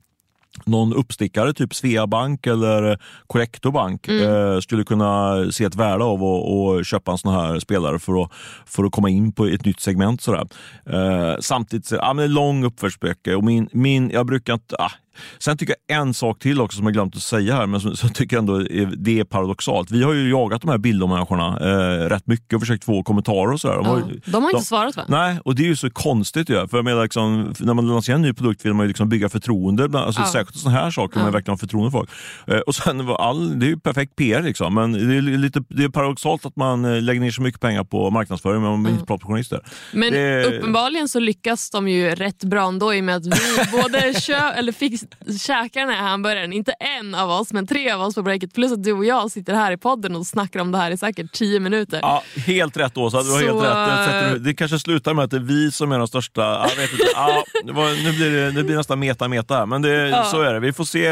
någon 0.65 0.93
uppstickare, 0.93 1.53
typ 1.53 1.75
Svea 1.75 2.07
Bank 2.07 2.47
eller 2.47 2.99
Collector 3.27 3.71
Bank, 3.71 4.07
eh, 4.07 4.59
skulle 4.59 4.83
kunna 4.83 5.43
se 5.51 5.63
ett 5.63 5.75
värde 5.75 6.03
av 6.03 6.23
att 6.23 6.87
köpa 6.87 7.11
en 7.11 7.17
sån 7.17 7.33
här 7.33 7.59
spelare 7.59 7.99
för 7.99 8.23
att, 8.23 8.31
för 8.65 8.83
att 8.83 8.91
komma 8.91 9.09
in 9.09 9.31
på 9.31 9.45
ett 9.45 9.65
nytt 9.65 9.79
segment. 9.79 10.21
Sådär. 10.21 10.47
Eh, 10.85 11.35
samtidigt, 11.39 11.85
så, 11.85 11.95
ja, 11.95 12.13
men 12.13 12.33
lång 12.33 12.63
uppförsbacke 12.63 13.35
och 13.35 13.43
min, 13.43 13.69
min, 13.71 14.09
jag 14.09 14.25
brukar 14.25 14.53
inte... 14.53 14.75
Ah. 14.79 14.91
Sen 15.39 15.57
tycker 15.57 15.75
jag 15.87 15.97
en 15.99 16.13
sak 16.13 16.39
till 16.39 16.61
också 16.61 16.77
som 16.77 16.85
jag 16.85 16.93
glömt 16.93 17.15
att 17.15 17.21
säga 17.21 17.55
här, 17.55 17.67
men 17.67 17.79
som, 17.81 17.95
som 17.95 18.07
jag 18.07 18.15
tycker 18.15 18.37
ändå 18.37 18.55
är, 18.55 18.93
det 18.97 19.19
är 19.19 19.23
paradoxalt. 19.23 19.91
Vi 19.91 20.03
har 20.03 20.13
ju 20.13 20.29
jagat 20.29 20.61
de 20.61 20.69
här 20.71 20.77
bildomänniskorna 20.77 21.47
eh, 21.61 22.09
rätt 22.09 22.27
mycket 22.27 22.53
och 22.53 22.59
försökt 22.61 22.83
få 22.83 23.03
kommentarer 23.03 23.51
och 23.53 23.61
sådär. 23.61 23.75
De 23.75 23.85
Ja, 23.85 23.97
ju- 24.13 24.21
de 24.25 24.43
har 24.43 24.49
inte 24.49 24.57
de- 24.57 24.63
svarat 24.65 24.95
va? 24.97 25.03
Nej, 25.07 25.39
och 25.45 25.55
det 25.55 25.63
är 25.63 25.67
ju 25.67 25.75
så 25.75 25.89
konstigt. 25.89 26.49
Ju. 26.49 26.67
För 26.67 26.77
jag 26.77 26.85
menar, 26.85 27.03
liksom, 27.03 27.53
när 27.59 27.73
man 27.73 27.87
lanserar 27.87 28.15
en 28.15 28.21
ny 28.21 28.33
produkt 28.33 28.65
vill 28.65 28.73
man 28.73 28.83
ju 28.83 28.87
liksom 28.87 29.09
bygga 29.09 29.29
förtroende. 29.29 29.83
Alltså, 29.99 30.21
Ja. 30.21 30.27
Särskilt 30.27 30.57
sådana 30.59 30.79
här 30.79 30.91
saker, 30.91 31.17
man 31.17 31.25
Ja. 31.25 31.31
verkligen 31.31 31.51
har 31.51 31.57
förtroende 31.57 31.91
för 31.91 31.97
folk. 31.97 32.09
Eh, 32.47 32.57
och 32.59 32.75
sen, 32.75 33.09
all, 33.09 33.59
det 33.59 33.65
är 33.65 33.67
ju 33.69 33.79
perfekt 33.79 34.15
PR, 34.15 34.41
liksom. 34.41 34.73
men 34.73 34.91
det 34.91 35.15
är, 35.15 35.21
lite, 35.21 35.63
det 35.69 35.83
är 35.83 35.89
paradoxalt 35.89 36.45
att 36.45 36.55
man 36.55 36.85
eh, 36.85 37.01
lägger 37.01 37.21
ner 37.21 37.31
så 37.31 37.41
mycket 37.41 37.61
pengar 37.61 37.83
på 37.83 38.09
marknadsföring, 38.09 38.61
men 38.61 38.71
man 38.71 38.83
vill 38.83 38.93
inte 38.93 39.17
journalister. 39.25 39.59
Men 39.93 40.13
Det- 40.13 40.43
uppenbarligen 40.45 41.07
så 41.07 41.19
lyckas 41.19 41.69
de 41.69 41.87
ju 41.87 42.09
rätt 42.15 42.43
bra 42.43 42.67
ändå 42.67 42.93
i 42.93 42.99
och 42.99 43.03
med 43.03 43.15
att 43.15 43.25
vi 43.25 43.31
både 43.81 44.13
kö 44.13 44.51
eller 44.51 44.71
fick 44.71 45.02
käka 45.39 45.79
den 45.79 45.89
här 45.89 46.01
hamburgaren, 46.09 46.53
inte 46.53 46.71
en 46.71 47.15
av 47.15 47.29
oss 47.29 47.53
men 47.53 47.67
tre 47.67 47.91
av 47.91 48.01
oss 48.01 48.15
på 48.15 48.21
breaket 48.21 48.53
plus 48.53 48.71
att 48.71 48.83
du 48.83 48.91
och 48.93 49.05
jag 49.05 49.31
sitter 49.31 49.53
här 49.53 49.71
i 49.71 49.77
podden 49.77 50.15
och 50.15 50.27
snackar 50.27 50.59
om 50.59 50.71
det 50.71 50.77
här 50.77 50.91
i 50.91 50.97
säkert 50.97 51.31
tio 51.31 51.59
minuter. 51.59 51.99
Ja, 52.01 52.23
helt 52.45 52.77
rätt 52.77 52.97
Åsa, 52.97 53.23
du 53.23 53.31
har 53.31 53.39
Så, 53.39 53.61
helt 53.61 54.33
rätt. 54.35 54.43
Det 54.43 54.53
kanske 54.53 54.79
slutar 54.79 55.13
med 55.13 55.25
att 55.25 55.31
det 55.31 55.37
är 55.37 55.41
vi 55.41 55.71
som 55.71 55.91
är 55.91 55.97
de 55.97 56.07
största. 56.07 56.41
Jag 56.41 56.75
vet 56.75 56.91
inte. 56.91 57.03
Ja, 57.13 57.43
det 57.65 57.73
nu, 57.73 58.13
blir 58.13 58.31
det, 58.31 58.45
nu 58.51 58.63
blir 58.63 58.71
det 58.71 58.77
nästan 58.77 58.99
meta-meta 58.99 59.55
här, 59.55 59.65
men 59.65 59.81
det, 59.81 60.09
Ja. 60.09 60.23
så 60.23 60.41
är 60.41 60.53
det. 60.53 60.59
Vi 60.59 60.73
får 60.73 60.83
se. 60.85 61.09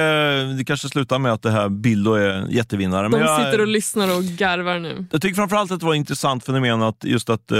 Det 0.57 0.63
kanske 0.65 0.89
slutar 0.89 1.19
med 1.19 1.33
att 1.33 1.41
det 1.41 1.51
här 1.51 1.69
Bildo 1.69 2.13
är 2.13 2.47
jättevinnare. 2.49 3.09
De 3.09 3.19
jag, 3.21 3.45
sitter 3.45 3.61
och 3.61 3.67
lyssnar 3.67 4.15
och 4.17 4.23
garvar 4.23 4.79
nu. 4.79 5.05
Jag 5.11 5.21
tycker 5.21 5.35
framförallt 5.35 5.71
att 5.71 5.79
det 5.79 5.85
var 5.85 5.93
ett 5.93 5.97
intressant 5.97 6.45
fenomen 6.45 6.81
att 6.81 7.03
just 7.03 7.29
att, 7.29 7.51
eh, 7.51 7.57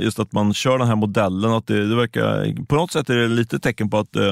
just 0.00 0.18
att 0.18 0.32
man 0.32 0.54
kör 0.54 0.78
den 0.78 0.88
här 0.88 0.96
modellen. 0.96 1.50
Att 1.52 1.66
det, 1.66 1.88
det 1.88 1.96
verkar, 1.96 2.64
på 2.66 2.74
något 2.74 2.92
sätt 2.92 3.10
är 3.10 3.16
det 3.16 3.28
lite 3.28 3.58
tecken 3.58 3.90
på 3.90 3.98
att 3.98 4.16
eh, 4.16 4.22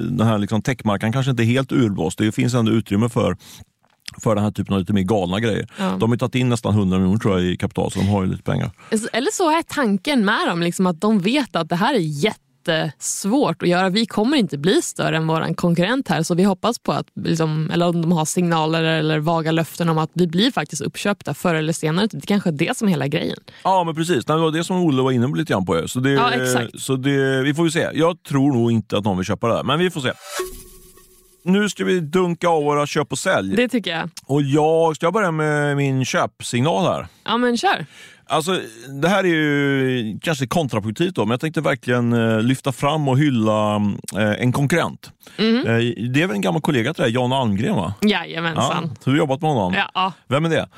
den 0.00 0.20
här 0.20 0.38
liksom 0.38 0.62
techmarknaden 0.98 1.12
kanske 1.12 1.30
inte 1.30 1.42
är 1.42 1.44
helt 1.44 1.72
urblåst. 1.72 2.18
Det 2.18 2.32
finns 2.32 2.54
ändå 2.54 2.72
utrymme 2.72 3.08
för 3.08 3.36
för 4.22 4.34
den 4.34 4.44
här 4.44 4.50
typen 4.50 4.74
av 4.74 4.80
lite 4.80 4.92
mer 4.92 5.02
galna 5.02 5.40
grejer. 5.40 5.66
Ja. 5.78 5.96
De 6.00 6.10
har 6.10 6.14
ju 6.14 6.18
tagit 6.18 6.34
in 6.34 6.48
nästan 6.48 6.74
100 6.74 6.98
miljoner 6.98 7.18
tror 7.18 7.38
jag 7.40 7.52
i 7.52 7.56
kapital, 7.56 7.90
så 7.90 7.98
de 7.98 8.08
har 8.08 8.22
ju 8.24 8.30
lite 8.30 8.42
pengar. 8.42 8.70
Eller 9.12 9.32
så 9.32 9.50
är 9.50 9.62
tanken 9.62 10.24
med 10.24 10.48
dem 10.48 10.60
liksom 10.62 10.86
att 10.86 11.00
de 11.00 11.18
vet 11.18 11.56
att 11.56 11.68
det 11.68 11.76
här 11.76 11.94
är 11.94 11.98
jättesvårt 11.98 13.62
att 13.62 13.68
göra. 13.68 13.88
Vi 13.90 14.06
kommer 14.06 14.36
inte 14.36 14.58
bli 14.58 14.82
större 14.82 15.16
än 15.16 15.26
vår 15.26 15.54
konkurrent 15.54 16.08
här 16.08 16.22
så 16.22 16.34
vi 16.34 16.42
hoppas 16.42 16.78
på 16.78 16.92
att, 16.92 17.06
liksom, 17.24 17.70
eller 17.70 17.86
om 17.88 18.02
de 18.02 18.12
har 18.12 18.24
signaler 18.24 18.82
eller 18.84 19.18
vaga 19.18 19.52
löften 19.52 19.88
om 19.88 19.98
att 19.98 20.10
vi 20.12 20.26
blir 20.26 20.50
faktiskt 20.50 20.82
uppköpta 20.82 21.34
förr 21.34 21.54
eller 21.54 21.72
senare. 21.72 22.08
Det 22.10 22.26
kanske 22.26 22.50
är 22.50 22.52
det 22.52 22.76
som 22.76 22.88
är 22.88 22.92
hela 22.92 23.06
grejen. 23.08 23.38
Ja, 23.64 23.84
men 23.84 23.94
precis. 23.94 24.28
Nej, 24.28 24.36
Det 24.36 24.42
var 24.42 24.50
det 24.52 24.64
som 24.64 24.76
Olle 24.84 25.02
var 25.02 25.12
inne 25.12 25.28
på 25.28 25.34
lite 25.34 25.52
grann 25.52 25.66
på. 25.66 25.88
Så, 25.88 26.00
det, 26.00 26.10
Ja, 26.10 26.30
exakt. 26.32 26.80
så 26.80 26.96
det, 26.96 27.42
vi 27.42 27.54
får 27.54 27.64
ju 27.64 27.70
se. 27.70 27.88
Jag 27.94 28.22
tror 28.22 28.52
nog 28.52 28.72
inte 28.72 28.98
att 28.98 29.04
någon 29.04 29.16
vill 29.16 29.26
köpa 29.26 29.48
det 29.48 29.54
här, 29.54 29.62
men 29.64 29.78
vi 29.78 29.90
får 29.90 30.00
se. 30.00 30.12
Nu 31.46 31.68
ska 31.68 31.84
vi 31.84 32.00
dunka 32.00 32.48
av 32.48 32.64
våra 32.64 32.86
köp 32.86 33.12
och 33.12 33.18
sälj. 33.18 33.56
Det 33.56 33.68
tycker 33.68 33.90
jag. 33.90 34.10
Och 34.26 34.42
jag 34.42 34.96
ska 34.96 35.12
börja 35.12 35.30
med 35.30 35.76
min 35.76 36.04
köpsignal 36.04 36.84
här. 36.84 37.06
Ja 37.24 37.36
men 37.36 37.56
kör. 37.56 37.86
Alltså, 38.28 38.60
det 38.88 39.08
här 39.08 39.24
är 39.24 39.28
ju 39.28 40.18
kanske 40.22 40.46
kontraproduktivt 40.46 41.14
då, 41.14 41.24
men 41.24 41.30
jag 41.30 41.40
tänkte 41.40 41.60
verkligen 41.60 42.12
eh, 42.12 42.40
lyfta 42.40 42.72
fram 42.72 43.08
och 43.08 43.18
hylla 43.18 43.76
eh, 44.16 44.42
en 44.42 44.52
konkurrent. 44.52 45.12
Mhm. 45.38 45.56
Eh, 45.56 46.08
det 46.10 46.22
är 46.22 46.26
väl 46.26 46.36
en 46.36 46.40
gammal 46.40 46.62
kollega 46.62 46.94
till 46.94 47.02
dig, 47.02 47.12
Jan 47.12 47.32
Almgren 47.32 47.76
va? 47.76 47.94
Jajamensan. 48.02 48.84
Ja, 48.84 49.00
du 49.04 49.10
har 49.10 49.18
jobbat 49.18 49.40
med 49.40 49.50
honom? 49.50 49.74
Ja. 49.74 49.90
ja. 49.94 50.12
Vem 50.28 50.44
är 50.44 50.48
det? 50.48 50.68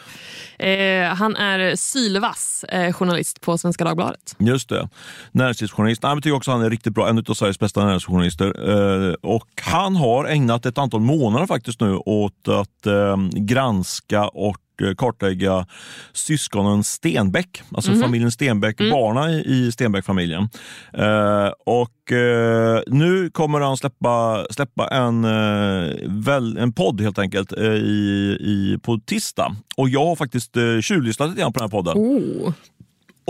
Eh, 0.59 1.15
han 1.15 1.37
är 1.37 1.77
sylvass 1.77 2.65
eh, 2.65 2.93
journalist 2.93 3.41
på 3.41 3.59
Svenska 3.59 3.85
Dagbladet. 3.85 4.37
Just 4.39 4.69
det. 4.69 4.89
Näringslivsjournalist. 5.33 6.03
Jag 6.03 6.23
tycker 6.23 6.37
också 6.37 6.51
han 6.51 6.63
är 6.63 6.71
riktigt 6.71 6.95
bra. 6.95 7.09
En 7.09 7.19
av 7.19 7.35
Sveriges 7.35 7.59
bästa 7.59 7.85
näringslivsjournalister. 7.85 8.71
Eh, 9.09 9.15
och 9.23 9.49
han 9.63 9.97
har 9.97 10.25
ägnat 10.25 10.67
ett 10.67 10.79
antal 10.79 11.01
månader 11.01 11.47
faktiskt 11.47 11.81
nu 11.81 11.97
åt 11.97 12.49
att 12.49 12.87
granska 13.35 14.29
och 14.29 14.57
kartlägga 14.99 15.67
syskonen 16.12 16.85
Stenbeck, 16.85 17.62
alltså 17.75 17.95
familjen 17.95 18.31
Stenbeck, 18.31 18.79
barna 18.79 19.33
i, 19.33 19.43
i 19.47 19.73
Stenbeck-familjen. 19.73 20.49
Eh, 20.93 21.49
och 21.67 22.12
eh, 22.12 22.81
nu 22.87 23.31
kommer 23.31 23.61
han 23.61 23.77
släppa, 23.77 24.47
släppa 24.51 24.88
en, 24.88 25.25
eh, 25.25 25.97
väl, 26.07 26.57
en 26.57 26.73
podd 26.73 27.01
helt 27.01 27.19
enkelt 27.19 27.53
eh, 27.53 27.64
i, 27.64 28.37
i, 28.41 28.79
på 28.83 28.99
tisdag. 28.99 29.57
Och 29.77 29.88
jag 29.88 30.07
har 30.07 30.17
faktiskt 30.17 30.57
eh, 30.57 30.81
tjuvlyssnat 30.81 31.29
lite 31.29 31.41
grann 31.41 31.53
på 31.53 31.59
den 31.59 31.64
här 31.64 31.71
podden. 31.71 31.97
Oh, 31.97 32.53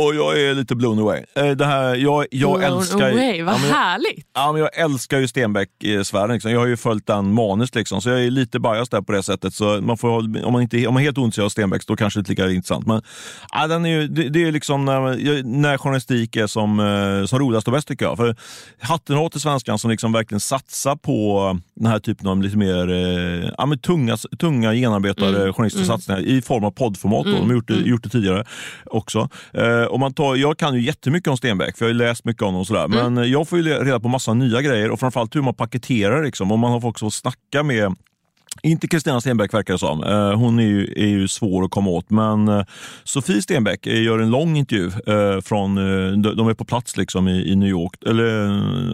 Och 0.04 0.14
jag 0.14 0.40
är 0.40 0.54
lite 0.54 0.74
blown 0.76 0.98
away. 0.98 1.22
Eh, 1.36 1.50
Det 1.50 1.64
här, 1.64 1.94
jag 1.94 2.26
jag 2.30 2.58
blown 2.58 2.78
älskar 2.78 3.10
away, 3.10 3.42
vad 3.42 3.54
ja, 3.54 3.58
men 3.58 3.70
härligt. 3.70 4.26
ja, 4.34 4.52
men 4.52 4.60
jag 4.60 4.78
älskar 4.78 5.18
ju 5.18 5.26
Stenbeck-sfären. 5.28 6.32
Liksom. 6.32 6.50
Jag 6.52 6.60
har 6.60 6.66
ju 6.66 6.76
följt 6.76 7.06
den 7.06 7.32
manus, 7.34 7.74
liksom, 7.74 8.00
så 8.02 8.08
jag 8.08 8.24
är 8.24 8.30
lite 8.30 8.60
biased 8.60 8.86
där 8.90 9.02
på 9.02 9.12
det 9.12 9.22
sättet. 9.22 9.54
Så 9.54 9.80
man 9.80 9.98
får, 9.98 10.08
om, 10.44 10.52
man 10.52 10.62
inte, 10.62 10.86
om 10.86 10.94
man 10.94 11.00
är 11.02 11.04
helt 11.04 11.18
ointresserad 11.18 11.44
av 11.44 11.48
Stenbeck 11.50 11.86
då 11.86 11.96
kanske 11.96 12.20
det 12.20 12.30
inte 12.30 12.42
är 12.42 12.46
lika 12.46 12.56
intressant. 12.56 12.86
Men 12.86 13.02
ja, 13.52 13.66
den 13.66 13.86
är 13.86 13.90
ju, 13.90 14.08
det, 14.08 14.28
det 14.28 14.44
är 14.44 14.52
liksom 14.52 14.84
när, 14.84 15.42
när 15.42 15.78
journalistik 15.78 16.36
är 16.36 16.46
som, 16.46 16.80
eh, 16.80 17.26
som 17.26 17.38
roligast 17.38 17.66
och 17.68 17.72
bäst 17.72 17.88
tycker 17.88 18.04
jag. 18.04 18.16
För 18.16 18.36
hatten 18.80 19.16
av 19.16 19.28
till 19.28 19.40
svenskan 19.40 19.78
som 19.78 19.90
liksom 19.90 20.12
verkligen 20.12 20.40
satsar 20.40 20.96
på 20.96 21.58
den 21.76 21.86
här 21.86 21.98
typen 21.98 22.26
av 22.28 22.42
lite 22.42 22.56
mer 22.56 22.90
eh, 22.90 23.50
ja, 23.58 23.66
men 23.66 23.78
tunga, 23.78 24.16
tunga 24.38 24.72
genomarbetade 24.74 25.38
Mm. 25.38 25.52
journalistiska 25.52 25.86
satsningar 25.86 26.20
i 26.20 26.42
form 26.42 26.64
av 26.64 26.70
poddformat. 26.70 27.24
Då. 27.24 27.30
De 27.32 27.46
har 27.46 27.54
gjort 27.54 27.68
det, 27.68 27.74
gjort 27.74 28.02
det 28.02 28.08
tidigare 28.08 28.44
också. 28.86 29.28
Eh, 29.88 29.92
och 29.92 30.00
man 30.00 30.14
tar, 30.14 30.36
jag 30.36 30.58
kan 30.58 30.74
ju 30.74 30.80
jättemycket 30.80 31.28
om 31.28 31.36
Stenbeck, 31.36 31.76
för 31.78 31.84
jag 31.84 31.88
har 31.88 31.94
ju 31.94 32.08
läst 32.08 32.24
mycket 32.24 32.42
om 32.42 32.46
honom. 32.46 32.60
Och 32.60 32.66
sådär. 32.66 32.84
Mm. 32.84 33.14
Men 33.14 33.30
jag 33.30 33.48
får 33.48 33.58
ju 33.58 33.64
reda 33.64 34.00
på 34.00 34.08
massa 34.08 34.34
nya 34.34 34.62
grejer 34.62 34.90
och 34.90 35.00
framförallt 35.00 35.36
hur 35.36 35.42
man 35.42 35.54
paketerar. 35.54 36.24
Liksom. 36.24 36.52
Och 36.52 36.58
man 36.58 36.72
har 36.72 36.86
också 36.86 37.06
fått 37.06 37.14
snacka 37.14 37.62
med 37.62 37.96
inte 38.62 38.88
Kristina 38.88 39.20
Stenbeck 39.20 39.54
verkar 39.54 39.74
det 39.74 39.78
som. 39.78 40.04
Eh, 40.04 40.32
hon 40.32 40.58
är 40.58 40.62
ju, 40.62 40.92
är 40.96 41.06
ju 41.06 41.28
svår 41.28 41.64
att 41.64 41.70
komma 41.70 41.90
åt. 41.90 42.10
Men 42.10 42.48
eh, 42.48 42.64
Sofie 43.04 43.42
Stenbeck 43.42 43.86
eh, 43.86 44.02
gör 44.02 44.18
en 44.18 44.30
lång 44.30 44.56
intervju. 44.56 44.90
från, 45.42 45.74
de, 46.22 46.48
är 46.48 46.54
på 46.54 46.64
plats 46.64 46.96
liksom 46.96 47.28
i, 47.28 47.52
i 47.52 47.56
New 47.56 47.68
York, 47.68 47.94
eller 48.06 48.24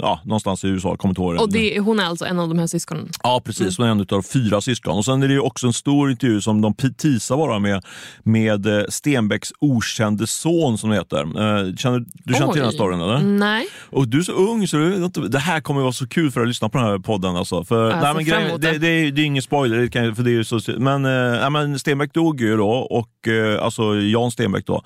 ja, 0.02 0.20
någonstans 0.24 0.64
i 0.64 0.68
USA. 0.68 0.96
Kommer 0.96 1.20
ihåg 1.20 1.34
det. 1.34 1.40
Och 1.40 1.52
det, 1.52 1.80
hon 1.80 2.00
är 2.00 2.04
alltså 2.04 2.24
en 2.24 2.40
av 2.40 2.48
de 2.48 2.58
här 2.58 2.66
syskonen. 2.66 3.08
Ja, 3.22 3.42
precis. 3.44 3.78
Hon 3.78 3.86
är 3.86 3.90
en 3.90 4.06
av 4.10 4.22
fyra 4.22 4.60
syskon. 4.60 4.98
Och 4.98 5.04
Sen 5.04 5.22
är 5.22 5.28
det 5.28 5.34
ju 5.34 5.40
också 5.40 5.66
en 5.66 5.72
stor 5.72 6.10
intervju 6.10 6.40
som 6.40 6.60
de 6.60 6.74
teasar 6.74 7.36
bara 7.36 7.58
med, 7.58 7.84
med 8.22 8.86
Stenbecks 8.88 9.52
okände 9.60 10.26
son, 10.26 10.78
som 10.78 10.90
det 10.90 10.96
heter. 10.96 11.76
Känner, 11.76 12.04
du 12.24 12.34
känner 12.34 12.52
till 12.52 12.60
den 12.60 12.64
här 12.64 12.68
Oj. 12.68 12.74
storyn? 12.74 13.00
Eller? 13.00 13.18
Nej. 13.18 13.66
Och 13.90 14.08
du 14.08 14.18
är 14.18 14.22
så 14.22 14.32
ung, 14.32 14.68
så 14.68 14.76
du, 14.76 15.08
det 15.28 15.38
här 15.38 15.60
kommer 15.60 15.80
vara 15.80 15.92
så 15.92 16.06
kul 16.06 16.30
för 16.30 16.40
att 16.40 16.48
lyssna 16.48 16.68
på 16.68 16.78
den 16.78 16.86
här 16.86 16.98
podden. 16.98 17.36
Alltså. 17.36 17.64
För, 17.64 18.00
nej, 18.00 18.14
men 18.14 18.24
grejen, 18.24 18.60
det, 18.60 18.72
det. 18.72 18.78
det, 19.10 19.22
är, 19.22 19.24
ingen 19.24 19.42
spoiler, 19.54 19.78
det 19.78 19.88
kan, 19.88 20.14
för 20.16 20.22
det 20.22 20.30
är 20.36 20.42
så, 20.42 20.60
men, 20.78 21.04
eh, 21.04 21.50
men 21.50 21.78
Stenbeck 21.78 22.14
dog 22.14 22.40
ju 22.40 22.56
då, 22.56 22.70
och, 22.70 23.28
eh, 23.28 23.64
alltså 23.64 23.96
Jan 24.00 24.30
Stenbeck 24.30 24.66
då. 24.66 24.82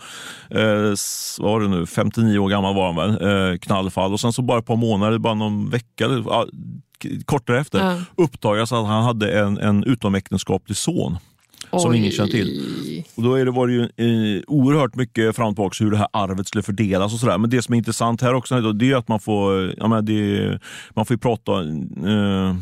Eh, 0.51 0.95
vad 1.39 1.53
var 1.53 1.61
det 1.61 1.69
nu, 1.69 1.87
59 1.87 2.39
år 2.39 2.49
gammal 2.49 2.75
var 2.75 2.93
han 2.93 2.97
väl, 3.19 3.51
eh, 3.53 3.59
knallfall. 3.59 4.13
Och 4.13 4.21
sen 4.21 4.33
så 4.33 4.43
bara 4.43 4.59
ett 4.59 4.67
par 4.67 4.77
månader, 4.77 5.19
bara 5.19 5.35
någon 5.35 5.71
vecka, 5.71 6.05
ja, 6.27 6.47
k- 7.03 7.09
kort 7.25 7.47
därefter, 7.47 7.79
Ja. 7.79 7.97
uppdagas 8.25 8.73
att 8.73 8.87
han 8.87 9.05
hade 9.05 9.39
en, 9.41 9.59
en 9.59 9.85
utomäktenskaplig 9.85 10.77
son. 10.77 11.17
Som 11.73 11.95
ingen 11.95 12.11
känner 12.11 12.31
till. 12.31 13.05
Och 13.15 13.23
då 13.23 13.35
är 13.35 13.45
det, 13.45 13.51
var 13.51 13.67
det 13.67 13.73
ju 13.73 13.83
eh, 13.83 14.43
oerhört 14.47 14.95
mycket 14.95 15.37
fram 15.37 15.49
och 15.49 15.55
tillbaka 15.55 15.85
hur 15.85 15.91
det 15.91 15.97
här 15.97 16.09
arvet 16.13 16.49
skulle 16.49 16.63
fördelas 16.63 17.13
och 17.15 17.21
sådär. 17.21 17.39
Men 17.39 17.51
det 17.51 17.63
som 17.63 17.73
är 17.75 17.79
intressant 17.79 18.23
här 18.23 18.35
också 18.35 18.73
det 18.73 18.91
är 18.91 18.97
att 18.97 19.09
man 19.09 19.21
får, 19.21 19.75
jag 19.77 19.91
menar, 19.91 20.03
det, 20.03 20.59
man 20.95 21.07
får 21.07 21.15
ju 21.15 21.19
prata, 21.19 21.53
eh, 21.63 22.57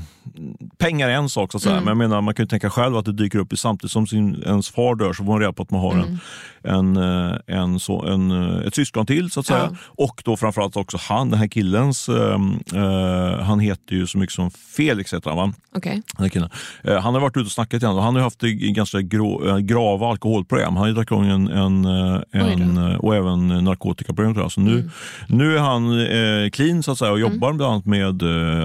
pengar 0.78 1.08
är 1.08 1.12
en 1.12 1.28
sak 1.28 1.52
så 1.52 1.56
att 1.56 1.62
säga, 1.62 1.76
men 1.76 1.86
jag 1.86 1.96
menar 1.96 2.20
man 2.20 2.34
kan 2.34 2.42
ju 2.42 2.48
tänka 2.48 2.70
själv 2.70 2.96
att 2.96 3.04
det 3.04 3.12
dyker 3.12 3.38
upp 3.38 3.52
i 3.52 3.56
samtidigt 3.56 3.92
som 3.92 4.06
sin, 4.06 4.42
ens 4.46 4.68
far 4.68 4.94
dör 4.94 5.12
så 5.12 5.24
får 5.24 5.32
man 5.32 5.40
reda 5.40 5.52
på 5.52 5.62
att 5.62 5.70
man 5.70 5.80
har 5.80 5.92
en, 5.92 6.18
en, 6.62 6.96
eh, 6.96 7.36
en, 7.46 7.80
så, 7.80 8.04
en, 8.04 8.30
eh, 8.30 8.66
ett 8.66 8.74
syskon 8.74 9.06
till 9.06 9.30
så 9.30 9.40
att 9.40 9.46
säga. 9.46 9.68
Ja. 9.72 9.76
Och 10.04 10.22
då 10.24 10.36
framförallt 10.36 10.76
också 10.76 10.98
han, 11.00 11.30
den 11.30 11.38
här 11.38 11.46
killens, 11.46 12.08
eh, 12.08 12.40
eh, 12.74 13.40
han 13.40 13.60
heter 13.60 13.94
ju 13.94 14.06
så 14.06 14.18
mycket 14.18 14.34
som 14.34 14.50
Felix 14.50 15.14
heter 15.14 15.30
han 15.30 15.36
va? 15.36 15.52
Okej. 15.76 16.02
Den 16.18 16.30
killen. 16.30 16.50
Eh, 16.82 16.98
han 16.98 17.14
har 17.14 17.20
varit 17.20 17.36
ute 17.36 17.46
och 17.46 17.52
snackat 17.52 17.82
igen 17.82 17.94
och 17.94 18.02
han 18.02 18.14
har 18.14 18.22
haft 18.22 18.40
ganska 18.40 19.00
grå, 19.00 19.48
eh, 19.48 19.58
grava 19.58 20.10
alkoholproblem. 20.10 20.76
Han 20.76 20.86
har 20.86 20.92
dragit 20.92 21.10
igång 21.10 21.26
en, 21.28 21.48
en, 21.48 21.84
en, 22.32 22.96
och 22.96 23.16
även 23.16 23.48
narkotikaproblem. 23.48 24.34
tror 24.34 24.44
jag. 24.44 24.52
Så 24.52 24.60
nu, 24.60 24.90
nu 25.28 25.56
är 25.56 25.60
han 25.60 26.00
eh, 26.00 26.50
clean 26.50 26.82
så 26.82 26.92
att 26.92 26.98
säga 26.98 27.12
och 27.12 27.20
jobbar 27.20 27.52
bland 27.52 27.72
annat 27.72 27.86
med 27.86 28.22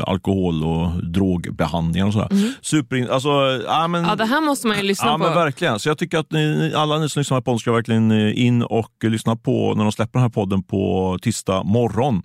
alkohol 0.07 0.63
och 0.63 1.03
drogbehandlingar 1.51 2.07
och 2.07 2.13
sådär. 2.13 2.29
Super, 2.61 3.07
alltså, 3.11 3.29
ja, 3.65 3.87
men, 3.87 4.03
Ja, 4.03 4.15
det 4.15 4.25
här 4.25 4.41
måste 4.41 4.67
man 4.67 4.77
ju 4.77 4.83
lyssna 4.83 5.07
Ja, 5.07 5.11
på. 5.13 5.17
men 5.23 5.33
verkligen. 5.33 5.79
Så 5.79 5.89
jag 5.89 5.97
tycker 5.97 6.17
att 6.17 6.31
ni, 6.31 6.73
alla 6.75 6.97
ni 6.99 7.09
som 7.09 7.19
lyssnar 7.19 7.37
på 7.37 7.43
podden 7.43 7.59
ska 7.59 7.71
verkligen 7.71 8.11
eh, 8.11 8.45
in 8.45 8.63
och 8.63 8.91
lyssna 9.03 9.35
på 9.35 9.73
när 9.75 9.83
de 9.83 9.91
släpper 9.91 10.13
den 10.13 10.21
här 10.21 10.29
podden 10.29 10.63
på 10.63 11.17
tisdag 11.21 11.63
morgon. 11.63 12.21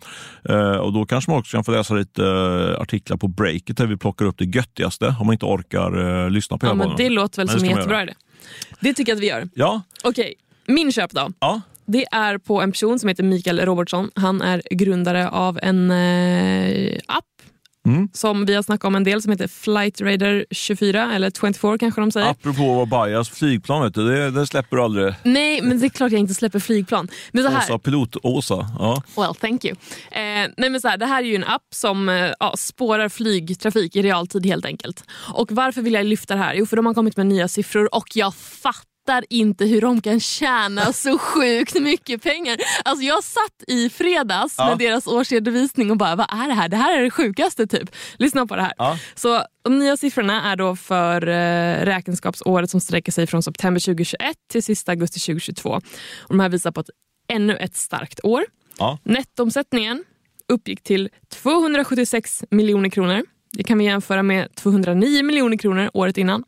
Eh, 0.48 0.76
och 0.76 0.92
då 0.92 1.06
kanske 1.06 1.30
man 1.30 1.40
också 1.40 1.56
kan 1.56 1.64
få 1.64 1.72
läsa 1.72 1.94
lite 1.94 2.24
eh, 2.24 2.80
artiklar 2.82 3.16
på 3.16 3.28
breaket 3.28 3.76
där 3.76 3.86
vi 3.86 3.96
plockar 3.96 4.24
upp 4.24 4.38
det 4.38 4.44
göttigaste 4.44 5.16
om 5.20 5.26
man 5.26 5.32
inte 5.32 5.46
orkar 5.46 6.24
eh, 6.24 6.30
lyssna 6.30 6.58
på 6.58 6.66
ja, 6.66 6.70
hela 6.70 6.74
men 6.78 6.88
podden. 6.90 7.04
det 7.06 7.10
låter 7.10 7.36
väl 7.36 7.46
Men 7.46 7.60
som 7.60 7.68
en 7.68 7.76
jättebra 7.76 8.02
idé. 8.02 8.14
Det 8.80 8.94
tycker 8.94 9.12
jag 9.12 9.16
att 9.16 9.22
vi 9.22 9.28
gör. 9.28 9.48
Ja, 9.54 9.82
Okej, 10.04 10.34
min 10.66 10.92
köp 10.92 11.10
då. 11.10 11.28
ja. 11.40 11.60
Det 11.88 12.04
är 12.12 12.38
på 12.38 12.60
en 12.62 12.72
person 12.72 12.98
som 12.98 13.08
heter 13.08 13.22
Mikael 13.22 13.60
Robertsson. 13.60 14.10
Han 14.14 14.42
är 14.42 14.62
grundare 14.70 15.28
av 15.28 15.58
en 15.62 15.90
eh, 15.90 16.98
app 17.06 17.24
Mm. 17.87 18.09
som 18.12 18.46
vi 18.46 18.55
har 18.55 18.62
snackat 18.62 18.85
om 18.85 18.94
en 18.94 19.05
del 19.05 19.22
som 19.22 19.33
heter 19.33 19.49
Flight 19.49 20.01
Radar 20.01 20.44
24 20.51 21.14
eller 21.14 21.31
24 21.31 21.79
kanske 21.79 22.01
de 22.01 22.12
säger. 22.12 22.31
Apropå 22.31 22.83
att 22.83 22.88
vara 22.88 23.07
bias, 23.07 23.29
flygplan 23.29 23.83
vet 23.83 23.94
du, 23.94 24.09
det, 24.09 24.31
det 24.31 24.46
släpper 24.46 24.77
du 24.77 24.83
aldrig. 24.83 25.14
Nej, 25.22 25.62
men 25.62 25.79
det 25.79 25.87
är 25.87 25.88
klart 25.88 26.12
jag 26.12 26.20
inte 26.20 26.35
släpper 26.35 26.59
flygplan. 26.59 27.09
Men 27.33 27.44
så 27.44 27.51
här, 27.51 27.59
Åsa, 27.59 27.79
pilot-Åsa. 27.79 28.70
Ja. 28.79 29.03
Well, 29.16 29.35
thank 29.35 29.64
you. 29.64 29.77
Eh, 30.11 30.51
nej 30.57 30.70
men 30.70 30.81
så 30.81 30.88
här, 30.88 30.96
det 30.96 31.07
här 31.07 31.22
är 31.22 31.27
ju 31.27 31.37
en 31.37 31.44
app 31.44 31.66
som 31.75 32.09
eh, 32.09 32.55
spårar 32.57 33.09
flygtrafik 33.09 33.96
i 33.96 34.03
realtid 34.03 34.46
helt 34.46 34.64
enkelt. 34.64 35.05
Och 35.35 35.53
Varför 35.53 35.83
vill 35.83 35.94
jag 35.94 36.07
lyfta 36.07 36.35
det 36.35 36.40
här? 36.40 36.55
Jo, 36.55 36.66
för 36.66 36.77
de 36.77 36.87
har 36.87 36.94
kommit 36.94 37.16
med 37.16 37.27
nya 37.27 37.49
siffror 37.49 37.94
och 37.94 38.09
jag 38.14 38.35
fattar 38.35 38.95
inte 39.30 39.64
hur 39.64 39.80
de 39.80 40.00
kan 40.02 40.20
tjäna 40.20 40.80
så 40.92 41.18
sjukt 41.18 41.74
mycket 41.80 42.22
pengar. 42.22 42.56
Alltså 42.84 43.04
Jag 43.04 43.24
satt 43.24 43.62
i 43.68 43.90
fredags 43.90 44.54
Ja. 44.58 44.68
med 44.68 44.78
deras 44.78 45.06
årsredovisning 45.06 45.90
och 45.90 45.96
bara, 45.96 46.16
vad 46.16 46.26
är 46.30 46.48
det 46.48 46.54
här? 46.54 46.68
Det 46.68 46.76
här 46.76 46.98
är 46.98 47.02
det 47.02 47.10
sjukaste 47.10 47.66
typ. 47.66 47.90
Lyssna 48.18 48.46
på 48.46 48.56
det 48.56 48.62
här. 48.62 48.72
Ja. 48.78 48.98
Så 49.14 49.42
De 49.64 49.78
nya 49.78 49.96
siffrorna 49.96 50.52
är 50.52 50.56
då 50.56 50.76
för 50.76 51.22
eh, 51.28 51.84
räkenskapsåret 51.84 52.70
som 52.70 52.80
sträcker 52.80 53.12
sig 53.12 53.26
från 53.26 53.42
september 53.42 53.80
2021 53.80 54.20
till 54.50 54.62
sista 54.62 54.92
augusti 54.92 55.20
2022. 55.20 55.70
Och 55.70 55.82
de 56.28 56.40
här 56.40 56.48
visar 56.48 56.70
på 56.70 56.80
ett, 56.80 56.90
ännu 57.28 57.56
ett 57.56 57.76
starkt 57.76 58.20
år. 58.22 58.44
Ja. 58.78 58.98
Nettomsättningen 59.04 60.04
uppgick 60.48 60.82
till 60.82 61.08
276 61.32 62.44
miljoner 62.50 62.88
kronor. 62.88 63.22
Det 63.52 63.62
kan 63.64 63.78
vi 63.78 63.84
jämföra 63.84 64.22
med 64.22 64.54
209 64.54 65.22
miljoner 65.22 65.56
kronor 65.56 65.90
året 65.94 66.18
innan. 66.18 66.44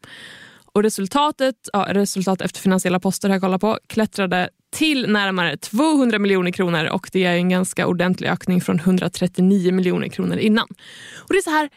Och 0.78 0.82
resultatet, 0.84 1.54
ja, 1.72 1.86
resultat 1.90 2.40
efter 2.40 2.60
finansiella 2.60 3.00
poster 3.00 3.28
har 3.28 3.34
jag 3.34 3.42
kollat 3.42 3.60
på, 3.60 3.78
klättrade 3.86 4.50
till 4.72 5.12
närmare 5.12 5.56
200 5.56 6.18
miljoner 6.18 6.50
kronor 6.50 6.84
och 6.86 7.10
det 7.12 7.24
är 7.24 7.32
en 7.32 7.48
ganska 7.48 7.86
ordentlig 7.86 8.28
ökning 8.28 8.60
från 8.60 8.78
139 8.78 9.72
miljoner 9.72 10.08
kronor 10.08 10.36
innan. 10.36 10.66
Och 11.16 11.28
det 11.28 11.36
är 11.36 11.42
så 11.42 11.50
här, 11.50 11.70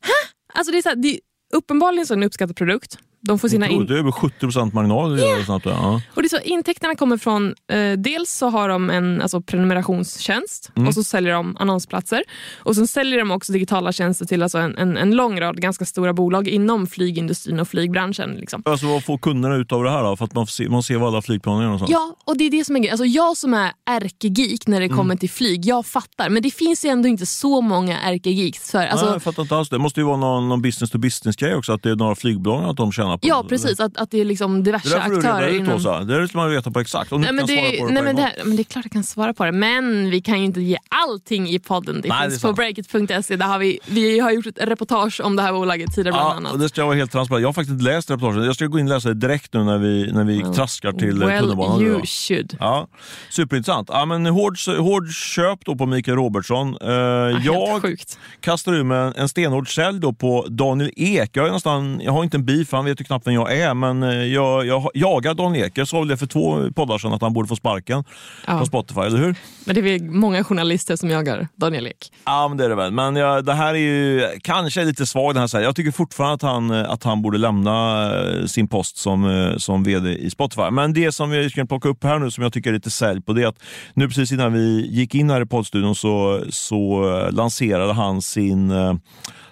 hä? 0.00 0.32
Alltså 0.54 0.72
det 0.72 0.78
är 0.78 0.82
så 0.82 0.88
här, 0.88 0.96
det 0.96 1.08
är 1.08 1.18
uppenbarligen 1.54 2.06
så 2.06 2.14
en 2.14 2.22
uppskattad 2.22 2.56
produkt. 2.56 2.98
De 3.22 3.38
får 3.38 3.48
sina 3.48 3.68
in- 3.68 3.86
Det 3.86 3.94
är 3.94 3.98
över 3.98 4.12
70 4.12 4.70
marginal. 4.74 5.18
Yeah. 5.18 5.60
Ja. 5.64 6.00
och 6.14 6.22
det 6.22 6.28
så, 6.28 6.38
intäkterna 6.44 6.94
kommer 6.94 7.16
från, 7.16 7.54
eh, 7.72 7.92
dels 7.98 8.30
så 8.30 8.48
har 8.48 8.68
de 8.68 8.90
en 8.90 9.22
alltså, 9.22 9.40
prenumerationstjänst 9.42 10.72
Mm. 10.76 10.88
och 10.88 10.94
så 10.94 11.04
säljer 11.04 11.32
de 11.32 11.56
annonsplatser. 11.60 12.22
Och 12.58 12.74
sen 12.76 12.86
säljer 12.86 13.18
de 13.18 13.30
också 13.30 13.52
digitala 13.52 13.92
tjänster 13.92 14.24
till 14.26 14.42
alltså, 14.42 14.58
en, 14.58 14.78
en, 14.78 14.96
en 14.96 15.10
lång 15.16 15.40
rad 15.40 15.60
ganska 15.60 15.84
stora 15.84 16.12
bolag 16.12 16.48
inom 16.48 16.86
flygindustrin 16.86 17.60
och 17.60 17.68
flygbranschen. 17.68 18.30
Liksom. 18.30 18.62
Alltså, 18.64 18.86
vad 18.86 19.04
får 19.04 19.18
kunderna 19.18 19.54
ut 19.56 19.72
av 19.72 19.84
det 19.84 19.90
här 19.90 20.02
då? 20.04 20.16
För 20.16 20.24
att 20.24 20.34
man, 20.34 20.46
se, 20.46 20.68
man 20.68 20.82
ser 20.82 20.96
vad 20.96 21.08
alla 21.08 21.22
flygplan 21.22 21.58
är 21.58 21.62
någonstans. 21.64 21.90
Ja, 21.90 22.16
och 22.24 22.36
det 22.36 22.44
är 22.44 22.50
det 22.50 22.64
som 22.64 22.76
är 22.76 22.80
grejen. 22.80 22.92
Alltså, 22.92 23.04
jag 23.06 23.36
som 23.36 23.54
är 23.54 23.72
ärkegeek 23.90 24.66
när 24.66 24.80
det 24.80 24.86
Mm. 24.86 24.98
kommer 24.98 25.16
till 25.16 25.30
flyg, 25.30 25.64
jag 25.66 25.86
fattar. 25.86 26.28
Men 26.30 26.42
det 26.42 26.50
finns 26.50 26.84
ju 26.84 26.88
ändå 26.88 27.08
inte 27.08 27.26
så 27.26 27.60
många 27.60 28.00
ärkegeeks. 28.00 28.74
Alltså, 28.74 29.04
Nej, 29.06 29.14
jag 29.14 29.22
fattar 29.22 29.42
inte 29.42 29.56
alls 29.56 29.68
det. 29.68 29.76
Det 29.76 29.80
måste 29.82 30.00
ju 30.00 30.06
vara 30.06 30.16
någon, 30.16 30.48
någon 30.48 30.62
business 30.62 30.90
to 30.90 30.98
business 30.98 31.36
grej 31.36 31.54
också, 31.54 31.72
att 31.72 31.82
det 31.82 31.90
är 31.90 31.96
några 31.96 32.14
flygbolag 32.14 32.64
att 32.70 32.76
de 32.76 32.92
tjänar 32.92 33.11
menar 33.12 33.18
på? 33.18 33.28
Ja 33.28 33.44
precis, 33.48 33.80
att, 33.80 33.96
att 33.96 34.10
det 34.10 34.20
är 34.20 34.24
liksom 34.24 34.62
diverse 34.64 34.88
Det 34.88 34.94
där 34.94 35.00
får 35.02 35.10
du 35.10 35.16
reda 35.16 35.28
aktörer 35.32 35.48
ut 35.48 35.60
inom... 35.60 35.76
Åsa. 35.76 36.00
Det 36.00 36.20
vill 36.20 36.28
man 36.34 36.50
veta 36.50 36.70
på 36.70 36.80
exakt. 36.80 37.12
Om 37.12 37.20
du 37.20 37.26
Nej, 37.26 37.34
men 37.34 37.46
kan 37.46 37.56
det, 37.56 37.62
svara 37.62 37.78
på 37.78 37.86
det 37.86 37.92
nej, 37.92 38.02
på 38.02 38.04
men, 38.04 38.06
en 38.10 38.16
det, 38.16 38.22
gång. 38.22 38.30
här, 38.36 38.44
men 38.44 38.56
det 38.56 38.62
är 38.62 38.64
klart 38.64 38.84
jag 38.84 38.92
kan 38.92 39.04
svara 39.04 39.34
på 39.34 39.44
det. 39.44 39.52
Men 39.52 40.10
vi 40.10 40.20
kan 40.20 40.38
ju 40.38 40.44
inte 40.44 40.60
ge 40.60 40.76
allting 40.88 41.48
i 41.48 41.58
podden. 41.58 42.00
Det 42.00 42.08
Nej, 42.08 42.18
det 42.24 42.30
finns 42.30 42.42
på 42.42 42.48
sant. 42.48 42.56
breakit.se. 42.56 43.36
Där 43.36 43.46
har 43.46 43.58
vi, 43.58 43.78
vi 43.86 44.18
har 44.20 44.30
gjort 44.30 44.46
ett 44.46 44.58
reportage 44.60 45.20
om 45.24 45.36
det 45.36 45.42
här 45.42 45.52
bolaget 45.52 45.94
tidigare 45.94 46.12
bland 46.14 46.28
Ja, 46.30 46.34
annat. 46.36 46.52
och 46.52 46.58
det 46.58 46.68
ska 46.68 46.80
jag 46.80 46.86
vara 46.86 46.96
helt 46.96 47.12
transparent. 47.12 47.42
Jag 47.42 47.48
har 47.48 47.52
faktiskt 47.52 47.82
läst 47.82 48.10
reportaget. 48.10 48.46
Jag 48.46 48.54
ska 48.54 48.66
gå 48.66 48.78
in 48.78 48.86
och 48.86 48.94
läsa 48.94 49.08
det 49.08 49.14
direkt 49.14 49.54
nu 49.54 49.64
när 49.64 49.78
vi, 49.78 50.12
när 50.12 50.24
vi 50.24 50.42
traskar 50.54 50.92
till 50.92 51.18
well, 51.18 51.40
tunnelbanan. 51.40 51.80
you 51.80 51.90
idag. 51.94 52.08
should. 52.08 52.56
Ja, 52.60 52.86
superintressant. 53.30 53.88
Ja, 53.92 54.04
men 54.04 54.26
hård, 54.26 54.56
hård 54.78 55.10
köp 55.12 55.64
då 55.64 55.76
på 55.76 55.86
Mikael 55.86 56.16
Robertsson. 56.16 56.76
Eh, 56.80 56.88
Helt 56.88 57.44
jag 57.44 57.82
sjukt. 57.82 58.18
kastar 58.40 58.72
ur 58.74 58.82
mig 58.84 58.98
en, 58.98 59.12
en 59.16 59.28
stenhård 59.28 59.74
sälj 59.74 60.00
då 60.00 60.12
på 60.12 60.46
Daniel 60.48 60.90
Ek. 60.96 61.30
Jag, 61.32 61.48
är 61.48 61.52
nästan, 61.52 62.00
jag 62.04 62.12
har 62.12 62.24
inte 62.24 62.36
en 62.36 62.44
beef, 62.44 62.72
han 62.72 62.84
vet 62.84 62.98
ju 63.02 63.06
knappt 63.06 63.26
vem 63.26 63.34
jag 63.34 63.52
är, 63.58 63.74
men 63.74 64.02
eh, 64.02 64.10
jag, 64.10 64.66
jag 64.66 64.90
jagar 64.94 65.34
Daniel 65.34 65.66
Ek. 65.66 65.72
Jag 65.78 65.88
sa 65.88 65.98
väl 65.98 66.08
det 66.08 66.16
för 66.16 66.26
två 66.26 66.70
poddar 66.74 66.98
sedan 66.98 67.12
att 67.12 67.22
han 67.22 67.32
borde 67.32 67.48
få 67.48 67.56
sparken 67.56 68.04
Ja. 68.46 68.56
från 68.56 68.66
Spotify, 68.66 69.00
eller 69.00 69.18
hur? 69.18 69.34
Men 69.64 69.74
det 69.74 69.80
är 69.80 69.98
väl 69.98 70.02
många 70.10 70.44
journalister 70.44 70.96
som 70.96 71.10
jagar 71.10 71.48
Daniel 71.56 71.86
Ek. 71.86 72.12
Ja, 72.24 72.48
men 72.48 72.58
det 72.58 72.64
är 72.64 72.68
det 72.68 72.74
väl. 72.74 72.92
Men 72.92 73.16
jag, 73.16 73.44
det 73.44 73.52
här 73.54 73.74
är 73.74 73.78
ju 73.78 74.28
kanske 74.42 74.84
lite 74.84 75.06
svag 75.06 75.34
den 75.34 75.40
här 75.40 75.46
säljen. 75.46 75.66
Jag 75.66 75.76
tycker 75.76 75.90
fortfarande 75.90 76.34
att 76.34 76.42
han, 76.42 76.70
att 76.70 77.04
han 77.04 77.22
borde 77.22 77.38
lämna 77.38 78.04
eh, 78.22 78.46
sin 78.46 78.68
post 78.68 78.96
som, 78.96 79.24
eh, 79.30 79.56
som 79.56 79.84
vd 79.84 80.10
i 80.18 80.30
Spotify. 80.30 80.70
Men 80.70 80.92
det 80.92 81.12
som 81.12 81.30
vi 81.30 81.50
ska 81.50 81.64
plocka 81.66 81.88
upp 81.88 82.04
här 82.04 82.18
nu 82.18 82.30
som 82.30 82.42
jag 82.42 82.52
tycker 82.52 82.70
är 82.70 82.74
lite 82.74 82.90
sälj 82.90 83.20
på 83.22 83.32
det 83.32 83.42
är 83.42 83.46
att 83.46 83.62
nu 83.94 84.08
precis 84.08 84.32
innan 84.32 84.52
vi 84.52 84.86
gick 84.90 85.14
in 85.14 85.30
här 85.30 85.40
i 85.42 85.46
poddstudion 85.46 85.94
så, 85.94 86.44
så 86.50 87.10
eh, 87.18 87.32
lanserade 87.32 87.92
han 87.92 88.22
sin 88.22 88.70
eh, 88.70 88.94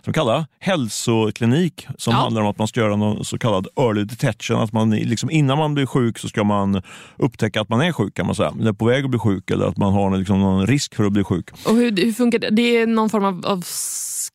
som 0.05 0.13
kallar 0.13 0.47
hälsoklinik 0.59 1.87
som 1.99 2.13
Ja. 2.13 2.17
handlar 2.19 2.43
om 2.43 2.49
att 2.49 2.59
man 2.59 2.69
ska 2.69 2.81
göra 2.81 2.97
någon 2.97 3.25
så 3.25 3.39
kallad 3.39 3.67
early 3.77 4.05
detection. 4.05 4.61
Att 4.63 4.73
man 4.73 4.91
liksom, 4.91 5.31
innan 5.31 5.59
man 5.59 5.75
blir 5.75 5.87
sjuk 5.87 6.19
så 6.19 6.29
ska 6.29 6.45
man 6.45 6.83
upptäcka 7.17 7.61
att 7.61 7.69
man 7.69 7.81
är 7.81 7.93
sjuk 7.93 8.15
kan 8.15 8.27
man 8.27 8.35
säga. 8.35 8.53
Eller 8.61 8.73
på 8.73 8.85
väg 8.85 9.05
att 9.05 9.11
bli 9.11 9.19
sjuk 9.19 9.51
eller 9.51 9.67
att 9.67 9.77
man 9.77 9.93
har 9.93 10.17
liksom 10.17 10.41
någon 10.41 10.67
risk 10.67 10.95
för 10.95 11.05
att 11.05 11.13
bli 11.13 11.25
sjuk. 11.25 11.51
Och 11.67 11.75
hur, 11.75 11.97
hur 11.97 12.13
funkar 12.13 12.39
det? 12.39 12.51
Det 12.51 12.77
är 12.77 12.87
någon 12.87 13.11
form 13.11 13.25
av, 13.25 13.47
av 13.47 13.65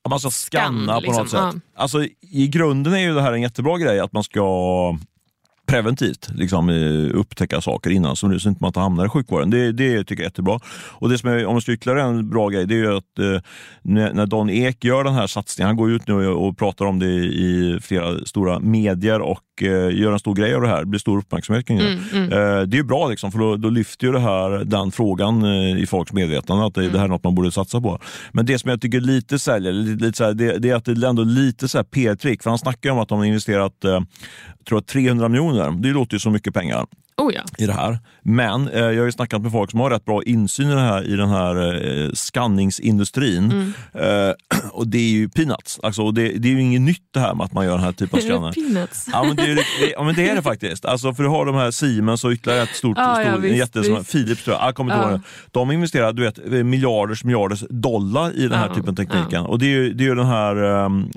man 0.09 0.19
ska 0.19 0.29
scanna 0.29 0.93
på 0.95 0.99
liksom, 1.01 1.21
något 1.21 1.29
sätt. 1.29 1.39
ja. 1.75 1.81
Alltså, 1.81 2.03
I 2.21 2.47
grunden 2.47 2.93
är 2.93 2.99
ju 2.99 3.13
det 3.13 3.21
här 3.21 3.33
en 3.33 3.41
jättebra 3.41 3.77
grej, 3.77 3.99
att 3.99 4.13
man 4.13 4.23
ska 4.23 4.41
preventivt 5.65 6.29
liksom, 6.35 6.69
eh, 6.69 7.19
upptäcka 7.19 7.61
saker 7.61 7.89
innan 7.89 8.15
så 8.15 8.27
nu 8.27 8.39
så 8.39 8.49
inte 8.49 8.63
man 8.63 8.69
inte 8.69 8.79
hamnar 8.79 9.05
i 9.05 9.09
sjukvården. 9.09 9.49
Det, 9.49 9.71
det 9.71 10.03
tycker 10.03 10.15
jag 10.15 10.19
är 10.19 10.23
jättebra. 10.23 10.59
Och 10.91 11.09
det 11.09 11.17
som 11.17 11.29
är, 11.29 11.45
om 11.45 11.53
man 11.53 11.61
ska 11.61 11.71
ytterligare 11.71 12.01
en 12.01 12.29
bra 12.29 12.49
grej, 12.49 12.65
det 12.65 12.73
är 12.73 12.77
ju 12.77 12.97
att 12.97 13.19
eh, 13.19 13.41
när, 13.81 14.25
Dan 14.25 14.49
Ek 14.49 14.83
gör 14.83 15.03
den 15.03 15.13
här 15.13 15.27
satsningen, 15.27 15.67
han 15.67 15.77
går 15.77 15.91
ut 15.91 16.07
nu 16.07 16.27
och 16.27 16.57
pratar 16.57 16.85
om 16.85 16.99
det 16.99 17.05
i 17.25 17.79
flera 17.81 18.25
stora 18.25 18.59
medier 18.59 19.21
och 19.21 19.41
eh, 19.61 19.99
gör 19.99 20.11
en 20.11 20.19
stor 20.19 20.35
grej 20.35 20.55
av 20.55 20.61
det 20.61 20.67
här, 20.67 20.79
det 20.79 20.85
blir 20.85 20.99
stor 20.99 21.17
uppmärksamhet 21.17 21.67
kring 21.67 21.77
det. 21.77 21.99
Mm, 22.13 22.31
Eh, 22.35 22.61
det 22.61 22.77
är 22.77 22.83
bra, 22.83 23.07
liksom, 23.07 23.31
för 23.31 23.39
då, 23.39 23.55
då 23.55 23.69
lyfter 23.69 24.07
ju 24.07 24.13
det 24.13 24.19
här, 24.19 24.65
den 24.65 24.91
frågan 24.91 25.43
eh, 25.43 25.81
i 25.81 25.85
folks 25.87 26.13
medvetande, 26.13 26.65
att 26.65 26.73
det, 26.73 26.89
det 26.89 26.97
här 26.97 27.05
är 27.05 27.09
något 27.09 27.23
man 27.23 27.35
borde 27.35 27.51
satsa 27.51 27.81
på. 27.81 27.99
Men 28.31 28.45
det 28.45 28.59
som 28.59 28.69
jag 28.69 28.81
tycker 28.81 28.99
lite 28.99 29.39
säljer, 29.39 29.71
lite, 29.71 30.05
lite 30.05 30.17
så 30.17 30.23
här, 30.23 30.33
det, 30.33 30.57
det 30.57 30.69
är 30.69 30.75
att 30.75 30.85
det 30.85 30.91
är 30.91 31.09
ändå 31.09 31.23
lite 31.23 31.83
PR-trick, 31.83 32.43
för 32.43 32.49
han 32.49 32.59
snackar 32.59 32.89
ju 32.89 32.93
om 32.93 32.99
att 32.99 33.09
de 33.09 33.17
har 33.17 33.25
investerat 33.25 33.83
eh, 33.83 33.99
tror 34.67 34.77
jag, 34.77 34.85
300 34.85 35.29
miljoner. 35.29 35.54
Det 35.81 35.89
låter 35.89 36.13
ju 36.13 36.19
så 36.19 36.29
mycket 36.29 36.53
pengar. 36.53 36.85
Oh 37.17 37.33
ja. 37.33 37.41
i 37.57 37.65
det 37.65 37.73
här. 37.73 37.99
Men 38.23 38.67
eh, 38.67 38.79
jag 38.79 38.97
har 38.97 39.05
ju 39.05 39.11
snackat 39.11 39.41
med 39.41 39.51
folk 39.51 39.71
som 39.71 39.79
har 39.79 39.89
rätt 39.89 40.05
bra 40.05 40.23
insyn 40.23 40.69
i 40.69 40.75
här, 40.75 41.03
i 41.07 41.15
den 41.15 41.29
här 41.29 41.55
eh, 42.05 42.09
skanningsindustrin. 42.13 43.51
Mm. 43.51 43.73
Eh, 44.29 44.33
och 44.71 44.87
det 44.87 44.97
är 44.97 45.09
ju 45.09 45.29
peanuts. 45.29 45.79
Alltså, 45.83 46.01
och 46.01 46.13
det, 46.13 46.21
det 46.27 46.47
är 46.47 46.51
ju 46.51 46.61
inget 46.61 46.81
nytt 46.81 47.03
det 47.13 47.19
här 47.19 47.35
med 47.35 47.45
att 47.45 47.53
man 47.53 47.65
gör 47.65 47.71
den 47.71 47.83
här 47.83 47.91
typen 47.91 48.19
av 48.19 48.23
skanner. 48.23 48.51
Peanuts. 48.51 49.07
Ja 49.11 49.23
men, 49.23 49.35
det 49.35 49.43
är, 49.51 49.55
det, 49.55 49.63
ja 49.95 50.03
men 50.03 50.15
det 50.15 50.29
är 50.29 50.35
det 50.35 50.41
faktiskt. 50.41 50.85
Alltså, 50.85 51.13
för 51.13 51.23
du 51.23 51.29
har 51.29 51.45
de 51.45 51.55
här 51.55 51.71
Siemens 51.71 52.23
och 52.23 52.31
ytterligare 52.31 52.61
ett 52.63 52.75
stort, 52.75 52.97
Ja, 52.97 53.21
ja, 53.23 53.31
stor, 53.31 53.41
visst, 53.41 53.51
en 53.51 53.57
jätte, 53.57 53.83
som, 53.83 53.95
visst. 53.95 54.11
Philips 54.11 54.43
tror 54.43 54.57
jag, 54.57 54.67
jag 54.67 54.75
kommer 54.75 54.93
inte 54.93 55.05
Ja. 55.07 55.11
ihåg 55.11 55.19
det. 55.19 55.25
De 55.51 55.71
investerar 55.71 56.13
du 56.13 56.23
vet, 56.23 56.65
miljarders 56.65 57.23
miljarders 57.23 57.63
dollar 57.69 58.31
i 58.35 58.47
den 58.47 58.59
här 58.59 58.67
Ja, 58.67 58.75
typen 58.75 58.89
av 58.89 58.95
tekniken. 58.95 59.45
Och 59.45 59.59
det 59.59 59.65
är 59.65 59.69
ju, 59.69 59.93
det 59.93 60.03
är 60.03 60.07
ju 60.07 60.15
den 60.15 60.25
här 60.27 60.55
um, 60.63 61.11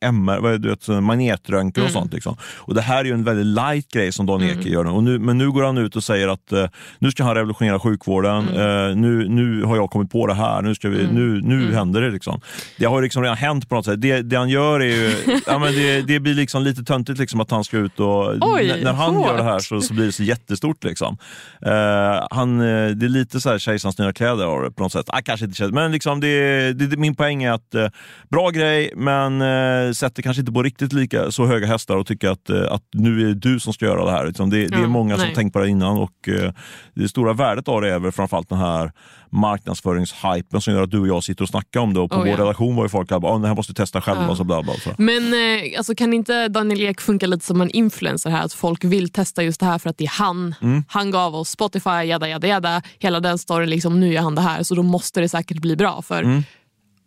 MR, 0.00 0.38
vad 0.40 0.52
är 0.54 0.58
det, 0.58 0.58
du 0.58 0.68
vet, 0.68 0.88
magnetröntgen 1.04 1.84
och 1.84 1.90
Mm. 1.90 2.02
sånt. 2.02 2.12
Liksom. 2.12 2.36
Och 2.56 2.74
det 2.74 2.80
här 2.82 3.00
är 3.00 3.04
ju 3.04 3.12
en 3.12 3.24
väldigt 3.24 3.46
light 3.46 3.92
grej 3.92 4.12
som 4.12 4.26
Dan 4.26 4.42
Eke 4.42 4.69
gör 4.70 4.84
nu. 4.84 4.90
Och 4.90 5.04
nu. 5.04 5.18
Men 5.18 5.38
nu 5.38 5.50
går 5.50 5.62
han 5.62 5.78
ut 5.78 5.96
och 5.96 6.04
säger 6.04 6.28
att 6.28 6.52
eh, 6.52 6.66
nu 6.98 7.10
ska 7.10 7.24
han 7.24 7.34
revolutionera 7.34 7.80
sjukvården. 7.80 8.48
Mm. 8.48 8.90
Eh, 8.90 8.96
nu, 8.96 9.28
nu 9.28 9.64
har 9.64 9.76
jag 9.76 9.90
kommit 9.90 10.10
på 10.10 10.26
det 10.26 10.34
här. 10.34 10.62
Nu, 10.62 10.74
ska 10.74 10.88
vi, 10.88 11.06
nu, 11.12 11.40
nu 11.42 11.74
händer 11.74 12.00
det. 12.00 12.10
Liksom. 12.10 12.40
Det 12.78 12.84
har 12.84 13.02
liksom 13.02 13.22
redan 13.22 13.36
hänt 13.36 13.68
på 13.68 13.74
något 13.74 13.84
sätt. 13.84 14.00
Det, 14.00 14.22
det 14.22 14.36
han 14.36 14.48
gör 14.48 14.80
är 14.80 14.84
ju, 14.84 15.14
ja, 15.46 15.58
men 15.58 15.72
det, 15.72 16.02
det 16.02 16.20
blir 16.20 16.34
liksom 16.34 16.62
lite 16.62 16.82
töntigt 16.82 17.18
liksom, 17.18 17.40
att 17.40 17.50
han 17.50 17.64
ska 17.64 17.76
ut 17.76 18.00
och... 18.00 18.34
Oj, 18.40 18.80
när 18.84 18.92
han 18.92 19.14
hårt. 19.14 19.26
gör 19.26 19.36
det 19.36 19.42
här 19.42 19.58
så, 19.58 19.80
så 19.80 19.94
blir 19.94 20.06
det 20.06 20.12
så 20.12 20.22
jättestort. 20.22 20.84
Liksom. 20.84 21.18
Eh, 21.66 22.26
han, 22.30 22.60
eh, 22.60 22.90
det 22.90 23.06
är 23.06 23.08
lite 23.08 23.40
så 23.40 23.50
här 23.50 23.58
kejsarens 23.58 23.98
nya 23.98 24.12
kläder 24.12 24.44
av 24.44 24.62
det 24.62 24.70
på 24.70 24.82
något 24.82 24.92
sätt. 24.92 25.06
Ah, 25.08 25.20
kanske 25.22 25.46
inte 25.46 25.56
kejsarens, 25.56 25.74
men 25.74 25.92
liksom 25.92 26.20
det, 26.20 26.72
det, 26.72 26.86
det, 26.86 26.96
min 26.96 27.14
poäng 27.14 27.42
är 27.42 27.52
att 27.52 27.74
eh, 27.74 27.88
bra 28.28 28.50
grej, 28.50 28.92
men 28.96 29.42
eh, 29.42 29.92
sätter 29.92 30.22
kanske 30.22 30.40
inte 30.40 30.52
på 30.52 30.62
riktigt 30.62 30.92
lika 30.92 31.30
så 31.30 31.46
höga 31.46 31.66
hästar 31.66 31.96
och 31.96 32.06
tycker 32.06 32.28
att, 32.28 32.50
eh, 32.50 32.72
att 32.72 32.82
nu 32.92 33.20
är 33.20 33.26
det 33.26 33.34
du 33.34 33.60
som 33.60 33.72
ska 33.72 33.84
göra 33.84 34.04
det 34.04 34.10
här. 34.10 34.26
Liksom, 34.26 34.50
det, 34.50 34.59
det 34.68 34.76
är 34.76 34.80
Ja, 34.80 34.88
många 34.88 35.16
som 35.16 35.26
nej. 35.26 35.34
tänkt 35.34 35.52
på 35.52 35.58
det 35.60 35.68
innan 35.68 35.98
och 35.98 36.28
eh, 36.28 36.52
det 36.94 37.08
stora 37.08 37.32
värdet 37.32 37.68
av 37.68 37.80
det 37.82 37.94
är 37.94 37.98
väl 37.98 38.12
framförallt 38.12 38.48
den 38.48 38.58
här 38.58 38.92
marknadsföringshypen 39.32 40.60
som 40.60 40.74
gör 40.74 40.82
att 40.82 40.90
du 40.90 41.00
och 41.00 41.08
jag 41.08 41.24
sitter 41.24 41.42
och 41.42 41.48
snackar 41.48 41.80
om 41.80 41.94
det 41.94 42.00
och 42.00 42.10
på 42.10 42.16
Oh, 42.16 42.20
vår 42.20 42.28
ja. 42.28 42.36
redaktion 42.36 42.76
var 42.76 42.82
ju 42.84 42.88
folk 42.88 43.10
här, 43.10 43.18
bara, 43.18 43.32
"Ah, 43.32 43.38
det 43.38 43.48
här 43.48 43.54
måste 43.54 43.70
vi 43.70 43.74
testa 43.74 44.00
själva 44.00 44.26
Ja. 44.28 44.36
så 44.36 44.44
bla 44.44 44.62
bla. 44.62 44.72
Så. 44.74 44.90
Men 44.98 45.32
eh, 45.34 45.78
alltså, 45.78 45.94
kan 45.94 46.12
inte 46.12 46.48
Daniel 46.48 46.80
Ek 46.80 47.00
funka 47.00 47.26
lite 47.26 47.46
som 47.46 47.60
en 47.60 47.70
influencer 47.70 48.30
här? 48.30 48.42
Att 48.44 48.52
folk 48.52 48.84
vill 48.84 49.08
testa 49.12 49.42
just 49.42 49.60
det 49.60 49.66
här 49.66 49.78
för 49.78 49.90
att 49.90 49.98
det 49.98 50.04
är 50.04 50.08
han. 50.18 50.54
Mm. 50.62 50.84
Han 50.88 51.10
gav 51.10 51.34
oss 51.34 51.48
Spotify, 51.50 51.90
jada 51.90 52.28
jada 52.28 52.46
jada. 52.48 52.82
Hela 52.98 53.20
den 53.20 53.38
storyn, 53.38 53.70
liksom, 53.70 54.00
nu 54.00 54.12
gör 54.12 54.22
han 54.22 54.34
det 54.34 54.40
här. 54.42 54.62
Så 54.62 54.74
då 54.74 54.82
måste 54.82 55.20
det 55.20 55.28
säkert 55.28 55.58
bli 55.58 55.76
bra. 55.76 56.02
För 56.02 56.22
Mm. 56.22 56.42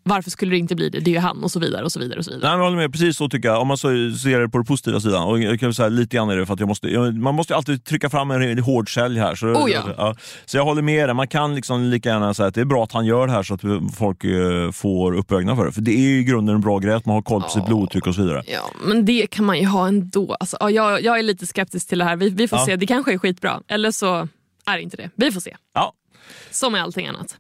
Varför 0.06 0.32
skulle 0.32 0.52
det 0.52 0.58
inte 0.58 0.76
bli 0.76 0.90
det? 0.90 1.00
Det 1.00 1.12
är 1.12 1.14
ju 1.14 1.20
han 1.20 1.44
och 1.44 1.52
så 1.52 1.60
vidare. 1.60 1.84
och 1.86 1.92
så 1.92 2.00
vidare 2.00 2.20
och 2.20 2.26
så 2.26 2.32
vidare. 2.32 2.50
Nej, 2.50 2.58
jag 2.58 2.64
håller 2.64 2.78
med, 2.78 2.92
precis 2.92 3.18
så 3.18 3.30
tycker 3.30 3.50
jag. 3.50 3.62
Om 3.62 3.68
man 3.68 3.78
så 3.78 3.88
ser 4.24 4.40
det 4.40 4.50
på 4.50 4.58
den 4.58 4.66
positiva 4.66 5.00
sidan. 5.00 5.24
Och 5.24 5.40
jag 5.40 5.60
kan 5.60 5.74
säga 5.74 5.90
lite 5.90 6.16
grann 6.16 6.30
är 6.30 6.38
det 6.38 6.46
för 6.46 6.54
att 6.54 6.60
jag 6.60 6.70
måste, 6.70 6.88
jag, 6.88 7.16
man 7.18 7.36
måste 7.36 7.54
ju 7.54 7.58
alltid 7.58 7.86
trycka 7.86 8.10
fram 8.10 8.32
en, 8.32 8.60
hård 8.60 8.94
sälj 8.94 9.20
här. 9.20 9.36
Så, 9.36 9.48
Oh 9.48 9.72
ja. 9.72 10.16
så 10.46 10.58
jag 10.58 10.64
håller 10.66 10.82
med 10.82 11.10
dig. 11.10 11.16
Man 11.16 11.28
kan 11.28 11.56
liksom 11.56 11.84
lika 11.84 12.10
gärna 12.10 12.34
säga 12.34 12.48
att 12.48 12.56
det 12.56 12.62
är 12.62 12.66
bra 12.66 12.84
att 12.84 12.92
han 12.92 13.06
gör 13.06 13.28
det 13.28 13.34
här 13.34 13.44
så 13.44 13.54
att 13.54 13.62
folk 13.98 14.24
eh, 14.24 14.72
får 14.72 15.14
upp 15.16 15.32
ögonen 15.32 15.56
för 15.56 15.66
det. 15.66 15.72
För 15.72 15.82
det 15.82 15.92
är 15.92 16.00
ju 16.10 16.20
i 16.20 16.24
grunden 16.24 16.56
en 16.56 16.62
bra 16.62 16.78
grej 16.80 16.94
att 16.94 17.06
man 17.06 17.16
har 17.16 17.22
koll 17.22 17.42
på 17.42 17.50
sitt 17.50 17.66
blodtryck 17.66 18.08
och 18.08 18.16
så 18.16 18.22
vidare. 18.22 18.44
Ja, 18.48 18.72
men 18.86 19.06
det 19.06 19.28
kan 19.28 19.46
man 19.46 19.60
ju 19.60 19.66
ha 19.66 19.88
ändå. 19.88 20.36
Alltså, 20.40 20.58
ja, 20.60 20.70
jag, 20.70 21.02
jag 21.04 21.20
är 21.20 21.24
lite 21.24 21.46
skeptisk 21.46 21.88
till 21.88 21.98
det 22.00 22.06
här. 22.06 22.16
Vi, 22.16 22.30
vi 22.30 22.48
får 22.48 22.60
Ja. 22.60 22.66
se. 22.66 22.76
Det 22.76 22.86
kanske 22.86 23.14
är 23.14 23.18
skitbra. 23.18 23.62
Eller 23.68 23.92
så 23.92 24.28
är 24.66 24.78
det 24.78 24.82
inte 24.82 24.98
det. 24.98 25.10
Vi 25.16 25.32
får 25.32 25.42
se. 25.42 25.56
Ja. 25.74 25.94
Som 26.52 26.72
med 26.72 26.82
allting 26.84 27.08
annat. 27.08 27.38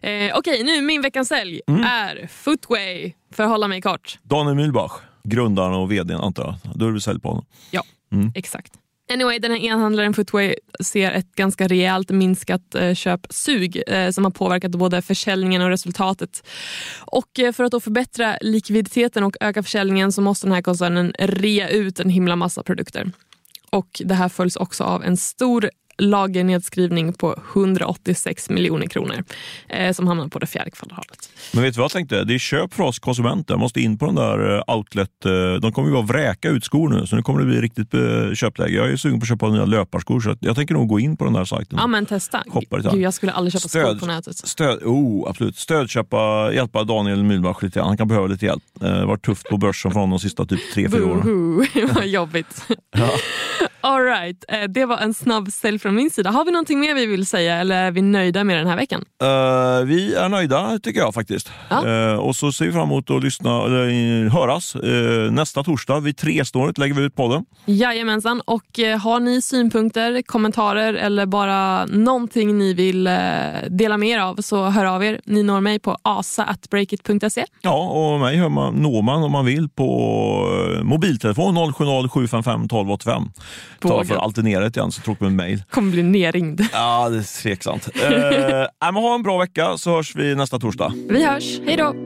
Eh, 0.00 0.36
Okej, 0.38 0.62
nu 0.64 0.80
min 0.82 1.02
veckans 1.02 1.28
sälj 1.28 1.60
Mm. 1.68 1.82
är 1.84 2.28
Footway. 2.32 3.12
För 3.32 3.42
att 3.42 3.48
hålla 3.50 3.68
mig 3.68 3.80
kort. 3.80 4.18
Daniel 4.22 4.56
Mühlbach, 4.56 4.92
grundaren 5.24 5.74
och 5.74 5.92
vdn 5.92 6.20
antar 6.20 6.44
jag. 6.44 6.72
Då 6.74 6.86
är 6.86 6.90
väl 6.90 7.00
sälj 7.00 7.20
på 7.20 7.28
honom. 7.28 7.46
Ja, 7.70 7.82
Mm. 8.12 8.32
exakt. 8.34 8.72
Anyway, 9.12 9.38
den 9.38 9.50
här 9.50 9.58
enhandlaren 9.58 10.14
Footway 10.14 10.54
ser 10.84 11.10
ett 11.12 11.32
ganska 11.34 11.68
rejält 11.68 12.10
minskat 12.10 12.74
eh, 12.74 12.94
köpsug 12.94 13.82
eh, 13.86 14.10
som 14.10 14.24
har 14.24 14.30
påverkat 14.30 14.70
både 14.70 15.02
försäljningen 15.02 15.62
och 15.62 15.68
resultatet. 15.68 16.46
Och 17.00 17.38
eh, 17.38 17.52
För 17.52 17.64
att 17.64 17.84
förbättra 17.84 18.38
likviditeten 18.40 19.24
och 19.24 19.36
öka 19.40 19.62
försäljningen 19.62 20.12
så 20.12 20.20
måste 20.22 20.46
den 20.46 20.54
här 20.54 20.62
koncernen 20.62 21.12
rea 21.18 21.68
ut 21.68 22.00
en 22.00 22.10
himla 22.10 22.36
massa 22.36 22.62
produkter. 22.62 23.10
Och 23.70 24.02
Det 24.04 24.14
här 24.14 24.28
följs 24.28 24.56
också 24.56 24.84
av 24.84 25.04
en 25.04 25.16
stor 25.16 25.70
lagernedskrivning 25.98 27.12
på 27.12 27.40
186 27.52 28.50
miljoner 28.50 28.86
kronor 28.86 29.24
eh, 29.68 29.92
som 29.92 30.06
hamnar 30.06 30.28
på 30.28 30.38
det 30.38 30.46
fjärde 30.46 30.70
kvartalet. 30.70 31.30
Men 31.52 31.62
vet 31.62 31.74
du 31.74 31.78
vad 31.78 31.84
jag 31.84 31.90
tänkte? 31.90 32.24
Det 32.24 32.34
är 32.34 32.38
köp 32.38 32.74
för 32.74 32.82
oss 32.82 32.98
konsumenter. 32.98 33.54
Jag 33.54 33.60
måste 33.60 33.80
in 33.80 33.98
på 33.98 34.06
den 34.06 34.14
där 34.14 34.56
eh, 34.68 34.74
outlet. 34.76 35.24
eh, 35.24 35.32
De 35.60 35.72
kommer 35.72 35.88
ju 35.88 35.94
bara 35.94 36.02
vräka 36.02 36.48
ut 36.48 36.64
skor 36.64 36.88
nu, 36.88 37.06
så 37.06 37.16
nu 37.16 37.22
kommer 37.22 37.40
det 37.40 37.46
bli 37.46 37.60
riktigt 37.60 37.94
eh, 37.94 38.00
köpläge. 38.34 38.76
Jag 38.76 38.90
är 38.90 38.96
sugen 38.96 39.20
på 39.20 39.24
att 39.24 39.28
köpa 39.28 39.48
nya 39.48 39.64
löparskor, 39.64 40.20
så 40.20 40.36
jag 40.40 40.56
tänker 40.56 40.74
nog 40.74 40.88
gå 40.88 41.00
in 41.00 41.16
på 41.16 41.24
den 41.24 41.32
där 41.32 41.44
sajten. 41.44 41.78
Ja 41.80 41.86
men 41.86 42.06
testa. 42.06 42.42
Gud, 42.70 43.02
jag 43.02 43.14
skulle 43.14 43.32
aldrig 43.32 43.52
köpa 43.52 43.68
skor 43.68 43.80
Stöd. 43.80 44.00
på 44.00 44.06
nätet. 44.06 44.36
Stöd, 44.36 44.82
oh, 44.84 45.30
absolut. 45.30 45.56
Stödköpa, 45.58 46.50
hjälpa 46.52 46.84
Daniel 46.84 47.22
Mühlbach 47.24 47.62
lite 47.64 47.78
grann. 47.78 47.88
Han 47.88 47.96
kan 47.96 48.08
behöva 48.08 48.26
lite 48.26 48.46
hjälp. 48.46 48.62
Det 48.80 48.88
har 48.88 49.06
varit 49.06 49.24
tufft 49.24 49.48
på 49.50 49.56
börsen 49.56 49.92
honom 49.92 50.10
de 50.10 50.18
sista 50.18 50.44
typ 50.46 50.60
tre, 50.74 50.88
fyra 50.90 51.06
åren. 51.06 51.66
Vad 51.94 52.06
jobbigt. 52.06 52.64
All 52.96 53.02
right. 53.94 54.44
Eh, 54.48 54.62
det 54.68 54.84
var 54.84 54.98
en 54.98 55.14
snabb 55.14 55.52
sälj 55.52 55.78
från 55.78 55.94
min 55.94 56.10
sida. 56.10 56.30
Har 56.30 56.44
vi 56.44 56.50
någonting 56.50 56.80
mer 56.80 56.94
vi 56.94 57.06
vill 57.06 57.26
säga 57.26 57.56
eller 57.56 57.84
är 57.84 57.90
vi 57.90 58.02
nöjda 58.02 58.44
med 58.44 58.56
den 58.58 58.66
här 58.66 58.76
veckan? 58.76 59.04
Uh, 59.22 59.86
vi 59.86 60.14
är 60.14 60.28
nöjda 60.28 60.78
tycker 60.82 61.00
jag 61.00 61.14
faktiskt. 61.14 61.50
Ja. 61.68 61.86
Uh, 61.86 62.14
och 62.14 62.36
så 62.36 62.52
ser 62.52 62.64
vi 62.64 62.72
fram 62.72 62.82
emot 62.82 63.10
att 63.10 63.24
lyssna, 63.24 63.64
eller, 63.64 64.28
höras 64.28 64.76
uh, 64.76 65.32
nästa 65.32 65.62
torsdag 65.62 66.00
vid 66.00 66.16
tresnåret 66.16 66.78
lägger 66.78 66.94
vi 66.94 67.02
ut 67.02 67.14
podden. 67.14 67.44
Jajamensan. 67.64 68.40
Och 68.44 68.78
har 69.00 69.20
ni 69.20 69.42
synpunkter, 69.42 70.22
kommentarer 70.22 70.94
eller 70.94 71.26
bara 71.26 71.86
någonting 71.86 72.58
ni 72.58 72.74
vill 72.74 73.04
dela 73.68 73.96
med 73.96 74.08
er 74.08 74.18
av 74.18 74.36
så 74.36 74.64
hör 74.64 74.84
av 74.84 75.04
er. 75.04 75.20
Ni 75.24 75.42
når 75.42 75.60
mig 75.60 75.78
på 75.78 75.96
asa.breakit.se. 76.02 77.44
Ja, 77.60 77.88
och 77.88 78.20
mig 78.20 78.36
hör 78.36 78.48
man, 78.48 78.74
når 78.74 79.02
man 79.02 79.22
om 79.22 79.32
man 79.32 79.44
vill 79.44 79.68
på 79.68 79.86
mobiltelefon 80.82 81.72
070 81.72 82.08
755 82.08 82.64
1285. 82.64 83.22
Ta 83.80 84.04
för 84.04 84.16
alternerat 84.16 84.76
igen 84.76 84.92
så 84.92 85.00
tråkigt 85.02 85.20
med 85.22 85.32
mail. 85.32 85.62
Kommer 85.70 85.90
bli 85.92 86.02
nerringd. 86.02 86.60
Ja, 86.72 87.08
det 87.08 87.18
är 87.18 87.42
tveksamt. 87.42 87.88
eh, 87.94 88.66
men 88.92 88.94
ha 89.02 89.14
en 89.14 89.22
bra 89.22 89.38
vecka 89.38 89.78
så 89.78 89.90
hörs 89.90 90.16
vi 90.16 90.34
nästa 90.34 90.58
torsdag. 90.58 90.92
Vi 91.08 91.24
hörs. 91.24 91.60
Hej 91.66 91.76
då! 91.76 92.05